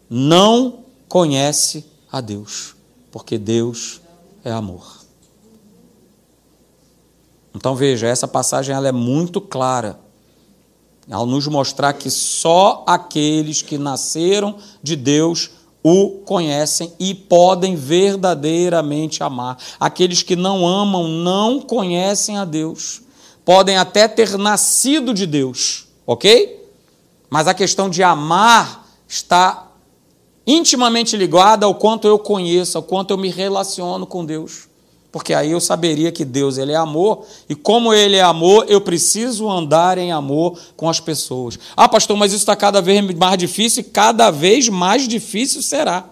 não 0.09 0.79
conhece 1.07 1.85
a 2.11 2.21
Deus, 2.21 2.75
porque 3.11 3.37
Deus 3.37 4.01
é 4.43 4.51
amor. 4.51 4.97
Então 7.53 7.75
veja, 7.75 8.07
essa 8.07 8.27
passagem 8.27 8.75
ela 8.75 8.87
é 8.87 8.91
muito 8.91 9.41
clara 9.41 9.99
ao 11.09 11.25
nos 11.25 11.47
mostrar 11.47 11.93
que 11.93 12.09
só 12.09 12.83
aqueles 12.85 13.61
que 13.61 13.77
nasceram 13.77 14.57
de 14.83 14.95
Deus 14.95 15.49
o 15.81 16.21
conhecem 16.25 16.91
e 16.99 17.15
podem 17.15 17.75
verdadeiramente 17.75 19.23
amar. 19.23 19.57
Aqueles 19.79 20.21
que 20.21 20.35
não 20.35 20.67
amam 20.67 21.07
não 21.07 21.61
conhecem 21.61 22.37
a 22.37 22.43
Deus. 22.43 23.01
Podem 23.47 23.77
até 23.77 24.07
ter 24.07 24.37
nascido 24.37 25.13
de 25.13 25.25
Deus, 25.25 25.87
ok? 26.05 26.69
Mas 27.29 27.47
a 27.47 27.53
questão 27.53 27.89
de 27.89 28.03
amar 28.03 28.85
está 29.07 29.71
intimamente 30.45 31.15
ligada 31.15 31.65
ao 31.65 31.73
quanto 31.73 32.07
eu 32.07 32.19
conheço, 32.19 32.77
ao 32.77 32.83
quanto 32.83 33.11
eu 33.11 33.17
me 33.17 33.29
relaciono 33.29 34.05
com 34.05 34.25
Deus 34.25 34.67
porque 35.17 35.33
aí 35.33 35.51
eu 35.51 35.59
saberia 35.59 36.11
que 36.11 36.23
Deus 36.23 36.59
ele 36.59 36.73
é 36.73 36.75
amor 36.75 37.25
e 37.49 37.55
como 37.55 37.91
ele 37.91 38.17
é 38.17 38.21
amor, 38.21 38.65
eu 38.67 38.79
preciso 38.79 39.49
andar 39.49 39.97
em 39.97 40.11
amor 40.11 40.59
com 40.75 40.87
as 40.87 40.99
pessoas. 40.99 41.57
Ah, 41.75 41.89
pastor, 41.89 42.15
mas 42.15 42.33
isso 42.33 42.41
está 42.41 42.55
cada 42.55 42.83
vez 42.83 43.03
mais 43.15 43.37
difícil 43.37 43.81
e 43.81 43.83
cada 43.83 44.29
vez 44.29 44.69
mais 44.69 45.07
difícil 45.07 45.63
será. 45.63 46.05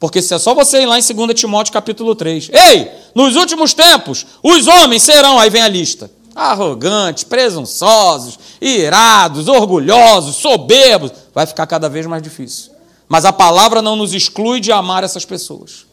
Porque 0.00 0.20
se 0.20 0.34
é 0.34 0.38
só 0.40 0.54
você 0.54 0.82
ir 0.82 0.86
lá 0.86 0.98
em 0.98 1.02
2 1.02 1.38
Timóteo 1.38 1.72
capítulo 1.72 2.14
3. 2.16 2.50
Ei, 2.52 2.90
nos 3.14 3.36
últimos 3.36 3.74
tempos, 3.74 4.26
os 4.42 4.66
homens 4.66 5.04
serão, 5.04 5.38
aí 5.38 5.48
vem 5.48 5.62
a 5.62 5.68
lista, 5.68 6.10
arrogantes, 6.40 7.24
presunçosos, 7.24 8.38
irados, 8.60 9.46
orgulhosos, 9.46 10.36
soberbos. 10.36 11.12
Vai 11.34 11.46
ficar 11.46 11.66
cada 11.66 11.88
vez 11.88 12.06
mais 12.06 12.22
difícil. 12.22 12.72
Mas 13.08 13.24
a 13.24 13.32
palavra 13.32 13.82
não 13.82 13.94
nos 13.94 14.14
exclui 14.14 14.60
de 14.60 14.72
amar 14.72 15.04
essas 15.04 15.24
pessoas. 15.24 15.86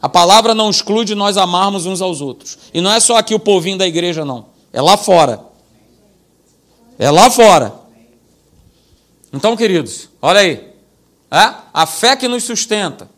A 0.00 0.08
palavra 0.08 0.54
não 0.54 0.70
exclui 0.70 1.04
de 1.04 1.14
nós 1.14 1.36
amarmos 1.36 1.84
uns 1.84 2.00
aos 2.00 2.20
outros. 2.20 2.58
E 2.72 2.80
não 2.80 2.92
é 2.92 3.00
só 3.00 3.16
aqui 3.16 3.34
o 3.34 3.40
povinho 3.40 3.78
da 3.78 3.86
igreja, 3.86 4.24
não. 4.24 4.46
É 4.72 4.80
lá 4.80 4.96
fora. 4.96 5.40
É 6.98 7.10
lá 7.10 7.30
fora. 7.30 7.74
Então, 9.32 9.56
queridos, 9.56 10.08
olha 10.22 10.40
aí. 10.40 10.68
É? 11.30 11.54
A 11.74 11.86
fé 11.86 12.16
que 12.16 12.28
nos 12.28 12.44
sustenta 12.44 13.08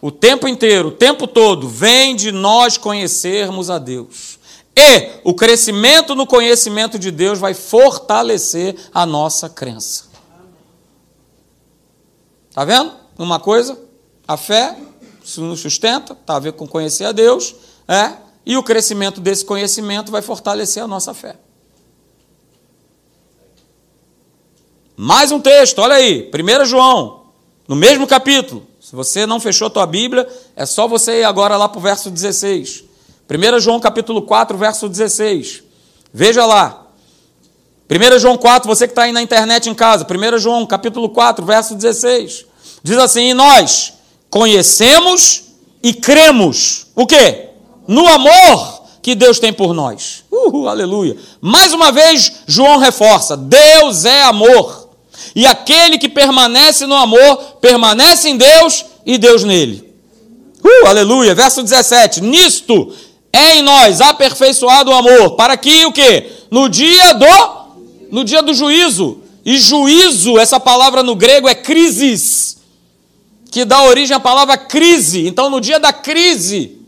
o 0.00 0.10
tempo 0.10 0.48
inteiro, 0.48 0.88
o 0.88 0.92
tempo 0.92 1.26
todo, 1.26 1.68
vem 1.68 2.16
de 2.16 2.32
nós 2.32 2.76
conhecermos 2.76 3.70
a 3.70 3.78
Deus. 3.78 4.38
E 4.76 5.20
o 5.22 5.34
crescimento 5.34 6.14
no 6.14 6.26
conhecimento 6.26 6.98
de 6.98 7.10
Deus 7.10 7.38
vai 7.38 7.54
fortalecer 7.54 8.76
a 8.92 9.04
nossa 9.04 9.48
crença. 9.48 10.04
Está 12.48 12.64
vendo? 12.64 12.92
Uma 13.18 13.38
coisa, 13.38 13.78
a 14.26 14.36
fé 14.36 14.76
isso 15.24 15.40
nos 15.40 15.60
sustenta, 15.60 16.14
está 16.14 16.36
a 16.36 16.40
ver 16.40 16.52
com 16.52 16.66
conhecer 16.66 17.04
a 17.04 17.12
Deus, 17.12 17.54
é, 17.86 18.12
e 18.44 18.56
o 18.56 18.62
crescimento 18.62 19.20
desse 19.20 19.44
conhecimento 19.44 20.10
vai 20.10 20.20
fortalecer 20.20 20.82
a 20.82 20.86
nossa 20.86 21.14
fé. 21.14 21.36
Mais 24.96 25.32
um 25.32 25.40
texto, 25.40 25.78
olha 25.78 25.94
aí, 25.94 26.30
1 26.32 26.64
João, 26.64 27.26
no 27.68 27.76
mesmo 27.76 28.06
capítulo. 28.06 28.66
Se 28.80 28.96
você 28.96 29.26
não 29.26 29.38
fechou 29.38 29.68
a 29.68 29.70
tua 29.70 29.86
Bíblia, 29.86 30.28
é 30.56 30.66
só 30.66 30.88
você 30.88 31.20
ir 31.20 31.24
agora 31.24 31.56
lá 31.56 31.68
para 31.68 31.78
o 31.78 31.82
verso 31.82 32.10
16. 32.10 32.84
1 33.30 33.60
João 33.60 33.80
capítulo 33.80 34.22
4, 34.22 34.56
verso 34.56 34.88
16. 34.88 35.62
Veja 36.12 36.44
lá. 36.44 36.86
1 37.90 38.18
João 38.18 38.38
4, 38.38 38.66
você 38.66 38.86
que 38.86 38.92
está 38.92 39.02
aí 39.02 39.12
na 39.12 39.22
internet 39.22 39.68
em 39.68 39.74
casa, 39.74 40.06
1 40.06 40.38
João 40.38 40.66
capítulo 40.66 41.10
4, 41.10 41.44
verso 41.44 41.74
16. 41.74 42.46
Diz 42.82 42.98
assim: 42.98 43.30
E 43.30 43.34
nós, 43.34 43.94
conhecemos 44.30 45.44
e 45.82 45.92
cremos. 45.92 46.86
O 46.94 47.06
quê? 47.06 47.50
No 47.86 48.06
amor 48.08 48.82
que 49.02 49.14
Deus 49.14 49.38
tem 49.38 49.52
por 49.52 49.74
nós. 49.74 50.24
Uhul, 50.30 50.68
aleluia. 50.68 51.16
Mais 51.40 51.72
uma 51.72 51.90
vez, 51.92 52.32
João 52.46 52.78
reforça: 52.78 53.36
Deus 53.36 54.04
é 54.04 54.22
amor. 54.22 54.88
E 55.34 55.46
aquele 55.46 55.98
que 55.98 56.08
permanece 56.08 56.86
no 56.86 56.94
amor, 56.94 57.36
permanece 57.60 58.28
em 58.28 58.36
Deus 58.36 58.84
e 59.04 59.18
Deus 59.18 59.44
nele. 59.44 59.92
Uh, 60.64 60.86
aleluia. 60.86 61.34
Verso 61.34 61.62
17. 61.62 62.20
Nisto 62.20 62.92
é 63.32 63.56
em 63.56 63.62
nós 63.62 64.00
aperfeiçoado 64.00 64.90
o 64.90 64.94
amor, 64.94 65.36
para 65.36 65.56
que 65.56 65.86
o 65.86 65.92
quê? 65.92 66.30
No 66.50 66.68
dia 66.68 67.14
do 67.14 67.62
no 68.10 68.24
dia 68.24 68.42
do 68.42 68.52
juízo. 68.52 69.22
E 69.44 69.58
juízo, 69.58 70.38
essa 70.38 70.60
palavra 70.60 71.02
no 71.02 71.16
grego 71.16 71.48
é 71.48 71.54
crisis 71.54 72.58
que 73.50 73.66
dá 73.66 73.82
origem 73.82 74.16
à 74.16 74.20
palavra 74.20 74.56
crise. 74.56 75.26
Então, 75.26 75.50
no 75.50 75.60
dia 75.60 75.78
da 75.78 75.92
crise, 75.92 76.78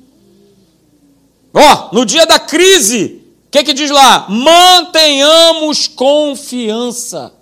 ó, 1.53 1.91
no 1.93 2.07
dia 2.07 2.27
da 2.27 2.39
crise, 2.39 3.23
o 3.47 3.51
que, 3.51 3.65
que 3.65 3.75
diz 3.75 3.91
lá? 3.91 4.27
Mantenhamos 4.29 5.87
confiança. 5.87 7.33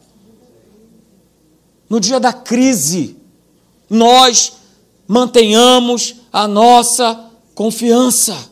No 1.89 2.01
dia 2.01 2.19
da 2.19 2.33
crise, 2.33 3.17
nós 3.89 4.55
mantenhamos 5.07 6.17
a 6.33 6.49
nossa 6.49 7.31
confiança. 7.55 8.52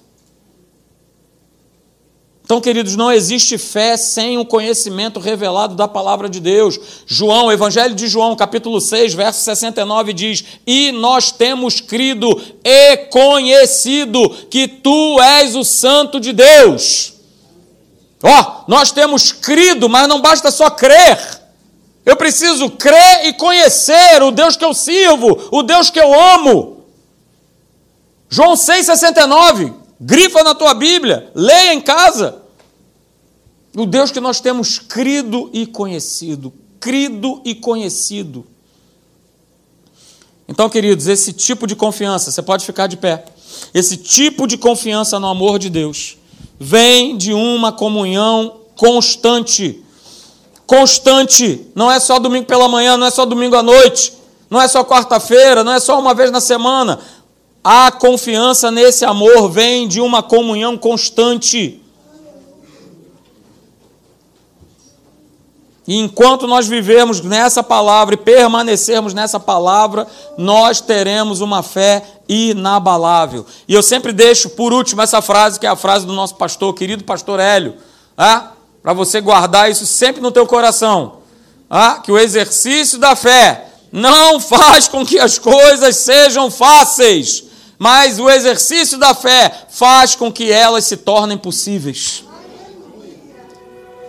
Então, 2.50 2.60
queridos, 2.60 2.96
não 2.96 3.12
existe 3.12 3.56
fé 3.56 3.96
sem 3.96 4.36
o 4.36 4.44
conhecimento 4.44 5.20
revelado 5.20 5.76
da 5.76 5.86
palavra 5.86 6.28
de 6.28 6.40
Deus. 6.40 6.80
João, 7.06 7.52
Evangelho 7.52 7.94
de 7.94 8.08
João, 8.08 8.34
capítulo 8.34 8.80
6, 8.80 9.14
verso 9.14 9.40
69 9.42 10.12
diz: 10.12 10.44
"E 10.66 10.90
nós 10.90 11.30
temos 11.30 11.80
crido 11.80 12.42
e 12.64 12.96
conhecido 13.06 14.28
que 14.50 14.66
tu 14.66 15.20
és 15.20 15.54
o 15.54 15.62
santo 15.62 16.18
de 16.18 16.32
Deus." 16.32 17.12
Ó, 18.20 18.28
oh, 18.28 18.64
nós 18.66 18.90
temos 18.90 19.30
crido, 19.30 19.88
mas 19.88 20.08
não 20.08 20.20
basta 20.20 20.50
só 20.50 20.68
crer. 20.70 21.20
Eu 22.04 22.16
preciso 22.16 22.68
crer 22.68 23.26
e 23.26 23.32
conhecer 23.32 24.20
o 24.24 24.32
Deus 24.32 24.56
que 24.56 24.64
eu 24.64 24.74
sirvo, 24.74 25.38
o 25.52 25.62
Deus 25.62 25.88
que 25.88 26.00
eu 26.00 26.12
amo. 26.12 26.84
João 28.28 28.56
6,69. 28.56 29.72
Grifa 30.00 30.42
na 30.42 30.54
tua 30.54 30.72
Bíblia, 30.72 31.30
leia 31.34 31.74
em 31.74 31.80
casa. 31.80 32.39
O 33.76 33.86
Deus 33.86 34.10
que 34.10 34.20
nós 34.20 34.40
temos 34.40 34.78
crido 34.78 35.48
e 35.52 35.66
conhecido. 35.66 36.52
Crido 36.80 37.40
e 37.44 37.54
conhecido. 37.54 38.46
Então, 40.48 40.68
queridos, 40.68 41.06
esse 41.06 41.32
tipo 41.32 41.66
de 41.66 41.76
confiança, 41.76 42.30
você 42.30 42.42
pode 42.42 42.66
ficar 42.66 42.88
de 42.88 42.96
pé. 42.96 43.24
Esse 43.72 43.96
tipo 43.96 44.46
de 44.46 44.58
confiança 44.58 45.20
no 45.20 45.28
amor 45.28 45.58
de 45.58 45.70
Deus 45.70 46.16
vem 46.58 47.16
de 47.16 47.32
uma 47.32 47.70
comunhão 47.70 48.56
constante. 48.74 49.82
Constante. 50.66 51.66
Não 51.74 51.90
é 51.90 52.00
só 52.00 52.18
domingo 52.18 52.46
pela 52.46 52.68
manhã, 52.68 52.96
não 52.96 53.06
é 53.06 53.10
só 53.10 53.24
domingo 53.24 53.54
à 53.54 53.62
noite, 53.62 54.12
não 54.48 54.60
é 54.60 54.66
só 54.66 54.84
quarta-feira, 54.84 55.62
não 55.62 55.72
é 55.72 55.78
só 55.78 56.00
uma 56.00 56.14
vez 56.14 56.30
na 56.32 56.40
semana. 56.40 56.98
A 57.62 57.92
confiança 57.92 58.70
nesse 58.70 59.04
amor 59.04 59.48
vem 59.50 59.86
de 59.86 60.00
uma 60.00 60.22
comunhão 60.22 60.76
constante. 60.76 61.79
E 65.90 65.96
enquanto 65.96 66.46
nós 66.46 66.68
vivermos 66.68 67.20
nessa 67.20 67.64
palavra 67.64 68.14
e 68.14 68.16
permanecermos 68.16 69.12
nessa 69.12 69.40
palavra, 69.40 70.06
nós 70.38 70.80
teremos 70.80 71.40
uma 71.40 71.64
fé 71.64 72.04
inabalável. 72.28 73.44
E 73.66 73.74
eu 73.74 73.82
sempre 73.82 74.12
deixo 74.12 74.50
por 74.50 74.72
último 74.72 75.02
essa 75.02 75.20
frase, 75.20 75.58
que 75.58 75.66
é 75.66 75.68
a 75.68 75.74
frase 75.74 76.06
do 76.06 76.12
nosso 76.12 76.36
pastor, 76.36 76.72
querido 76.74 77.02
pastor 77.02 77.40
Hélio, 77.40 77.74
ah, 78.16 78.52
para 78.80 78.92
você 78.92 79.20
guardar 79.20 79.68
isso 79.68 79.84
sempre 79.84 80.22
no 80.22 80.30
teu 80.30 80.46
coração. 80.46 81.22
Ah, 81.68 81.98
que 82.00 82.12
o 82.12 82.18
exercício 82.20 82.96
da 82.96 83.16
fé 83.16 83.66
não 83.90 84.38
faz 84.38 84.86
com 84.86 85.04
que 85.04 85.18
as 85.18 85.40
coisas 85.40 85.96
sejam 85.96 86.52
fáceis, 86.52 87.42
mas 87.76 88.20
o 88.20 88.30
exercício 88.30 88.96
da 88.96 89.12
fé 89.12 89.52
faz 89.68 90.14
com 90.14 90.32
que 90.32 90.52
elas 90.52 90.84
se 90.84 90.98
tornem 90.98 91.36
possíveis. 91.36 92.29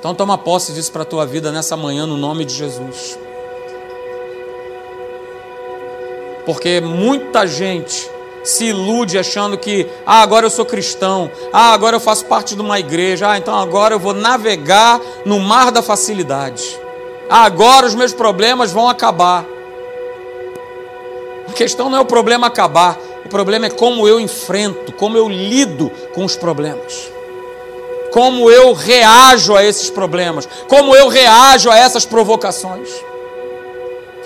Então 0.02 0.16
toma 0.16 0.36
posse 0.36 0.74
disso 0.74 0.92
para 0.92 1.04
a 1.04 1.06
tua 1.06 1.28
vida 1.28 1.52
nessa 1.52 1.78
manhã 1.78 2.08
no 2.08 2.18
nome 2.18 2.44
de 2.44 2.56
Jesus. 2.56 3.20
Porque 6.44 6.82
muita 6.82 7.46
gente 7.46 8.10
se 8.44 8.66
ilude 8.66 9.20
achando 9.20 9.60
que, 9.60 9.88
ah, 10.04 10.24
agora 10.24 10.48
eu 10.48 10.50
sou 10.50 10.66
cristão, 10.66 11.30
ah, 11.54 11.72
agora 11.72 11.98
eu 11.98 12.00
faço 12.00 12.26
parte 12.26 12.56
de 12.56 12.62
uma 12.62 12.80
igreja, 12.80 13.30
ah, 13.30 13.38
então 13.38 13.56
agora 13.56 13.94
eu 13.94 14.00
vou 14.00 14.12
navegar 14.12 15.00
no 15.24 15.40
mar 15.40 15.72
da 15.72 15.84
facilidade, 15.84 16.80
ah, 17.30 17.44
agora 17.44 17.86
os 17.86 17.94
meus 17.94 18.12
problemas 18.12 18.72
vão 18.72 18.90
acabar. 18.90 19.46
A 21.48 21.54
questão 21.54 21.92
não 21.92 22.00
é 22.00 22.02
o 22.02 22.06
problema 22.06 22.48
acabar, 22.48 22.98
o 23.24 23.30
problema 23.30 23.68
é 23.68 23.70
como 23.70 24.08
eu 24.08 24.20
enfrento, 24.20 24.92
como 24.94 25.16
eu 25.16 25.30
lido 25.30 25.92
com 26.16 26.26
os 26.26 26.36
problemas, 26.36 27.12
como 28.12 28.52
eu 28.52 28.74
reajo 28.74 29.56
a 29.56 29.64
esses 29.64 29.90
problemas, 29.90 30.48
como 30.68 30.96
eu 30.96 31.08
reajo 31.08 31.70
a 31.70 31.78
essas 31.78 32.06
provocações. 32.06 32.90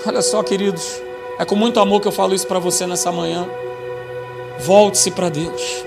Olha 0.04 0.22
só, 0.22 0.42
queridos, 0.42 1.00
é 1.38 1.44
com 1.44 1.54
muito 1.54 1.80
amor 1.80 2.00
que 2.00 2.08
eu 2.08 2.12
falo 2.12 2.34
isso 2.34 2.46
para 2.46 2.58
você 2.58 2.86
nessa 2.86 3.12
manhã. 3.12 3.46
Volte-se 4.58 5.10
para 5.10 5.28
Deus. 5.28 5.84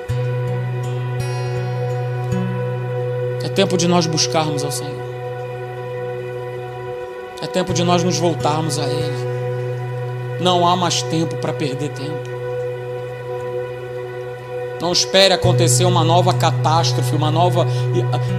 É 3.44 3.50
tempo 3.50 3.78
de 3.78 3.88
nós 3.88 4.06
buscarmos 4.06 4.64
ao 4.64 4.72
Senhor. 4.72 5.00
É 7.42 7.48
tempo 7.48 7.74
de 7.74 7.84
nós 7.84 8.04
nos 8.04 8.18
voltarmos 8.18 8.78
a 8.78 8.86
Ele. 8.86 9.30
Não 10.40 10.68
há 10.68 10.76
mais 10.76 11.02
tempo 11.02 11.36
para 11.38 11.52
perder 11.52 11.90
tempo. 11.90 12.39
Não 14.82 14.94
espere 14.94 15.34
acontecer 15.34 15.84
uma 15.84 16.04
nova 16.04 16.34
catástrofe, 16.34 17.14
uma 17.14 17.30
nova 17.30 17.68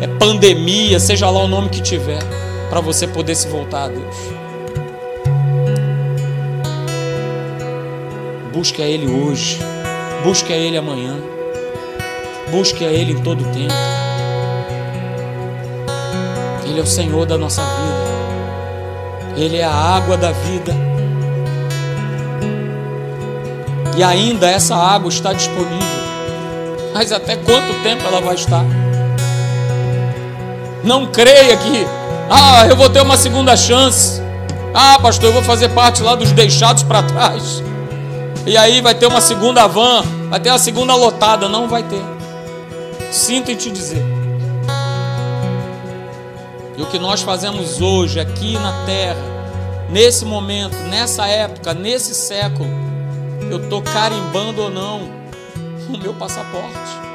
é, 0.01 0.07
pandemia, 0.07 0.99
seja 0.99 1.29
lá 1.29 1.43
o 1.43 1.49
nome 1.49 1.69
que 1.69 1.83
tiver, 1.83 2.23
para 2.71 2.81
você 2.81 3.07
poder 3.07 3.35
se 3.35 3.47
voltar 3.49 3.85
a 3.85 3.89
Deus. 3.89 4.17
Busque 8.53 8.83
a 8.83 8.87
Ele 8.87 9.07
hoje. 9.11 9.59
Busque 10.25 10.53
a 10.53 10.57
Ele 10.57 10.77
amanhã. 10.77 11.17
Busque 12.51 12.85
a 12.85 12.89
Ele 12.89 13.13
em 13.13 13.23
todo 13.23 13.43
o 13.43 13.53
tempo. 13.53 13.75
Ele 16.67 16.79
é 16.79 16.83
o 16.83 16.87
Senhor 16.87 17.27
da 17.27 17.37
nossa 17.37 17.63
vida. 17.63 18.11
Ele 19.37 19.59
é 19.59 19.65
a 19.65 19.73
água 19.73 20.17
da 20.17 20.33
vida. 20.33 20.75
E 23.97 24.03
ainda 24.03 24.49
essa 24.49 24.75
água 24.75 25.09
está 25.09 25.33
disponível. 25.33 26.00
Mas 26.93 27.13
até 27.13 27.37
quanto 27.37 27.83
tempo 27.83 28.03
ela 28.07 28.21
vai 28.21 28.35
estar? 28.35 28.65
Não 30.83 31.07
creia 31.07 31.57
que, 31.57 31.87
ah, 32.29 32.67
eu 32.67 32.77
vou 32.77 32.89
ter 32.89 33.01
uma 33.01 33.17
segunda 33.17 33.57
chance. 33.57 34.21
Ah, 34.75 34.99
pastor, 35.01 35.27
eu 35.27 35.33
vou 35.33 35.43
fazer 35.43 35.69
parte 35.71 36.03
lá 36.03 36.15
dos 36.15 36.33
deixados 36.33 36.83
para 36.83 37.03
trás. 37.03 37.63
E 38.47 38.57
aí 38.57 38.81
vai 38.81 38.95
ter 38.95 39.07
uma 39.07 39.21
segunda 39.21 39.67
van, 39.67 40.03
vai 40.29 40.41
ter 40.41 40.51
uma 40.51 40.59
segunda 40.59 40.95
lotada. 40.95 41.49
Não 41.49 41.69
vai 41.69 41.83
ter. 41.83 42.03
Sinto 43.13 43.51
em 43.51 43.57
te 43.57 43.71
dizer. 43.71 44.03
E 46.77 46.83
o 46.83 46.87
que 46.87 46.99
nós 46.99 47.21
fazemos 47.21 47.81
hoje, 47.81 48.19
aqui 48.19 48.55
na 48.55 48.73
terra, 48.87 49.21
nesse 49.91 50.25
momento, 50.25 50.77
nessa 50.89 51.27
época, 51.27 51.75
nesse 51.75 52.15
século, 52.15 52.69
eu 53.51 53.59
estou 53.59 53.83
carimbando 53.83 54.63
ou 54.63 54.71
não 54.71 55.20
o 55.95 55.99
meu 55.99 56.15
passaporte. 56.15 57.10